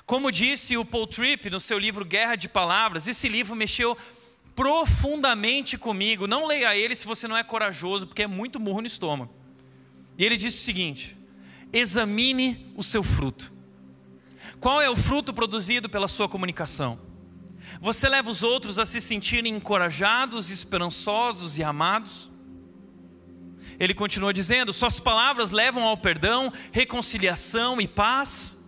Como 0.06 0.32
disse 0.32 0.78
o 0.78 0.86
Paul 0.86 1.08
Tripp 1.08 1.50
no 1.50 1.60
seu 1.60 1.78
livro 1.78 2.04
Guerra 2.04 2.36
de 2.36 2.50
Palavras, 2.50 3.08
esse 3.08 3.30
livro 3.30 3.56
mexeu 3.56 3.98
profundamente 4.56 5.78
comigo. 5.78 6.28
Não 6.28 6.46
leia 6.46 6.76
ele 6.76 6.96
se 6.96 7.06
você 7.06 7.28
não 7.28 7.38
é 7.38 7.44
corajoso, 7.44 8.08
porque 8.08 8.24
é 8.24 8.28
muito 8.28 8.60
murro 8.60 8.82
no 8.82 8.88
estômago. 8.88 9.34
E 10.18 10.26
ele 10.26 10.38
disse 10.38 10.60
o 10.60 10.64
seguinte: 10.64 11.18
examine 11.72 12.72
o 12.76 12.84
seu 12.84 13.04
fruto. 13.04 13.52
Qual 14.60 14.82
é 14.82 14.90
o 14.90 14.96
fruto 14.96 15.34
produzido 15.34 15.90
pela 15.90 16.08
sua 16.08 16.28
comunicação? 16.28 17.00
Você 17.80 18.08
leva 18.08 18.30
os 18.30 18.44
outros 18.44 18.78
a 18.78 18.86
se 18.86 19.00
sentirem 19.02 19.56
encorajados, 19.56 20.50
esperançosos 20.50 21.58
e 21.58 21.64
amados? 21.64 22.30
Ele 23.80 23.94
continua 23.94 24.34
dizendo: 24.34 24.74
Suas 24.74 25.00
palavras 25.00 25.52
levam 25.52 25.84
ao 25.84 25.98
perdão, 25.98 26.52
reconciliação 26.72 27.80
e 27.80 27.88
paz? 27.88 28.62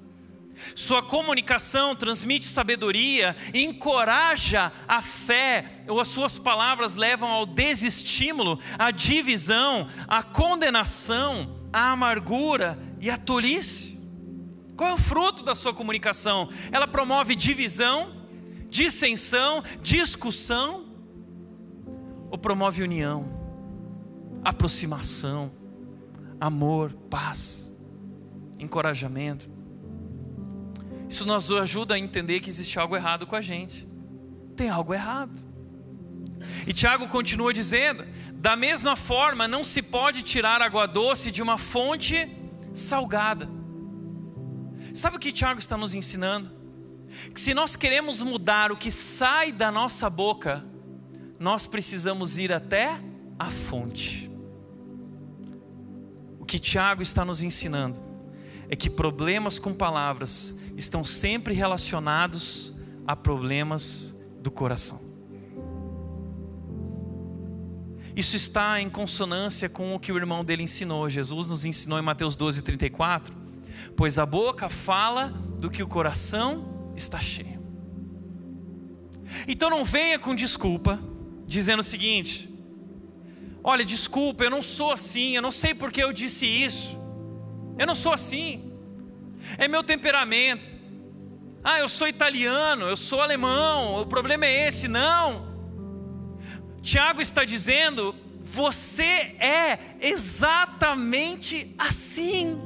Sua 0.74 1.03
comunicação 1.03 1.95
transmite 1.95 2.45
sabedoria, 2.45 3.36
encoraja 3.53 4.72
a 4.88 5.01
fé, 5.01 5.66
ou 5.88 5.99
as 5.99 6.08
suas 6.08 6.38
palavras 6.38 6.95
levam 6.95 7.30
ao 7.30 7.45
desestímulo, 7.45 8.60
à 8.80 8.91
divisão, 8.91 9.88
à 10.08 10.24
condenação, 10.24 11.60
à 11.72 11.91
amargura 11.91 12.80
e 13.01 13.10
à 13.10 13.18
tolice. 13.18 13.99
Qual 14.76 14.89
é 14.89 14.93
o 14.93 14.97
fruto 14.97 15.43
da 15.43 15.56
sua 15.56 15.74
comunicação? 15.74 16.49
Ela 16.72 16.88
promove 16.88 17.36
divisão, 17.36 18.14
dissensão, 18.70 19.64
discussão, 19.82 20.86
ou 22.30 22.38
promove 22.38 22.84
união, 22.84 23.45
aproximação, 24.46 25.52
amor, 26.39 26.93
paz, 27.10 27.74
encorajamento? 28.60 29.50
Isso 31.10 31.26
nos 31.26 31.52
ajuda 31.52 31.96
a 31.96 32.00
entender 32.00 32.39
que 32.39 32.50
existe 32.50 32.80
algo 32.80 32.96
errado 32.96 33.26
com 33.26 33.36
a 33.36 33.41
gente. 33.41 33.88
Tem 34.56 34.70
algo 34.70 34.93
errado. 34.93 35.38
E 36.68 36.74
Tiago 36.74 37.08
continua 37.08 37.52
dizendo: 37.52 38.06
da 38.34 38.56
mesma 38.56 38.96
forma, 38.96 39.48
não 39.48 39.64
se 39.64 39.82
pode 39.82 40.22
tirar 40.22 40.62
água 40.62 40.86
doce 40.86 41.32
de 41.32 41.41
uma 41.41 41.58
fonte 41.58 42.30
salgada. 42.74 43.50
Sabe 44.93 45.18
o 45.18 45.20
que 45.20 45.32
Tiago 45.32 45.60
está 45.60 45.76
nos 45.76 45.96
ensinando? 45.96 46.50
Que 47.34 47.39
se 47.39 47.54
nós 47.54 47.76
queremos 47.76 48.22
mudar 48.22 48.72
o 48.72 48.78
que 48.78 48.91
sai 48.91 49.52
da 49.52 49.72
nossa 49.72 50.10
boca, 50.10 50.66
nós 51.39 51.66
precisamos 51.68 52.38
ir 52.38 52.52
até 52.52 53.00
a 53.38 53.50
fonte. 53.52 54.35
O 56.46 56.48
que 56.48 56.60
Tiago 56.60 57.02
está 57.02 57.26
nos 57.26 57.41
ensinando 57.41 58.00
é 58.70 58.76
que 58.76 58.88
problemas 58.88 59.58
com 59.58 59.74
palavras 59.74 60.54
estão 60.78 61.04
sempre 61.04 61.56
relacionados 61.56 62.72
a 63.08 63.16
problemas 63.16 64.16
do 64.41 64.52
coração. 64.52 65.02
Isso 68.16 68.36
está 68.36 68.80
em 68.80 68.91
consonância 68.91 69.68
com 69.68 69.96
o 69.96 70.00
que 70.00 70.12
o 70.12 70.18
irmão 70.18 70.46
dele 70.46 70.62
ensinou. 70.62 71.10
Jesus 71.10 71.48
nos 71.48 71.66
ensinou 71.66 71.98
em 71.98 72.04
Mateus 72.04 72.36
12, 72.36 72.62
34. 72.62 73.34
Pois 73.98 74.20
a 74.20 74.26
boca 74.28 74.70
fala 74.70 75.30
do 75.60 75.72
que 75.72 75.82
o 75.82 75.88
coração 75.88 76.91
está 76.96 77.20
cheio. 77.20 77.60
Então 79.48 79.72
não 79.72 79.84
venha 79.84 80.20
com 80.20 80.36
desculpa, 80.36 81.00
dizendo 81.48 81.80
o 81.80 81.84
seguinte: 81.84 82.55
Olha, 83.68 83.84
desculpa, 83.84 84.43
eu 84.43 84.51
não 84.51 84.61
sou 84.61 84.91
assim, 84.91 85.36
eu 85.36 85.41
não 85.41 85.51
sei 85.51 85.74
porque 85.74 86.03
eu 86.03 86.13
disse 86.13 86.45
isso. 86.45 86.99
Eu 87.80 87.88
não 87.88 87.95
sou 87.95 88.13
assim 88.13 88.72
é 89.57 89.68
meu 89.68 89.84
temperamento. 89.84 90.63
Ah, 91.63 91.80
eu 91.80 91.89
sou 91.89 92.07
italiano, 92.07 92.86
eu 92.86 92.95
sou 92.95 93.22
alemão, 93.22 94.01
o 94.01 94.05
problema 94.05 94.45
é 94.45 94.68
esse. 94.68 94.88
Não. 94.88 95.55
Tiago 96.82 97.22
está 97.22 97.43
dizendo: 97.43 98.16
você 98.39 99.36
é 99.39 99.80
exatamente 99.99 101.74
assim. 101.78 102.61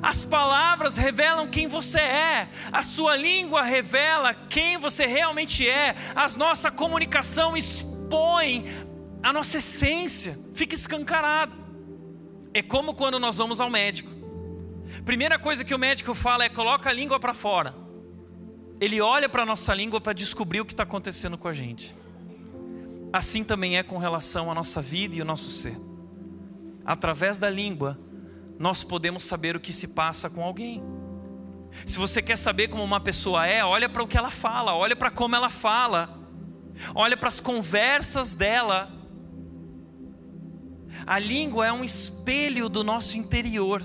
As 0.00 0.24
palavras 0.24 0.96
revelam 0.96 1.48
quem 1.48 1.66
você 1.66 1.98
é, 1.98 2.48
a 2.70 2.84
sua 2.84 3.16
língua 3.16 3.62
revela 3.62 4.32
quem 4.32 4.78
você 4.78 5.06
realmente 5.06 5.68
é, 5.68 5.96
a 6.14 6.28
nossa 6.38 6.70
comunicação 6.70 7.56
expõe 7.56 8.64
a 9.22 9.32
nossa 9.32 9.58
essência, 9.58 10.38
fica 10.54 10.74
escancarado. 10.74 11.52
É 12.54 12.62
como 12.62 12.94
quando 12.94 13.18
nós 13.18 13.36
vamos 13.36 13.60
ao 13.60 13.70
médico. 13.70 14.10
Primeira 15.04 15.38
coisa 15.38 15.64
que 15.64 15.74
o 15.74 15.78
médico 15.78 16.14
fala 16.14 16.44
é 16.44 16.48
coloca 16.48 16.88
a 16.88 16.92
língua 16.92 17.20
para 17.20 17.34
fora. 17.34 17.74
Ele 18.80 19.00
olha 19.00 19.28
para 19.28 19.42
a 19.42 19.46
nossa 19.46 19.74
língua 19.74 20.00
para 20.00 20.12
descobrir 20.12 20.60
o 20.60 20.64
que 20.64 20.72
está 20.72 20.84
acontecendo 20.84 21.36
com 21.36 21.48
a 21.48 21.52
gente. 21.52 21.94
Assim 23.12 23.42
também 23.42 23.76
é 23.76 23.82
com 23.82 23.98
relação 23.98 24.50
à 24.50 24.54
nossa 24.54 24.80
vida 24.80 25.16
e 25.16 25.20
ao 25.20 25.26
nosso 25.26 25.50
ser. 25.50 25.78
Através 26.84 27.38
da 27.38 27.50
língua, 27.50 27.98
nós 28.58 28.84
podemos 28.84 29.24
saber 29.24 29.56
o 29.56 29.60
que 29.60 29.72
se 29.72 29.88
passa 29.88 30.30
com 30.30 30.42
alguém. 30.42 30.82
Se 31.86 31.98
você 31.98 32.22
quer 32.22 32.36
saber 32.36 32.68
como 32.68 32.82
uma 32.82 33.00
pessoa 33.00 33.46
é, 33.46 33.64
olha 33.64 33.88
para 33.88 34.02
o 34.02 34.08
que 34.08 34.16
ela 34.16 34.30
fala, 34.30 34.74
olha 34.74 34.96
para 34.96 35.10
como 35.10 35.36
ela 35.36 35.50
fala, 35.50 36.18
olha 36.94 37.16
para 37.16 37.28
as 37.28 37.40
conversas 37.40 38.34
dela. 38.34 38.97
A 41.06 41.18
língua 41.18 41.66
é 41.66 41.72
um 41.72 41.84
espelho 41.84 42.68
do 42.68 42.84
nosso 42.84 43.16
interior. 43.16 43.82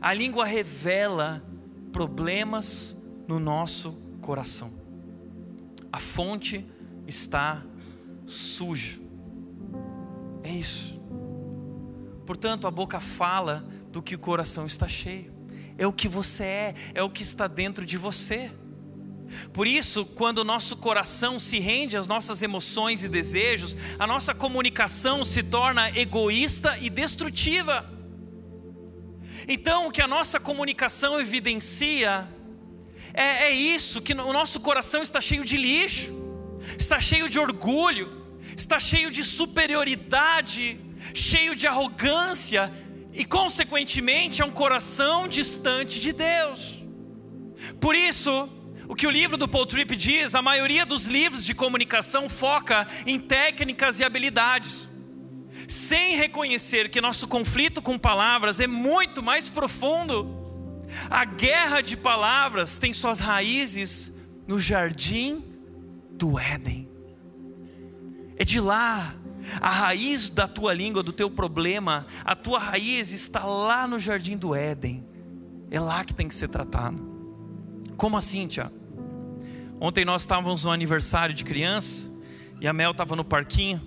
A 0.00 0.14
língua 0.14 0.44
revela 0.44 1.44
problemas 1.92 2.96
no 3.28 3.38
nosso 3.38 3.92
coração. 4.20 4.72
A 5.92 5.98
fonte 5.98 6.64
está 7.06 7.62
suja. 8.26 9.00
É 10.42 10.50
isso. 10.50 11.00
Portanto, 12.24 12.66
a 12.66 12.70
boca 12.70 13.00
fala 13.00 13.64
do 13.90 14.00
que 14.00 14.14
o 14.14 14.18
coração 14.18 14.66
está 14.66 14.86
cheio. 14.86 15.34
É 15.76 15.86
o 15.86 15.92
que 15.92 16.08
você 16.08 16.44
é, 16.44 16.74
é 16.94 17.02
o 17.02 17.10
que 17.10 17.22
está 17.22 17.46
dentro 17.46 17.84
de 17.84 17.98
você. 17.98 18.50
Por 19.52 19.66
isso, 19.66 20.04
quando 20.04 20.38
o 20.38 20.44
nosso 20.44 20.76
coração 20.76 21.38
se 21.38 21.58
rende 21.58 21.96
às 21.96 22.06
nossas 22.06 22.42
emoções 22.42 23.04
e 23.04 23.08
desejos, 23.08 23.76
a 23.98 24.06
nossa 24.06 24.34
comunicação 24.34 25.24
se 25.24 25.42
torna 25.42 25.90
egoísta 25.90 26.76
e 26.80 26.90
destrutiva. 26.90 27.88
Então, 29.46 29.86
o 29.86 29.90
que 29.90 30.02
a 30.02 30.08
nossa 30.08 30.38
comunicação 30.38 31.20
evidencia 31.20 32.28
é, 33.14 33.46
é 33.46 33.50
isso: 33.50 34.00
que 34.00 34.12
o 34.12 34.32
nosso 34.32 34.60
coração 34.60 35.02
está 35.02 35.20
cheio 35.20 35.44
de 35.44 35.56
lixo, 35.56 36.12
está 36.78 37.00
cheio 37.00 37.28
de 37.28 37.38
orgulho, 37.38 38.24
está 38.56 38.78
cheio 38.78 39.10
de 39.10 39.24
superioridade, 39.24 40.80
cheio 41.14 41.54
de 41.54 41.66
arrogância 41.66 42.72
e, 43.12 43.24
consequentemente, 43.24 44.42
é 44.42 44.44
um 44.44 44.50
coração 44.50 45.26
distante 45.26 45.98
de 46.00 46.12
Deus. 46.12 46.84
Por 47.80 47.94
isso, 47.94 48.48
o 48.90 48.94
que 48.96 49.06
o 49.06 49.10
livro 49.10 49.36
do 49.36 49.46
Paul 49.46 49.66
Tripp 49.66 49.94
diz, 49.94 50.34
a 50.34 50.42
maioria 50.42 50.84
dos 50.84 51.04
livros 51.04 51.44
de 51.44 51.54
comunicação 51.54 52.28
foca 52.28 52.88
em 53.06 53.20
técnicas 53.20 54.00
e 54.00 54.04
habilidades 54.04 54.88
sem 55.68 56.16
reconhecer 56.16 56.90
que 56.90 57.00
nosso 57.00 57.28
conflito 57.28 57.80
com 57.80 57.96
palavras 57.96 58.58
é 58.58 58.66
muito 58.66 59.22
mais 59.22 59.48
profundo. 59.48 60.36
A 61.08 61.24
guerra 61.24 61.80
de 61.80 61.96
palavras 61.96 62.78
tem 62.78 62.92
suas 62.92 63.20
raízes 63.20 64.12
no 64.48 64.58
jardim 64.58 65.44
do 66.10 66.36
Éden. 66.36 66.90
É 68.36 68.44
de 68.44 68.58
lá, 68.58 69.14
a 69.60 69.70
raiz 69.70 70.30
da 70.30 70.48
tua 70.48 70.74
língua, 70.74 71.00
do 71.00 71.12
teu 71.12 71.30
problema, 71.30 72.08
a 72.24 72.34
tua 72.34 72.58
raiz 72.58 73.12
está 73.12 73.44
lá 73.44 73.86
no 73.86 74.00
jardim 74.00 74.36
do 74.36 74.52
Éden. 74.52 75.06
É 75.70 75.78
lá 75.78 76.04
que 76.04 76.12
tem 76.12 76.26
que 76.26 76.34
ser 76.34 76.48
tratado. 76.48 77.08
Como 77.96 78.16
assim, 78.16 78.48
Tiago? 78.48 78.79
Ontem 79.80 80.04
nós 80.04 80.22
estávamos 80.22 80.62
no 80.62 80.70
aniversário 80.70 81.34
de 81.34 81.42
criança 81.42 82.12
e 82.60 82.68
a 82.68 82.72
Mel 82.72 82.90
estava 82.90 83.16
no 83.16 83.24
parquinho. 83.24 83.80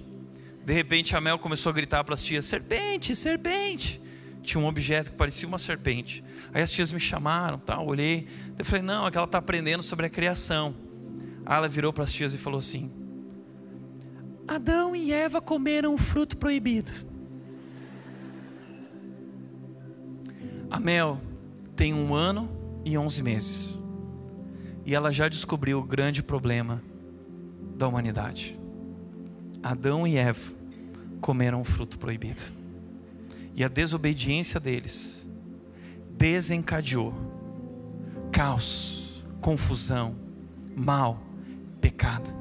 De 0.65 0.73
repente 0.73 1.15
a 1.15 1.21
Mel 1.21 1.37
começou 1.37 1.69
a 1.69 1.73
gritar 1.73 2.03
para 2.03 2.15
as 2.15 2.23
tias: 2.23 2.47
serpente, 2.47 3.15
serpente. 3.15 4.01
Tinha 4.41 4.61
um 4.61 4.67
objeto 4.67 5.11
que 5.11 5.17
parecia 5.17 5.47
uma 5.47 5.59
serpente. 5.59 6.23
Aí 6.51 6.63
as 6.63 6.71
tias 6.71 6.91
me 6.91 6.99
chamaram, 6.99 7.59
tal, 7.59 7.85
olhei. 7.85 8.27
Eu 8.57 8.65
falei: 8.65 8.81
não, 8.81 9.05
é 9.05 9.11
que 9.11 9.17
ela 9.17 9.25
está 9.25 9.37
aprendendo 9.37 9.83
sobre 9.83 10.07
a 10.07 10.09
criação. 10.09 10.75
Aí 11.45 11.57
ela 11.57 11.69
virou 11.69 11.93
para 11.93 12.05
as 12.05 12.11
tias 12.11 12.33
e 12.33 12.39
falou 12.39 12.59
assim: 12.59 12.91
Adão 14.47 14.95
e 14.95 15.13
Eva 15.13 15.39
comeram 15.39 15.93
o 15.93 15.97
fruto 15.97 16.37
proibido. 16.37 16.91
A 20.71 20.79
Mel 20.79 21.21
tem 21.75 21.93
um 21.93 22.15
ano 22.15 22.49
e 22.83 22.97
onze 22.97 23.21
meses. 23.21 23.82
E 24.85 24.93
ela 24.93 25.11
já 25.11 25.29
descobriu 25.29 25.79
o 25.79 25.83
grande 25.83 26.21
problema 26.21 26.81
da 27.77 27.87
humanidade. 27.87 28.59
Adão 29.61 30.05
e 30.05 30.17
Eva 30.17 30.51
comeram 31.21 31.61
o 31.61 31.63
fruto 31.65 31.97
proibido. 31.97 32.43
E 33.55 33.63
a 33.63 33.67
desobediência 33.67 34.59
deles 34.59 35.25
desencadeou 36.09 37.13
caos, 38.31 39.23
confusão, 39.39 40.15
mal, 40.75 41.21
pecado. 41.79 42.33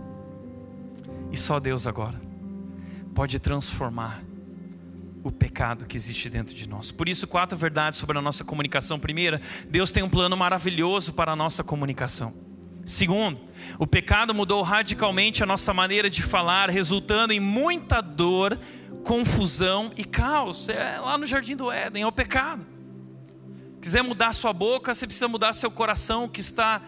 E 1.30 1.36
só 1.36 1.60
Deus 1.60 1.86
agora 1.86 2.20
pode 3.14 3.38
transformar 3.38 4.22
o 5.22 5.30
pecado 5.30 5.86
que 5.86 5.96
existe 5.96 6.28
dentro 6.28 6.54
de 6.54 6.68
nós. 6.68 6.90
Por 6.90 7.08
isso, 7.08 7.26
quatro 7.26 7.56
verdades 7.56 7.98
sobre 7.98 8.18
a 8.18 8.22
nossa 8.22 8.44
comunicação. 8.44 8.98
Primeira, 8.98 9.40
Deus 9.68 9.92
tem 9.92 10.02
um 10.02 10.08
plano 10.08 10.36
maravilhoso 10.36 11.12
para 11.12 11.32
a 11.32 11.36
nossa 11.36 11.62
comunicação. 11.62 12.34
Segundo, 12.84 13.40
o 13.78 13.86
pecado 13.86 14.34
mudou 14.34 14.60
radicalmente 14.62 15.42
a 15.42 15.46
nossa 15.46 15.72
maneira 15.72 16.10
de 16.10 16.22
falar, 16.22 16.68
resultando 16.68 17.32
em 17.32 17.38
muita 17.38 18.00
dor, 18.00 18.58
confusão 19.04 19.92
e 19.96 20.04
caos. 20.04 20.68
É 20.68 20.98
lá 20.98 21.16
no 21.16 21.24
jardim 21.24 21.54
do 21.54 21.70
Éden, 21.70 22.02
é 22.02 22.06
o 22.06 22.12
pecado. 22.12 22.66
Quiser 23.80 24.02
mudar 24.02 24.32
sua 24.32 24.52
boca, 24.52 24.94
você 24.94 25.06
precisa 25.06 25.28
mudar 25.28 25.52
seu 25.52 25.70
coração 25.70 26.28
que 26.28 26.40
está 26.40 26.82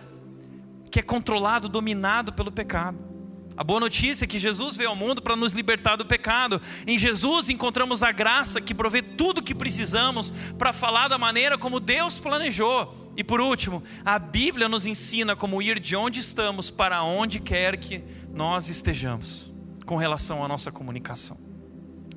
que 0.91 1.01
é 1.01 1.03
controlado, 1.03 1.69
dominado 1.69 2.33
pelo 2.33 2.53
pecado. 2.53 3.14
A 3.57 3.63
boa 3.63 3.79
notícia 3.79 4.25
é 4.25 4.29
que 4.29 4.39
Jesus 4.39 4.77
veio 4.77 4.91
ao 4.91 4.97
mundo 4.97 5.23
para 5.23 5.37
nos 5.37 5.53
libertar 5.53 5.95
do 5.95 6.05
pecado. 6.05 6.61
Em 6.87 6.99
Jesus 6.99 7.49
encontramos 7.49 8.03
a 8.03 8.11
graça 8.11 8.61
que 8.61 8.75
provê 8.75 9.01
tudo 9.01 9.39
o 9.39 9.43
que 9.43 9.55
precisamos 9.55 10.33
para 10.59 10.73
falar 10.73 11.07
da 11.07 11.17
maneira 11.17 11.57
como 11.57 11.79
Deus 11.79 12.19
planejou. 12.19 13.13
E 13.17 13.23
por 13.23 13.41
último, 13.41 13.81
a 14.05 14.19
Bíblia 14.19 14.69
nos 14.69 14.87
ensina 14.87 15.37
como 15.37 15.63
ir 15.63 15.79
de 15.79 15.95
onde 15.95 16.19
estamos 16.19 16.69
para 16.69 17.05
onde 17.05 17.39
quer 17.39 17.77
que 17.77 18.03
nós 18.33 18.69
estejamos, 18.69 19.53
com 19.87 19.97
relação 19.97 20.45
à 20.45 20.49
nossa 20.49 20.73
comunicação. 20.73 21.39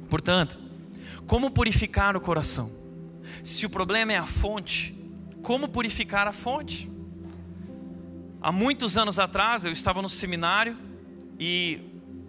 Portanto, 0.10 0.58
como 1.28 1.52
purificar 1.52 2.18
o 2.18 2.22
coração? 2.22 2.72
Se 3.44 3.64
o 3.64 3.70
problema 3.70 4.12
é 4.12 4.18
a 4.18 4.26
fonte, 4.26 4.98
como 5.44 5.70
purificar 5.70 6.28
a 6.28 6.34
fonte? 6.34 6.90
Há 8.42 8.52
muitos 8.52 8.98
anos 8.98 9.20
atrás 9.20 9.66
eu 9.66 9.72
estava 9.72 10.02
no 10.02 10.10
seminário 10.10 10.87
e 11.40 11.80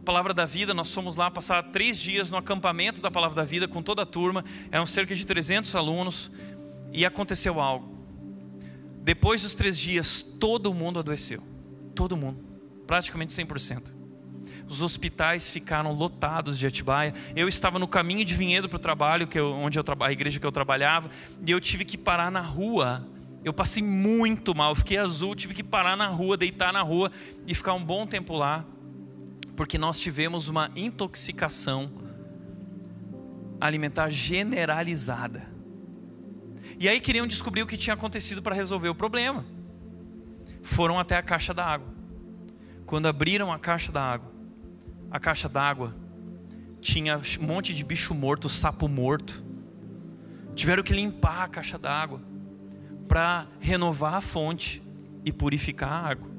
Palavra 0.09 0.33
da 0.33 0.47
Vida, 0.47 0.73
nós 0.73 0.91
fomos 0.91 1.17
lá 1.17 1.31
passar 1.31 1.63
três 1.65 1.99
dias 1.99 2.31
no 2.31 2.39
acampamento 2.39 3.03
da 3.03 3.11
Palavra 3.11 3.37
da 3.37 3.45
Vida 3.45 3.69
com 3.69 3.83
toda 3.83 4.05
a 4.05 4.07
turma, 4.07 4.43
eram 4.71 4.87
cerca 4.87 5.15
de 5.15 5.27
300 5.27 5.77
alunos, 5.77 6.31
e 6.91 7.05
aconteceu 7.05 7.61
algo. 7.61 7.95
Depois 9.03 9.43
dos 9.43 9.55
três 9.55 9.77
dias, 9.79 10.23
todo 10.23 10.73
mundo 10.73 10.99
adoeceu, 10.99 11.43
todo 11.95 12.17
mundo, 12.17 12.43
praticamente 12.87 13.35
100%. 13.35 13.93
Os 14.67 14.81
hospitais 14.81 15.51
ficaram 15.51 15.93
lotados 15.93 16.59
de 16.59 16.67
Atibaia. 16.67 17.13
Eu 17.37 17.47
estava 17.47 17.79
no 17.79 17.87
caminho 17.87 18.25
de 18.25 18.35
Vinhedo 18.35 18.67
para 18.67 18.77
o 18.77 18.79
trabalho, 18.81 19.27
que 19.27 19.39
eu, 19.39 19.53
onde 19.53 19.79
eu 19.79 19.85
a 20.01 20.11
igreja 20.11 20.41
que 20.41 20.47
eu 20.47 20.53
trabalhava, 20.53 21.11
e 21.47 21.51
eu 21.51 21.61
tive 21.61 21.85
que 21.85 21.99
parar 21.99 22.31
na 22.31 22.41
rua. 22.41 23.07
Eu 23.45 23.53
passei 23.53 23.83
muito 23.83 24.55
mal, 24.55 24.75
fiquei 24.75 24.97
azul, 24.97 25.35
tive 25.35 25.53
que 25.53 25.63
parar 25.63 25.99
na 25.99 26.07
rua, 26.07 26.35
deitar 26.35 26.73
na 26.73 26.81
rua 26.81 27.13
e 27.47 27.55
ficar 27.55 27.75
um 27.75 27.85
bom 27.85 28.07
tempo 28.07 28.35
lá 28.35 28.65
porque 29.59 29.77
nós 29.77 29.99
tivemos 29.99 30.49
uma 30.49 30.71
intoxicação 30.77 31.91
alimentar 33.61 34.09
generalizada. 34.09 35.49
E 36.79 36.89
aí 36.89 37.01
queriam 37.01 37.27
descobrir 37.27 37.63
o 37.63 37.67
que 37.67 37.77
tinha 37.77 37.95
acontecido 37.95 38.41
para 38.41 38.55
resolver 38.55 38.89
o 38.89 38.95
problema. 38.95 39.45
Foram 40.63 40.97
até 40.97 41.17
a 41.17 41.23
caixa 41.25 41.53
da 41.53 41.67
água. 41.67 41.93
Quando 42.87 43.07
abriram 43.07 43.53
a 43.53 43.59
caixa 43.59 43.91
da 43.91 44.01
água, 44.01 44.31
a 45.11 45.19
caixa 45.19 45.49
d'água 45.49 45.93
tinha 46.81 47.21
um 47.41 47.45
monte 47.45 47.75
de 47.75 47.83
bicho 47.83 48.15
morto, 48.15 48.49
sapo 48.49 48.87
morto. 48.87 49.43
Tiveram 50.55 50.85
que 50.85 50.95
limpar 50.95 51.43
a 51.43 51.49
caixa 51.49 51.77
d'água 51.77 52.23
para 53.09 53.49
renovar 53.59 54.15
a 54.15 54.21
fonte 54.21 54.81
e 55.25 55.33
purificar 55.33 55.91
a 55.91 56.11
água. 56.11 56.31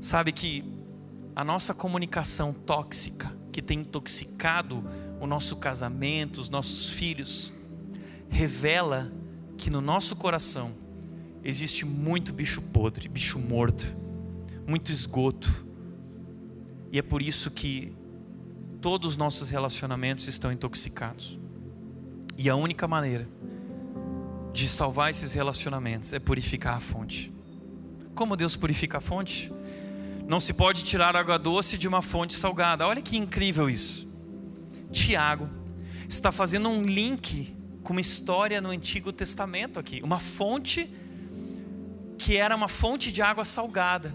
Sabe 0.00 0.30
que 0.30 0.80
a 1.34 1.44
nossa 1.44 1.72
comunicação 1.72 2.52
tóxica, 2.52 3.34
que 3.50 3.62
tem 3.62 3.80
intoxicado 3.80 4.84
o 5.20 5.26
nosso 5.26 5.56
casamento, 5.56 6.40
os 6.40 6.48
nossos 6.48 6.88
filhos, 6.88 7.52
revela 8.28 9.12
que 9.56 9.70
no 9.70 9.80
nosso 9.80 10.16
coração 10.16 10.72
existe 11.44 11.84
muito 11.84 12.32
bicho 12.32 12.60
podre, 12.60 13.08
bicho 13.08 13.38
morto, 13.38 13.86
muito 14.66 14.90
esgoto. 14.90 15.66
E 16.90 16.98
é 16.98 17.02
por 17.02 17.22
isso 17.22 17.50
que 17.50 17.92
todos 18.80 19.12
os 19.12 19.16
nossos 19.16 19.50
relacionamentos 19.50 20.26
estão 20.28 20.52
intoxicados. 20.52 21.38
E 22.36 22.50
a 22.50 22.56
única 22.56 22.88
maneira 22.88 23.28
de 24.52 24.68
salvar 24.68 25.10
esses 25.10 25.32
relacionamentos 25.32 26.12
é 26.12 26.18
purificar 26.18 26.76
a 26.76 26.80
fonte. 26.80 27.32
Como 28.14 28.36
Deus 28.36 28.56
purifica 28.56 28.98
a 28.98 29.00
fonte? 29.00 29.52
Não 30.26 30.40
se 30.40 30.52
pode 30.52 30.84
tirar 30.84 31.16
água 31.16 31.38
doce 31.38 31.76
de 31.76 31.88
uma 31.88 32.02
fonte 32.02 32.34
salgada. 32.34 32.86
Olha 32.86 33.02
que 33.02 33.16
incrível 33.16 33.68
isso. 33.68 34.08
Tiago 34.90 35.48
está 36.08 36.30
fazendo 36.30 36.68
um 36.68 36.84
link 36.84 37.56
com 37.82 37.92
uma 37.92 38.00
história 38.00 38.60
no 38.60 38.70
Antigo 38.70 39.12
Testamento 39.12 39.80
aqui. 39.80 40.00
Uma 40.02 40.18
fonte 40.18 40.88
que 42.18 42.36
era 42.36 42.54
uma 42.54 42.68
fonte 42.68 43.10
de 43.10 43.20
água 43.20 43.44
salgada 43.44 44.14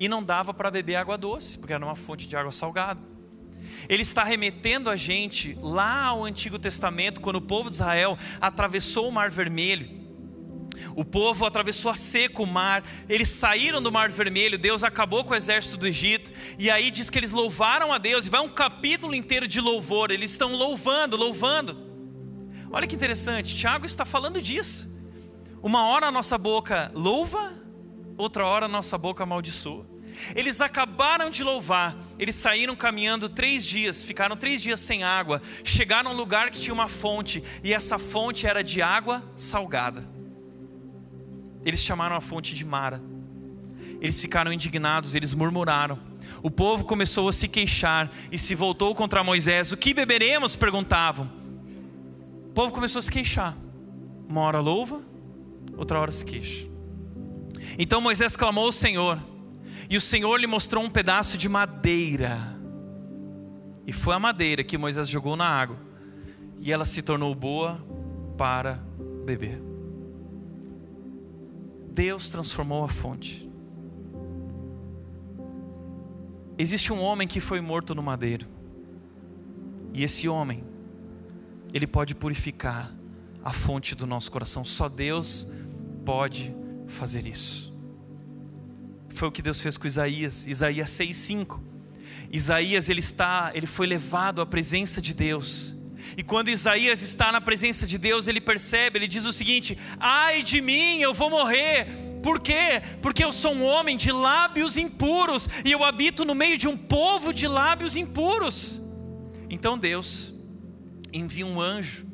e 0.00 0.08
não 0.08 0.22
dava 0.22 0.52
para 0.52 0.70
beber 0.70 0.96
água 0.96 1.16
doce, 1.16 1.58
porque 1.58 1.72
era 1.72 1.84
uma 1.84 1.94
fonte 1.94 2.26
de 2.26 2.36
água 2.36 2.50
salgada. 2.50 3.00
Ele 3.88 4.02
está 4.02 4.24
remetendo 4.24 4.90
a 4.90 4.96
gente 4.96 5.56
lá 5.62 6.06
ao 6.06 6.24
Antigo 6.24 6.58
Testamento, 6.58 7.20
quando 7.20 7.36
o 7.36 7.42
povo 7.42 7.68
de 7.68 7.76
Israel 7.76 8.18
atravessou 8.40 9.08
o 9.08 9.12
Mar 9.12 9.30
Vermelho 9.30 10.03
o 10.94 11.04
povo 11.04 11.46
atravessou 11.46 11.90
a 11.90 11.94
seco 11.94 12.42
o 12.42 12.46
mar, 12.46 12.82
eles 13.08 13.28
saíram 13.28 13.82
do 13.82 13.92
Mar 13.92 14.10
Vermelho, 14.10 14.58
Deus 14.58 14.84
acabou 14.84 15.24
com 15.24 15.32
o 15.32 15.36
exército 15.36 15.76
do 15.76 15.86
Egito, 15.86 16.32
e 16.58 16.70
aí 16.70 16.90
diz 16.90 17.10
que 17.10 17.18
eles 17.18 17.32
louvaram 17.32 17.92
a 17.92 17.98
Deus, 17.98 18.26
e 18.26 18.30
vai 18.30 18.40
um 18.40 18.48
capítulo 18.48 19.14
inteiro 19.14 19.46
de 19.46 19.60
louvor, 19.60 20.10
eles 20.10 20.30
estão 20.30 20.54
louvando, 20.54 21.16
louvando. 21.16 21.94
Olha 22.70 22.86
que 22.86 22.94
interessante, 22.94 23.54
Tiago 23.54 23.86
está 23.86 24.04
falando 24.04 24.42
disso. 24.42 24.92
Uma 25.62 25.86
hora 25.86 26.08
a 26.08 26.10
nossa 26.10 26.36
boca 26.36 26.90
louva, 26.94 27.54
outra 28.16 28.44
hora 28.44 28.66
a 28.66 28.68
nossa 28.68 28.98
boca 28.98 29.22
amaldiçoa. 29.22 29.86
Eles 30.34 30.60
acabaram 30.60 31.30
de 31.30 31.42
louvar, 31.42 31.96
eles 32.18 32.34
saíram 32.34 32.76
caminhando 32.76 33.28
três 33.28 33.64
dias, 33.64 34.04
ficaram 34.04 34.36
três 34.36 34.62
dias 34.62 34.80
sem 34.80 35.02
água, 35.02 35.40
chegaram 35.64 36.10
a 36.10 36.14
um 36.14 36.16
lugar 36.16 36.50
que 36.50 36.60
tinha 36.60 36.74
uma 36.74 36.88
fonte, 36.88 37.42
e 37.62 37.72
essa 37.72 37.98
fonte 37.98 38.46
era 38.46 38.62
de 38.62 38.80
água 38.82 39.22
salgada. 39.36 40.08
Eles 41.64 41.80
chamaram 41.80 42.16
a 42.16 42.20
fonte 42.20 42.54
de 42.54 42.64
Mara. 42.64 43.02
Eles 44.00 44.20
ficaram 44.20 44.52
indignados, 44.52 45.14
eles 45.14 45.34
murmuraram. 45.34 45.98
O 46.42 46.50
povo 46.50 46.84
começou 46.84 47.28
a 47.28 47.32
se 47.32 47.48
queixar 47.48 48.10
e 48.30 48.38
se 48.38 48.54
voltou 48.54 48.94
contra 48.94 49.24
Moisés. 49.24 49.72
O 49.72 49.76
que 49.76 49.94
beberemos? 49.94 50.54
perguntavam. 50.56 51.30
O 52.46 52.52
povo 52.52 52.72
começou 52.72 52.98
a 52.98 53.02
se 53.02 53.10
queixar. 53.10 53.56
Uma 54.28 54.42
hora 54.42 54.60
louva, 54.60 55.00
outra 55.76 55.98
hora 55.98 56.10
se 56.10 56.24
queixa. 56.24 56.68
Então 57.78 58.00
Moisés 58.00 58.36
clamou 58.36 58.66
ao 58.66 58.72
Senhor, 58.72 59.18
e 59.88 59.96
o 59.96 60.00
Senhor 60.00 60.36
lhe 60.36 60.46
mostrou 60.46 60.84
um 60.84 60.90
pedaço 60.90 61.36
de 61.36 61.48
madeira. 61.48 62.38
E 63.86 63.92
foi 63.92 64.14
a 64.14 64.18
madeira 64.18 64.62
que 64.62 64.78
Moisés 64.78 65.08
jogou 65.08 65.36
na 65.36 65.46
água, 65.46 65.76
e 66.60 66.72
ela 66.72 66.84
se 66.84 67.02
tornou 67.02 67.34
boa 67.34 67.78
para 68.36 68.80
beber. 69.24 69.73
Deus 71.94 72.28
transformou 72.28 72.84
a 72.84 72.88
fonte. 72.88 73.48
Existe 76.58 76.92
um 76.92 77.00
homem 77.00 77.28
que 77.28 77.40
foi 77.40 77.60
morto 77.60 77.94
no 77.94 78.02
madeiro. 78.02 78.48
E 79.92 80.02
esse 80.02 80.28
homem, 80.28 80.64
ele 81.72 81.86
pode 81.86 82.16
purificar 82.16 82.92
a 83.44 83.52
fonte 83.52 83.94
do 83.94 84.08
nosso 84.08 84.30
coração. 84.32 84.64
Só 84.64 84.88
Deus 84.88 85.48
pode 86.04 86.52
fazer 86.88 87.28
isso. 87.28 87.72
Foi 89.10 89.28
o 89.28 89.32
que 89.32 89.40
Deus 89.40 89.60
fez 89.60 89.76
com 89.76 89.86
Isaías, 89.86 90.48
Isaías 90.48 90.90
6:5. 90.90 91.60
Isaías 92.32 92.88
ele 92.88 92.98
está, 92.98 93.52
ele 93.54 93.66
foi 93.66 93.86
levado 93.86 94.40
à 94.40 94.46
presença 94.46 95.00
de 95.00 95.14
Deus. 95.14 95.73
E 96.16 96.22
quando 96.22 96.48
Isaías 96.48 97.02
está 97.02 97.32
na 97.32 97.40
presença 97.40 97.86
de 97.86 97.98
Deus, 97.98 98.28
ele 98.28 98.40
percebe, 98.40 98.98
ele 98.98 99.08
diz 99.08 99.24
o 99.24 99.32
seguinte: 99.32 99.78
Ai 99.98 100.42
de 100.42 100.60
mim, 100.60 101.00
eu 101.00 101.14
vou 101.14 101.30
morrer. 101.30 101.86
Por 102.22 102.40
quê? 102.40 102.82
Porque 103.02 103.22
eu 103.22 103.32
sou 103.32 103.52
um 103.52 103.64
homem 103.64 103.96
de 103.96 104.10
lábios 104.10 104.76
impuros 104.76 105.48
e 105.64 105.70
eu 105.70 105.84
habito 105.84 106.24
no 106.24 106.34
meio 106.34 106.56
de 106.56 106.66
um 106.66 106.76
povo 106.76 107.32
de 107.32 107.46
lábios 107.46 107.96
impuros. 107.96 108.80
Então 109.50 109.76
Deus 109.76 110.34
envia 111.12 111.46
um 111.46 111.60
anjo 111.60 112.06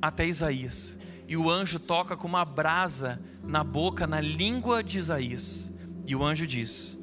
até 0.00 0.26
Isaías 0.26 0.98
e 1.30 1.36
o 1.36 1.48
anjo 1.48 1.78
toca 1.78 2.16
com 2.16 2.26
uma 2.26 2.44
brasa 2.44 3.20
na 3.44 3.62
boca, 3.62 4.06
na 4.06 4.20
língua 4.20 4.82
de 4.82 4.98
Isaías. 4.98 5.72
E 6.04 6.16
o 6.16 6.24
anjo 6.24 6.46
diz: 6.46 6.98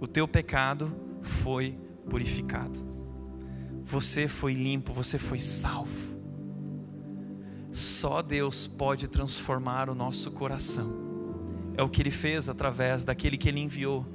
O 0.00 0.06
teu 0.06 0.26
pecado 0.26 0.92
foi 1.22 1.78
purificado. 2.10 2.97
Você 3.88 4.28
foi 4.28 4.52
limpo, 4.54 4.92
você 4.92 5.18
foi 5.18 5.38
salvo. 5.38 6.18
Só 7.72 8.22
Deus 8.22 8.66
pode 8.66 9.08
transformar 9.08 9.88
o 9.88 9.94
nosso 9.94 10.30
coração. 10.30 10.92
É 11.76 11.82
o 11.82 11.88
que 11.88 12.02
ele 12.02 12.10
fez 12.10 12.48
através 12.48 13.04
daquele 13.04 13.38
que 13.38 13.48
ele 13.48 13.60
enviou, 13.60 14.06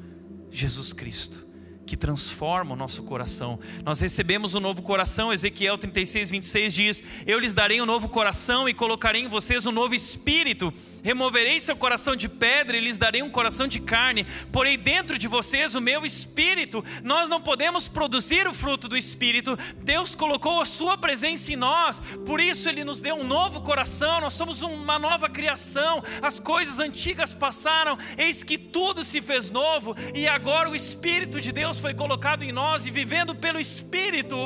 Jesus 0.50 0.94
Cristo 0.94 1.53
que 1.86 1.98
transforma 1.98 2.74
o 2.74 2.76
nosso 2.76 3.04
coração. 3.04 3.60
Nós 3.84 4.00
recebemos 4.00 4.56
um 4.56 4.60
novo 4.60 4.82
coração, 4.82 5.34
Ezequiel 5.34 5.78
36, 5.78 6.30
26 6.30 6.74
diz: 6.74 7.04
Eu 7.26 7.40
lhes 7.40 7.54
darei 7.54 7.82
um 7.82 7.86
novo 7.86 8.10
coração 8.10 8.68
e 8.68 8.74
colocarei 8.74 9.22
em 9.22 9.28
vocês 9.28 9.66
um 9.66 9.72
novo 9.72 9.94
espírito. 9.94 10.74
Removerei 11.04 11.60
seu 11.60 11.76
coração 11.76 12.16
de 12.16 12.30
pedra 12.30 12.78
e 12.78 12.80
lhes 12.80 12.98
darei 12.98 13.22
um 13.22 13.30
coração 13.30 13.68
de 13.68 13.80
carne. 13.80 14.26
Porei 14.52 14.78
dentro 14.78 15.18
de 15.18 15.28
vocês 15.28 15.76
o 15.76 15.82
meu 15.82 16.06
espírito. 16.06 16.84
Nós 17.04 17.28
não 17.28 17.42
podemos 17.42 17.88
produzir 17.88 18.48
o 18.48 18.54
fruto 18.54 18.88
do 18.88 18.98
espírito. 18.98 19.58
Deus 19.84 20.16
colocou 20.16 20.62
a 20.62 20.66
sua 20.66 20.98
presença 20.98 21.52
em 21.52 21.56
nós. 21.56 22.00
Por 22.26 22.40
isso 22.40 22.70
ele 22.70 22.84
nos 22.84 23.02
deu 23.02 23.16
um 23.16 23.24
novo 23.24 23.62
coração. 23.62 24.22
Nós 24.22 24.34
somos 24.34 24.62
uma 24.62 24.98
nova 24.98 25.30
criação. 25.30 26.02
As 26.22 26.40
coisas 26.40 26.80
antigas 26.80 27.34
passaram, 27.34 27.98
eis 28.18 28.44
que 28.44 28.58
tudo 28.58 29.04
se 29.04 29.22
fez 29.22 29.50
novo 29.50 29.96
e 30.14 30.28
agora 30.28 30.70
o 30.70 30.76
espírito 30.76 31.42
de 31.42 31.52
Deus 31.52 31.73
Deus 31.74 31.82
foi 31.82 31.96
colocado 31.96 32.44
em 32.44 32.52
nós 32.52 32.86
e 32.86 32.92
vivendo 32.92 33.34
pelo 33.34 33.60
Espírito, 33.60 34.38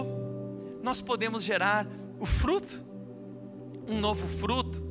nós 0.82 1.02
podemos 1.02 1.44
gerar 1.44 1.86
o 2.18 2.26
fruto, 2.26 2.82
um 3.86 4.00
novo 4.00 4.26
fruto, 4.26 4.82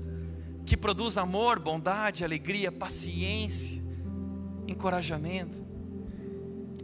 que 0.67 0.77
produz 0.77 1.17
amor, 1.17 1.59
bondade, 1.59 2.27
alegria, 2.27 2.71
paciência, 2.71 3.83
encorajamento. 4.69 5.65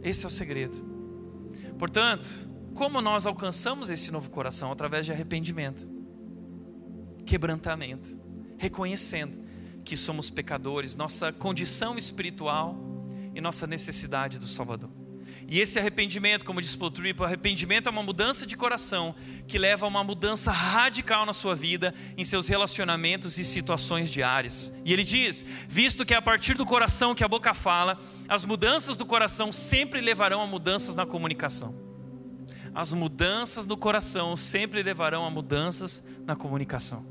Esse 0.01 0.23
é 0.25 0.27
o 0.27 0.31
segredo. 0.31 0.83
Portanto, 1.77 2.49
como 2.73 2.99
nós 2.99 3.27
alcançamos 3.27 3.91
esse 3.91 4.09
novo 4.11 4.31
coração? 4.31 4.71
Através 4.71 5.05
de 5.05 5.11
arrependimento, 5.11 5.87
quebrantamento, 7.27 8.19
reconhecendo 8.57 9.37
que 9.85 9.95
somos 9.95 10.31
pecadores, 10.31 10.95
nossa 10.95 11.31
condição 11.31 11.95
espiritual 11.95 12.75
e 13.35 13.39
nossa 13.39 13.67
necessidade 13.67 14.39
do 14.39 14.47
Salvador. 14.47 15.02
E 15.47 15.59
esse 15.59 15.77
arrependimento, 15.77 16.45
como 16.45 16.61
diz 16.61 16.75
Paul 16.75 16.91
Tripp, 16.91 17.23
arrependimento 17.23 17.87
é 17.87 17.91
uma 17.91 18.03
mudança 18.03 18.45
de 18.45 18.55
coração 18.55 19.15
que 19.47 19.57
leva 19.57 19.85
a 19.85 19.89
uma 19.89 20.03
mudança 20.03 20.51
radical 20.51 21.25
na 21.25 21.33
sua 21.33 21.55
vida, 21.55 21.93
em 22.17 22.23
seus 22.23 22.47
relacionamentos 22.47 23.37
e 23.37 23.45
situações 23.45 24.09
diárias. 24.09 24.73
E 24.85 24.93
ele 24.93 25.03
diz: 25.03 25.45
visto 25.67 26.05
que 26.05 26.13
é 26.13 26.17
a 26.17 26.21
partir 26.21 26.55
do 26.55 26.65
coração 26.65 27.13
que 27.13 27.23
a 27.23 27.27
boca 27.27 27.53
fala, 27.53 27.99
as 28.27 28.45
mudanças 28.45 28.97
do 28.97 29.05
coração 29.05 29.51
sempre 29.51 30.01
levarão 30.01 30.41
a 30.41 30.47
mudanças 30.47 30.95
na 30.95 31.05
comunicação. 31.05 31.75
As 32.73 32.91
mudanças 32.91 33.65
do 33.65 33.77
coração 33.77 34.35
sempre 34.35 34.81
levarão 34.81 35.25
a 35.25 35.29
mudanças 35.29 36.03
na 36.25 36.35
comunicação. 36.35 37.05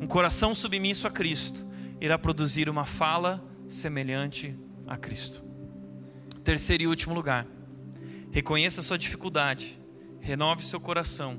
Um 0.00 0.06
coração 0.06 0.54
submisso 0.54 1.08
a 1.08 1.10
Cristo 1.10 1.66
irá 2.00 2.16
produzir 2.18 2.68
uma 2.68 2.84
fala 2.84 3.42
semelhante 3.66 4.56
a 4.86 4.96
Cristo. 4.96 5.42
Terceiro 6.44 6.84
e 6.84 6.86
último 6.86 7.14
lugar 7.14 7.46
Reconheça 8.32 8.82
sua 8.82 8.96
dificuldade, 8.96 9.78
renove 10.18 10.64
seu 10.64 10.80
coração 10.80 11.38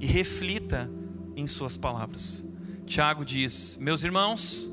e 0.00 0.06
reflita 0.06 0.90
em 1.36 1.46
suas 1.46 1.76
palavras. 1.76 2.42
Tiago 2.86 3.26
diz: 3.26 3.76
Meus 3.78 4.04
irmãos, 4.04 4.72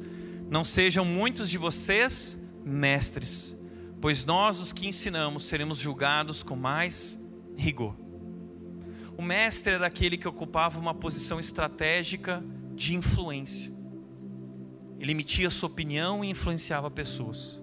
não 0.50 0.64
sejam 0.64 1.04
muitos 1.04 1.50
de 1.50 1.58
vocês 1.58 2.42
mestres, 2.64 3.54
pois 4.00 4.26
nós, 4.26 4.60
os 4.60 4.72
que 4.72 4.88
ensinamos, 4.88 5.44
seremos 5.44 5.78
julgados 5.78 6.42
com 6.42 6.56
mais 6.56 7.20
rigor. 7.58 7.98
O 9.18 9.22
mestre 9.22 9.74
era 9.74 9.88
aquele 9.88 10.18
que 10.18 10.28
ocupava 10.28 10.80
uma 10.80 10.96
posição 10.96 11.38
estratégica 11.38 12.42
de 12.76 12.96
influência. 12.96 13.74
Ele 14.98 15.12
emitia 15.12 15.50
sua 15.50 15.68
opinião 15.68 16.24
e 16.24 16.30
influenciava 16.30 16.90
pessoas. 16.90 17.62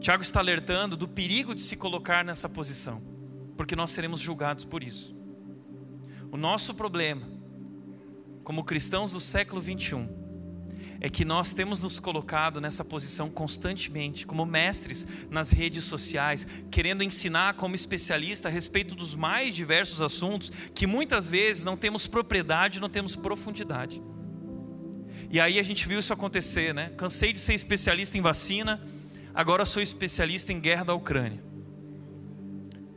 Tiago 0.00 0.22
está 0.22 0.40
alertando 0.40 0.96
do 0.96 1.08
perigo 1.08 1.54
de 1.54 1.60
se 1.60 1.76
colocar 1.76 2.24
nessa 2.24 2.48
posição, 2.48 3.02
porque 3.56 3.74
nós 3.74 3.90
seremos 3.90 4.20
julgados 4.20 4.64
por 4.64 4.82
isso. 4.82 5.16
O 6.30 6.36
nosso 6.36 6.72
problema, 6.74 7.28
como 8.44 8.62
cristãos 8.62 9.12
do 9.12 9.20
século 9.20 9.60
21, 9.60 10.18
é 11.00 11.08
que 11.08 11.24
nós 11.24 11.54
temos 11.54 11.80
nos 11.80 12.00
colocado 12.00 12.60
nessa 12.60 12.84
posição 12.84 13.30
constantemente, 13.30 14.26
como 14.26 14.44
mestres 14.44 15.06
nas 15.30 15.50
redes 15.50 15.84
sociais, 15.84 16.46
querendo 16.70 17.02
ensinar 17.02 17.54
como 17.54 17.74
especialista 17.74 18.48
a 18.48 18.50
respeito 18.50 18.94
dos 18.94 19.14
mais 19.14 19.54
diversos 19.54 20.02
assuntos 20.02 20.50
que 20.74 20.86
muitas 20.86 21.28
vezes 21.28 21.64
não 21.64 21.76
temos 21.76 22.06
propriedade, 22.06 22.80
não 22.80 22.88
temos 22.88 23.14
profundidade. 23.14 24.02
E 25.30 25.40
aí 25.40 25.58
a 25.58 25.62
gente 25.62 25.86
viu 25.86 25.98
isso 25.98 26.12
acontecer, 26.12 26.72
né? 26.72 26.90
Cansei 26.96 27.32
de 27.32 27.38
ser 27.38 27.54
especialista 27.54 28.16
em 28.16 28.20
vacina, 28.20 28.80
Agora 29.38 29.64
sou 29.64 29.80
especialista 29.80 30.52
em 30.52 30.58
guerra 30.58 30.86
da 30.86 30.94
Ucrânia. 30.94 31.40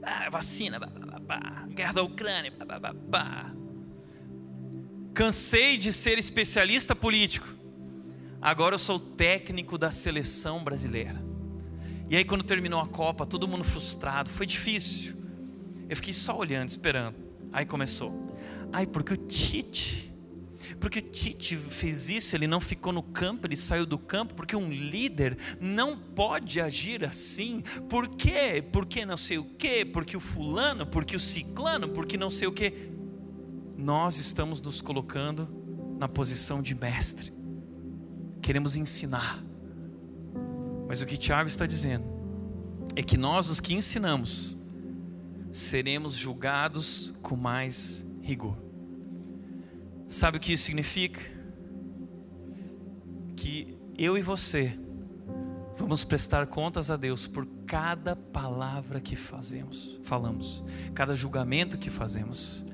Ah, 0.02 0.28
vacina, 0.32 0.80
bah, 0.80 0.88
bah, 0.88 1.20
bah, 1.20 1.68
guerra 1.70 1.94
da 1.94 2.02
Ucrânia. 2.02 2.52
Cansei 5.14 5.78
de 5.78 5.94
ser 5.94 6.18
especialista 6.18 6.96
político. 6.96 7.48
Agora 8.42 8.74
eu 8.74 8.80
sou 8.80 9.00
técnico 9.00 9.78
da 9.78 9.92
seleção 9.92 10.64
brasileira. 10.64 11.24
E 12.10 12.18
aí, 12.18 12.26
quando 12.26 12.44
terminou 12.44 12.80
a 12.80 12.88
Copa, 12.88 13.24
todo 13.24 13.48
mundo 13.48 13.64
frustrado, 13.64 14.28
foi 14.28 14.48
difícil. 14.48 15.16
Eu 15.88 15.96
fiquei 15.96 16.12
só 16.12 16.36
olhando, 16.36 16.70
esperando. 16.70 17.18
Aí 17.54 17.68
começou. 17.68 18.36
Ai, 18.74 18.88
porque 18.88 19.14
o 19.14 19.18
Tite 19.18 20.11
porque 20.82 21.00
Tite 21.00 21.56
fez 21.56 22.10
isso, 22.10 22.36
ele 22.36 22.48
não 22.48 22.60
ficou 22.60 22.92
no 22.92 23.04
campo, 23.04 23.46
ele 23.46 23.56
saiu 23.56 23.86
do 23.86 24.00
campo, 24.00 24.34
porque 24.34 24.56
um 24.56 24.68
líder 24.68 25.38
não 25.62 25.96
pode 25.96 26.60
agir 26.60 27.06
assim. 27.06 27.62
Por 27.88 28.08
quê? 28.08 28.64
Porque 28.74 29.06
não 29.06 29.16
sei 29.16 29.38
o 29.38 29.46
quê, 29.46 29.86
porque 29.86 30.18
o 30.18 30.20
fulano, 30.20 30.88
porque 30.88 31.16
o 31.16 31.20
ciclano, 31.20 31.88
porque 31.90 32.18
não 32.18 32.32
sei 32.32 32.48
o 32.48 32.52
quê. 32.52 32.90
Nós 33.78 34.18
estamos 34.18 34.60
nos 34.60 34.82
colocando 34.82 35.48
na 36.00 36.08
posição 36.08 36.64
de 36.64 36.74
mestre. 36.74 37.32
Queremos 38.42 38.76
ensinar. 38.76 39.40
Mas 40.88 41.00
o 41.00 41.06
que 41.06 41.16
Tiago 41.16 41.48
está 41.48 41.68
dizendo 41.68 42.06
é 42.96 43.04
que 43.04 43.18
nós, 43.18 43.50
os 43.50 43.60
que 43.60 43.76
ensinamos, 43.76 44.58
seremos 45.52 46.16
julgados 46.16 47.14
com 47.22 47.36
mais 47.36 48.04
rigor. 48.20 48.71
Sabe 50.12 50.36
o 50.36 50.42
que 50.42 50.52
isso 50.52 50.66
significa? 50.66 51.22
Que 53.38 53.78
eu 53.98 54.18
e 54.18 54.22
você 54.22 54.78
vamos 55.78 56.04
prestar 56.04 56.48
contas 56.48 56.92
a 56.92 56.98
Deus 56.98 57.28
por 57.28 57.48
cada 57.66 58.14
palavra 58.14 59.00
que 59.00 59.16
fazemos, 59.16 60.02
falamos, 60.04 60.66
cada 60.94 61.16
julgamento 61.16 61.78
que 61.78 61.90
fazemos. 61.90 62.66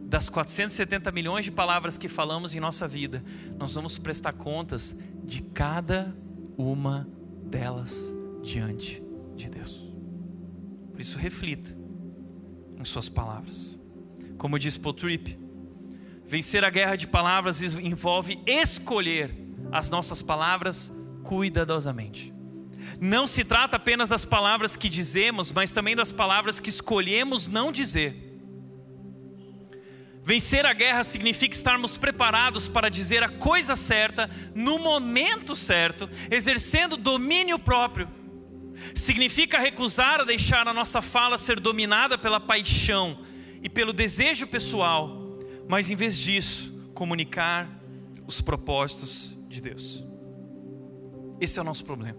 Das 0.00 0.30
470 0.30 1.12
milhões 1.12 1.44
de 1.44 1.52
palavras 1.52 1.98
que 1.98 2.08
falamos 2.08 2.54
em 2.54 2.60
nossa 2.60 2.88
vida, 2.88 3.22
nós 3.58 3.74
vamos 3.74 3.98
prestar 3.98 4.32
contas 4.32 4.96
de 5.22 5.42
cada 5.42 6.16
uma 6.56 7.06
delas 7.44 8.14
diante 8.42 9.02
de 9.36 9.50
Deus. 9.50 9.92
Por 10.90 11.02
isso, 11.02 11.18
reflita 11.18 11.76
em 12.78 12.84
suas 12.86 13.10
palavras. 13.10 13.78
Como 14.38 14.58
diz 14.58 14.78
Paul 14.78 14.94
Tripp, 14.94 15.47
Vencer 16.28 16.62
a 16.62 16.68
guerra 16.68 16.94
de 16.94 17.06
palavras 17.06 17.62
envolve 17.62 18.38
escolher 18.46 19.34
as 19.72 19.88
nossas 19.88 20.20
palavras 20.20 20.92
cuidadosamente. 21.24 22.34
Não 23.00 23.26
se 23.26 23.42
trata 23.44 23.76
apenas 23.76 24.10
das 24.10 24.26
palavras 24.26 24.76
que 24.76 24.90
dizemos, 24.90 25.50
mas 25.50 25.72
também 25.72 25.96
das 25.96 26.12
palavras 26.12 26.60
que 26.60 26.68
escolhemos 26.68 27.48
não 27.48 27.72
dizer. 27.72 28.42
Vencer 30.22 30.66
a 30.66 30.74
guerra 30.74 31.02
significa 31.02 31.56
estarmos 31.56 31.96
preparados 31.96 32.68
para 32.68 32.90
dizer 32.90 33.22
a 33.22 33.30
coisa 33.30 33.74
certa, 33.74 34.28
no 34.54 34.78
momento 34.78 35.56
certo, 35.56 36.10
exercendo 36.30 36.98
domínio 36.98 37.58
próprio. 37.58 38.06
Significa 38.94 39.58
recusar 39.58 40.20
a 40.20 40.24
deixar 40.24 40.68
a 40.68 40.74
nossa 40.74 41.00
fala 41.00 41.38
ser 41.38 41.58
dominada 41.58 42.18
pela 42.18 42.38
paixão 42.38 43.20
e 43.62 43.68
pelo 43.70 43.94
desejo 43.94 44.46
pessoal 44.46 45.27
mas 45.68 45.90
em 45.90 45.94
vez 45.94 46.16
disso, 46.16 46.72
comunicar 46.94 47.68
os 48.26 48.40
propósitos 48.40 49.36
de 49.48 49.60
Deus. 49.60 50.04
Esse 51.40 51.58
é 51.58 51.62
o 51.62 51.64
nosso 51.64 51.84
problema. 51.84 52.18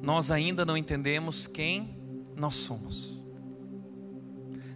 Nós 0.00 0.30
ainda 0.30 0.64
não 0.64 0.76
entendemos 0.76 1.46
quem 1.46 1.96
nós 2.36 2.54
somos. 2.54 3.20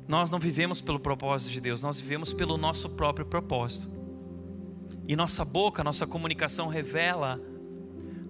Nós 0.06 0.30
não 0.30 0.38
vivemos 0.38 0.80
pelo 0.80 0.98
propósito 0.98 1.52
de 1.52 1.60
Deus, 1.60 1.82
nós 1.82 2.00
vivemos 2.00 2.32
pelo 2.32 2.56
nosso 2.56 2.88
próprio 2.88 3.26
propósito. 3.26 3.90
E 5.06 5.14
nossa 5.14 5.44
boca, 5.44 5.84
nossa 5.84 6.06
comunicação 6.06 6.68
revela 6.68 7.40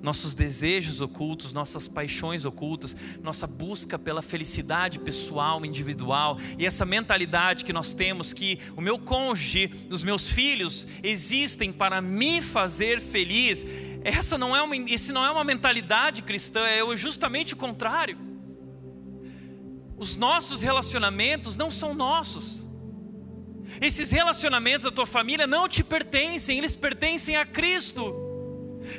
nossos 0.03 0.35
desejos 0.35 1.01
ocultos, 1.01 1.53
nossas 1.53 1.89
paixões 1.89 2.45
ocultas, 2.45 2.97
nossa 3.23 3.47
busca 3.47 3.99
pela 3.99 4.23
felicidade 4.23 4.99
pessoal, 4.99 5.65
individual, 5.65 6.39
e 6.59 6.67
essa 6.67 6.85
mentalidade 6.85 7.65
que 7.65 7.73
nós 7.73 7.95
temos 7.95 8.33
que 8.33 8.59
o 8.77 8.81
meu 8.81 8.99
cônjuge, 8.99 9.71
os 9.91 10.05
meus 10.05 10.27
filhos 10.27 10.87
existem 11.03 11.73
para 11.73 12.01
me 12.01 12.41
fazer 12.41 13.01
feliz. 13.01 13.65
Essa 14.05 14.39
não 14.39 14.55
é 14.55 14.63
uma, 14.63 14.77
esse 14.77 15.13
não 15.13 15.25
é 15.25 15.31
uma 15.31 15.45
mentalidade 15.45 16.23
cristã, 16.23 16.61
é 16.67 16.97
justamente 16.97 17.55
o 17.55 17.57
contrário. 17.57 18.19
Os 19.97 20.17
nossos 20.17 20.63
relacionamentos 20.63 21.57
não 21.57 21.71
são 21.71 21.93
nossos. 21.93 22.69
Esses 23.81 24.11
relacionamentos 24.11 24.85
da 24.85 24.91
tua 24.91 25.07
família 25.07 25.47
não 25.47 25.69
te 25.69 25.85
pertencem, 25.85 26.59
eles 26.59 26.75
pertencem 26.75 27.37
a 27.37 27.45
Cristo. 27.45 28.28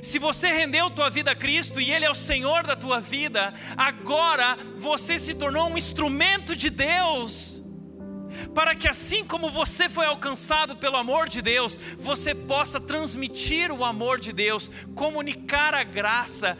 Se 0.01 0.19
você 0.19 0.47
rendeu 0.47 0.89
tua 0.89 1.09
vida 1.09 1.31
a 1.31 1.35
Cristo 1.35 1.79
e 1.81 1.91
Ele 1.91 2.05
é 2.05 2.11
o 2.11 2.15
Senhor 2.15 2.65
da 2.65 2.75
tua 2.75 2.99
vida, 2.99 3.53
agora 3.75 4.57
você 4.77 5.17
se 5.17 5.33
tornou 5.33 5.69
um 5.69 5.77
instrumento 5.77 6.55
de 6.55 6.69
Deus, 6.69 7.61
para 8.53 8.75
que 8.75 8.87
assim 8.87 9.25
como 9.25 9.49
você 9.49 9.89
foi 9.89 10.05
alcançado 10.05 10.77
pelo 10.77 10.97
amor 10.97 11.27
de 11.27 11.41
Deus, 11.41 11.77
você 11.97 12.33
possa 12.33 12.79
transmitir 12.79 13.71
o 13.71 13.83
amor 13.83 14.19
de 14.19 14.31
Deus, 14.31 14.69
comunicar 14.95 15.73
a 15.73 15.83
graça, 15.83 16.57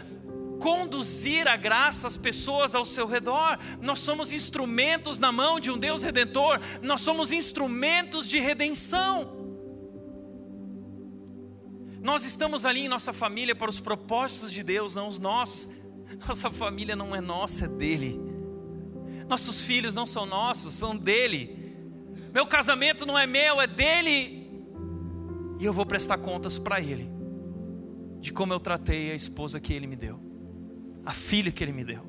conduzir 0.60 1.48
a 1.48 1.56
graça 1.56 2.08
às 2.08 2.18
pessoas 2.18 2.76
ao 2.76 2.86
seu 2.86 3.08
redor. 3.08 3.58
Nós 3.82 4.00
somos 4.00 4.34
instrumentos 4.34 5.18
na 5.18 5.32
mão 5.32 5.60
de 5.60 5.72
um 5.72 5.78
Deus 5.78 6.04
redentor, 6.04 6.60
nós 6.82 7.02
somos 7.02 7.32
instrumentos 7.32 8.28
de 8.28 8.40
redenção. 8.40 9.39
Nós 12.02 12.24
estamos 12.24 12.66
ali 12.66 12.82
em 12.82 12.88
nossa 12.88 13.12
família 13.12 13.56
para 13.56 13.70
os 13.70 13.80
propósitos 13.80 14.52
de 14.52 14.64
Deus, 14.64 14.96
não 14.96 15.08
os 15.08 15.20
nossos. 15.20 15.70
Nossa 16.28 16.52
família 16.52 16.96
não 16.96 17.16
é 17.16 17.22
nossa, 17.22 17.66
é 17.66 17.68
dele. 17.68 18.20
Nossos 19.28 19.62
filhos 19.62 19.94
não 19.94 20.08
são 20.08 20.26
nossos, 20.26 20.74
são 20.74 20.98
dele. 20.98 21.76
Meu 22.34 22.48
casamento 22.48 23.06
não 23.06 23.18
é 23.18 23.28
meu, 23.28 23.62
é 23.62 23.68
dele. 23.68 24.50
E 25.60 25.66
eu 25.66 25.74
vou 25.74 25.86
prestar 25.86 26.18
contas 26.18 26.58
para 26.58 26.80
ele 26.80 27.10
de 28.20 28.34
como 28.34 28.52
eu 28.52 28.60
tratei 28.60 29.12
a 29.12 29.16
esposa 29.16 29.60
que 29.60 29.74
ele 29.74 29.88
me 29.88 29.96
deu 29.96 30.30
a 31.10 31.14
filha 31.14 31.52
que 31.52 31.64
Ele 31.64 31.74
me 31.74 31.84
deu. 31.84 32.04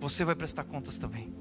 Você 0.00 0.24
vai 0.24 0.34
prestar 0.34 0.64
contas 0.64 0.96
também. 0.96 1.34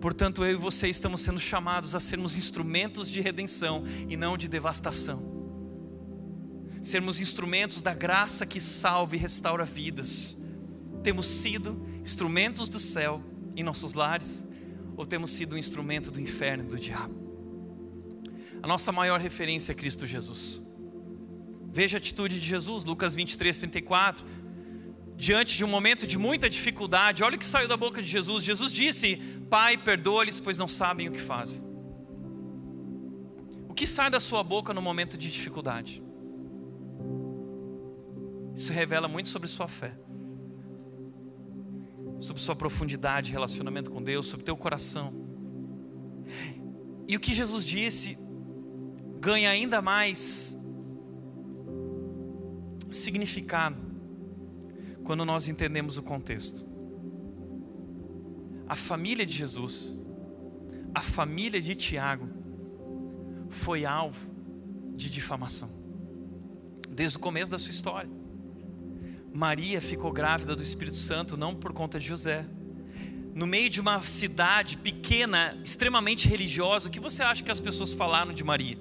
Portanto, 0.00 0.42
eu 0.42 0.52
e 0.52 0.54
você 0.54 0.88
estamos 0.88 1.20
sendo 1.20 1.38
chamados 1.38 1.94
a 1.94 2.00
sermos 2.00 2.38
instrumentos 2.38 3.10
de 3.10 3.20
redenção 3.20 3.82
e 4.08 4.16
não 4.16 4.36
de 4.36 4.48
devastação. 4.48 5.35
Sermos 6.86 7.20
instrumentos 7.20 7.82
da 7.82 7.92
graça 7.92 8.46
que 8.46 8.60
salva 8.60 9.16
e 9.16 9.18
restaura 9.18 9.64
vidas. 9.64 10.36
Temos 11.02 11.26
sido 11.26 11.84
instrumentos 12.00 12.68
do 12.68 12.78
céu 12.78 13.20
em 13.56 13.64
nossos 13.64 13.92
lares 13.92 14.46
ou 14.96 15.04
temos 15.04 15.32
sido 15.32 15.56
um 15.56 15.58
instrumento 15.58 16.12
do 16.12 16.20
inferno 16.20 16.62
e 16.62 16.68
do 16.68 16.78
diabo? 16.78 17.12
A 18.62 18.68
nossa 18.68 18.92
maior 18.92 19.18
referência 19.18 19.72
é 19.72 19.74
Cristo 19.74 20.06
Jesus. 20.06 20.62
Veja 21.72 21.96
a 21.96 21.98
atitude 21.98 22.38
de 22.38 22.46
Jesus, 22.46 22.84
Lucas 22.84 23.16
23, 23.16 23.58
34 23.58 24.24
diante 25.16 25.56
de 25.56 25.64
um 25.64 25.68
momento 25.68 26.06
de 26.06 26.16
muita 26.16 26.48
dificuldade, 26.48 27.24
olha 27.24 27.34
o 27.34 27.38
que 27.38 27.44
saiu 27.44 27.66
da 27.66 27.76
boca 27.76 28.00
de 28.00 28.08
Jesus. 28.08 28.44
Jesus 28.44 28.72
disse: 28.72 29.16
Pai, 29.50 29.76
perdoa-lhes, 29.76 30.38
pois 30.38 30.56
não 30.56 30.68
sabem 30.68 31.08
o 31.08 31.12
que 31.12 31.20
fazem. 31.20 31.64
O 33.68 33.74
que 33.74 33.88
sai 33.88 34.08
da 34.08 34.20
sua 34.20 34.44
boca 34.44 34.72
no 34.72 34.80
momento 34.80 35.18
de 35.18 35.28
dificuldade? 35.28 36.06
Isso 38.56 38.72
revela 38.72 39.06
muito 39.06 39.28
sobre 39.28 39.46
sua 39.48 39.68
fé, 39.68 39.94
sobre 42.18 42.40
sua 42.40 42.56
profundidade 42.56 43.26
de 43.26 43.32
relacionamento 43.32 43.90
com 43.90 44.02
Deus, 44.02 44.26
sobre 44.28 44.46
teu 44.46 44.56
coração. 44.56 45.12
E 47.06 47.14
o 47.14 47.20
que 47.20 47.34
Jesus 47.34 47.66
disse 47.66 48.16
ganha 49.20 49.50
ainda 49.50 49.82
mais 49.82 50.56
significado 52.88 53.76
quando 55.04 55.22
nós 55.26 55.48
entendemos 55.48 55.98
o 55.98 56.02
contexto. 56.02 56.66
A 58.66 58.74
família 58.74 59.26
de 59.26 59.34
Jesus, 59.34 59.94
a 60.94 61.02
família 61.02 61.60
de 61.60 61.74
Tiago, 61.74 62.26
foi 63.50 63.84
alvo 63.84 64.30
de 64.94 65.10
difamação, 65.10 65.68
desde 66.88 67.18
o 67.18 67.20
começo 67.20 67.50
da 67.50 67.58
sua 67.58 67.70
história. 67.70 68.25
Maria 69.36 69.82
ficou 69.82 70.10
grávida 70.10 70.56
do 70.56 70.62
Espírito 70.62 70.96
Santo 70.96 71.36
não 71.36 71.54
por 71.54 71.70
conta 71.74 72.00
de 72.00 72.06
José. 72.06 72.46
No 73.34 73.46
meio 73.46 73.68
de 73.68 73.82
uma 73.82 74.02
cidade 74.02 74.78
pequena, 74.78 75.54
extremamente 75.62 76.26
religiosa, 76.26 76.88
o 76.88 76.90
que 76.90 76.98
você 76.98 77.22
acha 77.22 77.42
que 77.42 77.50
as 77.50 77.60
pessoas 77.60 77.92
falaram 77.92 78.32
de 78.32 78.42
Maria? 78.42 78.78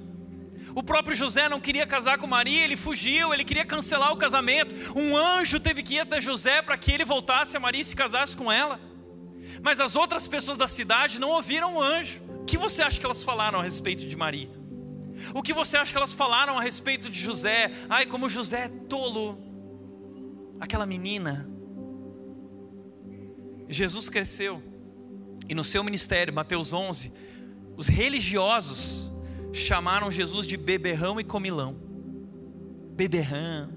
O 0.74 0.82
próprio 0.82 1.14
José 1.14 1.50
não 1.50 1.60
queria 1.60 1.86
casar 1.86 2.18
com 2.18 2.26
Maria, 2.26 2.64
ele 2.64 2.78
fugiu, 2.78 3.34
ele 3.34 3.44
queria 3.44 3.66
cancelar 3.66 4.14
o 4.14 4.18
casamento. 4.18 4.74
Um 4.98 5.18
anjo 5.18 5.60
teve 5.60 5.84
que 5.84 5.96
ir 5.96 6.00
até 6.00 6.22
José 6.22 6.62
para 6.62 6.78
que 6.78 6.90
ele 6.90 7.04
voltasse 7.04 7.58
a 7.58 7.60
Maria 7.60 7.82
e 7.82 7.84
se 7.84 7.96
casasse 7.96 8.38
com 8.38 8.50
ela. 8.50 8.80
Mas 9.62 9.82
as 9.82 9.94
outras 9.94 10.26
pessoas 10.26 10.58
da 10.58 10.70
cidade 10.70 11.20
não 11.20 11.32
ouviram 11.32 11.76
o 11.76 11.84
anjo. 11.84 12.22
O 12.30 12.46
que 12.46 12.58
você 12.58 12.82
acha 12.82 12.98
que 12.98 13.06
elas 13.06 13.22
falaram 13.22 13.60
a 13.60 13.64
respeito 13.64 14.08
de 14.08 14.16
Maria? 14.16 14.50
O 15.34 15.44
que 15.44 15.52
você 15.52 15.76
acha 15.76 15.92
que 15.92 15.98
elas 15.98 16.14
falaram 16.14 16.58
a 16.58 16.62
respeito 16.62 17.10
de 17.10 17.20
José? 17.20 17.72
Ai, 17.90 18.06
como 18.06 18.30
José 18.30 18.66
é 18.66 18.70
tolo. 18.70 19.45
Aquela 20.60 20.86
menina. 20.86 21.50
Jesus 23.68 24.10
cresceu. 24.10 24.62
E 25.48 25.54
no 25.54 25.64
seu 25.64 25.84
ministério, 25.84 26.34
Mateus 26.34 26.74
11, 26.74 27.12
os 27.78 27.88
religiosos 27.88 29.14
chamaram 29.54 30.10
Jesus 30.10 30.48
de 30.48 30.58
beberrão 30.58 31.20
e 31.20 31.24
comilão. 31.24 31.76
Beberrão. 32.96 33.70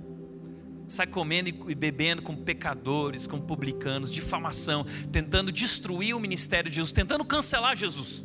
Sai 0.88 1.06
comendo 1.06 1.50
e 1.70 1.74
bebendo 1.74 2.22
com 2.22 2.34
pecadores, 2.34 3.26
com 3.26 3.38
publicanos, 3.38 4.10
difamação, 4.10 4.86
tentando 5.12 5.52
destruir 5.52 6.14
o 6.14 6.20
ministério 6.20 6.70
de 6.70 6.76
Jesus, 6.76 6.92
tentando 6.92 7.24
cancelar 7.24 7.76
Jesus. 7.76 8.24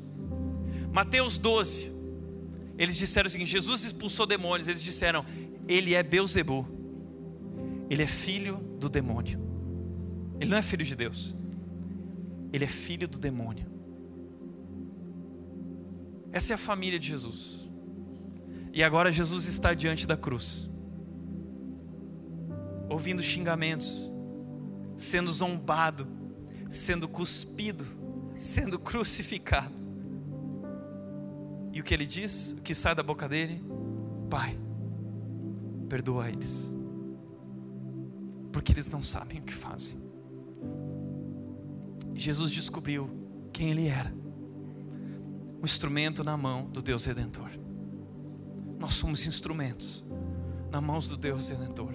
Mateus 0.93 1.37
12, 1.37 1.93
eles 2.77 2.95
disseram 2.95 3.27
o 3.27 3.29
seguinte: 3.29 3.51
Jesus 3.51 3.83
expulsou 3.83 4.25
demônios, 4.25 4.69
eles 4.69 4.81
disseram, 4.81 5.25
ele 5.67 5.93
é 5.93 6.01
Beuzebu, 6.01 6.65
ele 7.89 8.03
é 8.03 8.07
filho 8.07 8.57
do 8.79 8.89
demônio, 8.89 9.39
ele 10.39 10.49
não 10.49 10.57
é 10.57 10.61
filho 10.61 10.85
de 10.85 10.95
Deus, 10.95 11.35
ele 12.51 12.65
é 12.65 12.67
filho 12.67 13.07
do 13.07 13.17
demônio. 13.17 13.65
Essa 16.31 16.53
é 16.53 16.55
a 16.55 16.57
família 16.57 16.99
de 16.99 17.07
Jesus. 17.07 17.69
E 18.73 18.83
agora 18.83 19.11
Jesus 19.11 19.45
está 19.45 19.73
diante 19.75 20.07
da 20.07 20.17
cruz, 20.17 20.67
ouvindo 22.89 23.21
xingamentos, 23.21 24.11
sendo 24.97 25.31
zombado, 25.31 26.07
sendo 26.69 27.07
cuspido, 27.07 27.85
sendo 28.39 28.79
crucificado. 28.79 29.73
E 31.71 31.79
o 31.79 31.83
que 31.83 31.93
ele 31.93 32.05
diz, 32.05 32.55
o 32.57 32.61
que 32.61 32.73
sai 32.73 32.95
da 32.95 33.03
boca 33.03 33.29
dele? 33.29 33.63
Pai, 34.29 34.57
perdoa 35.87 36.29
eles, 36.29 36.75
porque 38.53 38.71
eles 38.71 38.87
não 38.87 39.01
sabem 39.01 39.39
o 39.39 39.43
que 39.43 39.53
fazem. 39.53 39.97
Jesus 42.13 42.51
descobriu 42.51 43.09
quem 43.51 43.71
ele 43.71 43.87
era 43.87 44.13
um 45.59 45.65
instrumento 45.65 46.23
na 46.23 46.37
mão 46.37 46.69
do 46.69 46.81
Deus 46.81 47.05
Redentor. 47.05 47.49
Nós 48.77 48.93
somos 48.93 49.25
instrumentos 49.25 50.05
na 50.69 50.79
mãos 50.79 51.07
do 51.07 51.17
Deus 51.17 51.49
Redentor, 51.49 51.93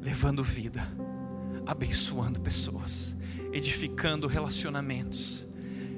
levando 0.00 0.42
vida, 0.42 0.80
abençoando 1.66 2.40
pessoas, 2.40 3.16
edificando 3.52 4.26
relacionamentos, 4.26 5.46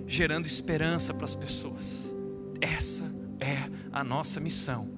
gerando 0.06 0.46
esperança 0.46 1.14
para 1.14 1.26
as 1.26 1.34
pessoas. 1.34 2.14
Essa 2.60 3.04
é 3.38 3.70
a 3.92 4.02
nossa 4.02 4.40
missão, 4.40 4.88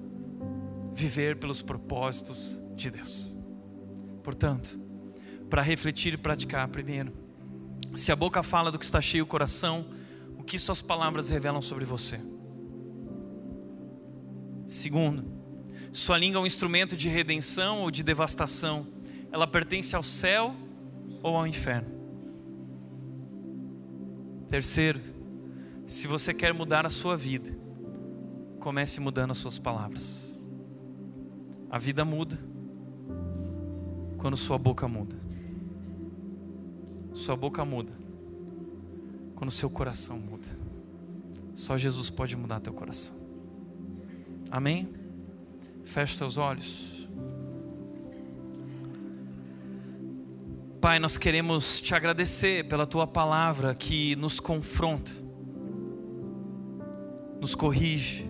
viver 0.93 1.37
pelos 1.37 1.61
propósitos 1.61 2.61
de 2.75 2.89
Deus. 2.89 3.37
Portanto, 4.23 4.84
para 5.49 5.61
refletir 5.61 6.13
e 6.13 6.17
praticar, 6.17 6.67
primeiro, 6.67 7.13
se 7.93 8.11
a 8.11 8.15
boca 8.15 8.43
fala 8.43 8.71
do 8.71 8.79
que 8.79 8.85
está 8.85 9.01
cheio 9.01 9.23
o 9.23 9.27
coração, 9.27 9.85
que 10.45 10.59
suas 10.59 10.81
palavras 10.81 11.29
revelam 11.29 11.61
sobre 11.61 11.83
você. 11.83 12.21
Segundo, 14.65 15.25
sua 15.91 16.17
língua 16.17 16.39
é 16.39 16.43
um 16.43 16.45
instrumento 16.45 16.95
de 16.95 17.09
redenção 17.09 17.81
ou 17.81 17.91
de 17.91 18.03
devastação. 18.03 18.87
Ela 19.31 19.47
pertence 19.47 19.95
ao 19.95 20.03
céu 20.03 20.55
ou 21.21 21.35
ao 21.35 21.47
inferno. 21.47 21.93
Terceiro, 24.47 25.01
se 25.87 26.07
você 26.07 26.33
quer 26.33 26.53
mudar 26.53 26.85
a 26.85 26.89
sua 26.89 27.17
vida, 27.17 27.57
comece 28.59 28.99
mudando 28.99 29.31
as 29.31 29.37
suas 29.37 29.59
palavras. 29.59 30.23
A 31.69 31.77
vida 31.77 32.05
muda 32.05 32.39
quando 34.17 34.37
sua 34.37 34.57
boca 34.57 34.87
muda. 34.87 35.24
Sua 37.15 37.35
boca 37.35 37.63
muda 37.63 37.93
quando 39.35 39.49
seu 39.49 39.69
coração 39.69 40.19
muda. 40.19 40.47
Só 41.55 41.77
Jesus 41.77 42.09
pode 42.09 42.35
mudar 42.35 42.59
teu 42.59 42.73
coração. 42.73 43.15
Amém? 44.51 44.89
Feche 45.85 46.17
teus 46.17 46.37
olhos. 46.37 47.07
Pai, 50.81 50.99
nós 50.99 51.17
queremos 51.17 51.81
te 51.81 51.95
agradecer 51.95 52.67
pela 52.67 52.85
tua 52.85 53.07
palavra 53.07 53.73
que 53.73 54.15
nos 54.17 54.41
confronta, 54.41 55.11
nos 57.39 57.55
corrige 57.55 58.29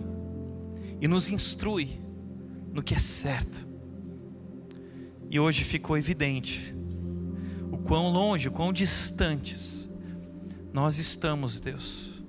e 1.00 1.08
nos 1.08 1.28
instrui 1.28 2.00
no 2.72 2.84
que 2.84 2.94
é 2.94 2.98
certo. 2.98 3.66
E 5.28 5.40
hoje 5.40 5.64
ficou 5.64 5.98
evidente 5.98 6.72
quão 7.86 8.08
longe, 8.08 8.50
quão 8.50 8.72
distantes 8.72 9.88
nós 10.72 10.98
estamos, 10.98 11.60
Deus, 11.60 12.22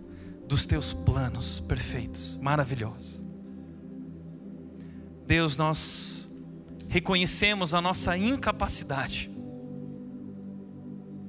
dos 0.48 0.66
teus 0.66 0.94
planos 0.94 1.60
perfeitos, 1.62 2.38
maravilhosos. 2.42 3.26
Deus, 5.26 5.58
nós 5.58 6.30
reconhecemos 6.88 7.74
a 7.74 7.82
nossa 7.82 8.18
incapacidade 8.18 9.30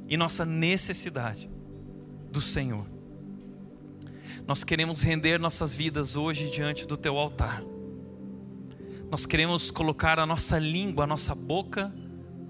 e 0.08 0.16
nossa 0.16 0.44
necessidade 0.44 1.50
do 2.30 2.40
Senhor. 2.40 2.86
Nós 4.46 4.62
queremos 4.62 5.02
render 5.02 5.38
nossas 5.38 5.74
vidas 5.74 6.16
hoje 6.16 6.50
diante 6.50 6.86
do 6.86 6.96
teu 6.96 7.18
altar. 7.18 7.62
Nós 9.10 9.26
queremos 9.26 9.70
colocar 9.70 10.18
a 10.18 10.26
nossa 10.26 10.58
língua, 10.58 11.04
a 11.04 11.06
nossa 11.06 11.34
boca 11.34 11.92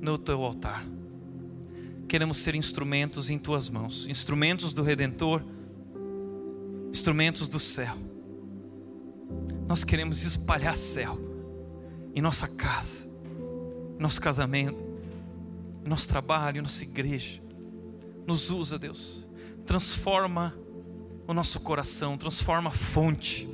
no 0.00 0.18
teu 0.18 0.42
altar. 0.42 0.84
Queremos 2.08 2.38
ser 2.38 2.54
instrumentos 2.54 3.30
em 3.30 3.38
tuas 3.38 3.68
mãos, 3.68 4.06
instrumentos 4.08 4.72
do 4.72 4.82
Redentor, 4.82 5.42
instrumentos 6.90 7.48
do 7.48 7.60
céu. 7.60 7.94
Nós 9.66 9.84
queremos 9.84 10.24
espalhar 10.24 10.76
céu 10.76 11.18
em 12.14 12.22
nossa 12.22 12.48
casa, 12.48 13.08
em 13.98 14.02
nosso 14.02 14.20
casamento, 14.20 14.82
em 15.84 15.88
nosso 15.88 16.08
trabalho, 16.08 16.58
em 16.58 16.62
nossa 16.62 16.82
igreja. 16.82 17.42
Nos 18.26 18.50
usa, 18.50 18.78
Deus. 18.78 19.26
Transforma 19.66 20.54
o 21.26 21.34
nosso 21.34 21.60
coração, 21.60 22.16
transforma 22.16 22.70
a 22.70 22.72
fonte 22.72 23.46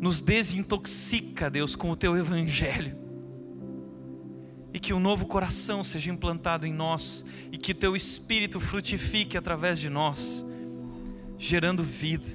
nos 0.00 0.20
desintoxica, 0.20 1.50
Deus, 1.50 1.74
com 1.74 1.90
o 1.90 1.96
teu 1.96 2.16
evangelho. 2.16 2.96
E 4.72 4.78
que 4.78 4.92
um 4.92 5.00
novo 5.00 5.26
coração 5.26 5.82
seja 5.82 6.10
implantado 6.10 6.66
em 6.66 6.72
nós 6.72 7.24
e 7.50 7.56
que 7.56 7.72
teu 7.72 7.96
espírito 7.96 8.60
frutifique 8.60 9.36
através 9.36 9.78
de 9.78 9.88
nós, 9.88 10.44
gerando 11.38 11.82
vida, 11.82 12.28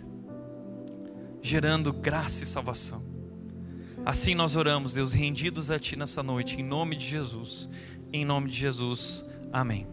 gerando 1.41 1.93
graça 1.93 2.43
e 2.43 2.47
salvação. 2.47 3.03
Assim 4.05 4.35
nós 4.35 4.55
oramos, 4.55 4.93
Deus, 4.93 5.13
rendidos 5.13 5.71
a 5.71 5.79
ti 5.79 5.95
nessa 5.95 6.23
noite, 6.23 6.59
em 6.59 6.63
nome 6.63 6.95
de 6.95 7.05
Jesus. 7.05 7.69
Em 8.11 8.25
nome 8.25 8.49
de 8.49 8.57
Jesus. 8.57 9.25
Amém. 9.51 9.92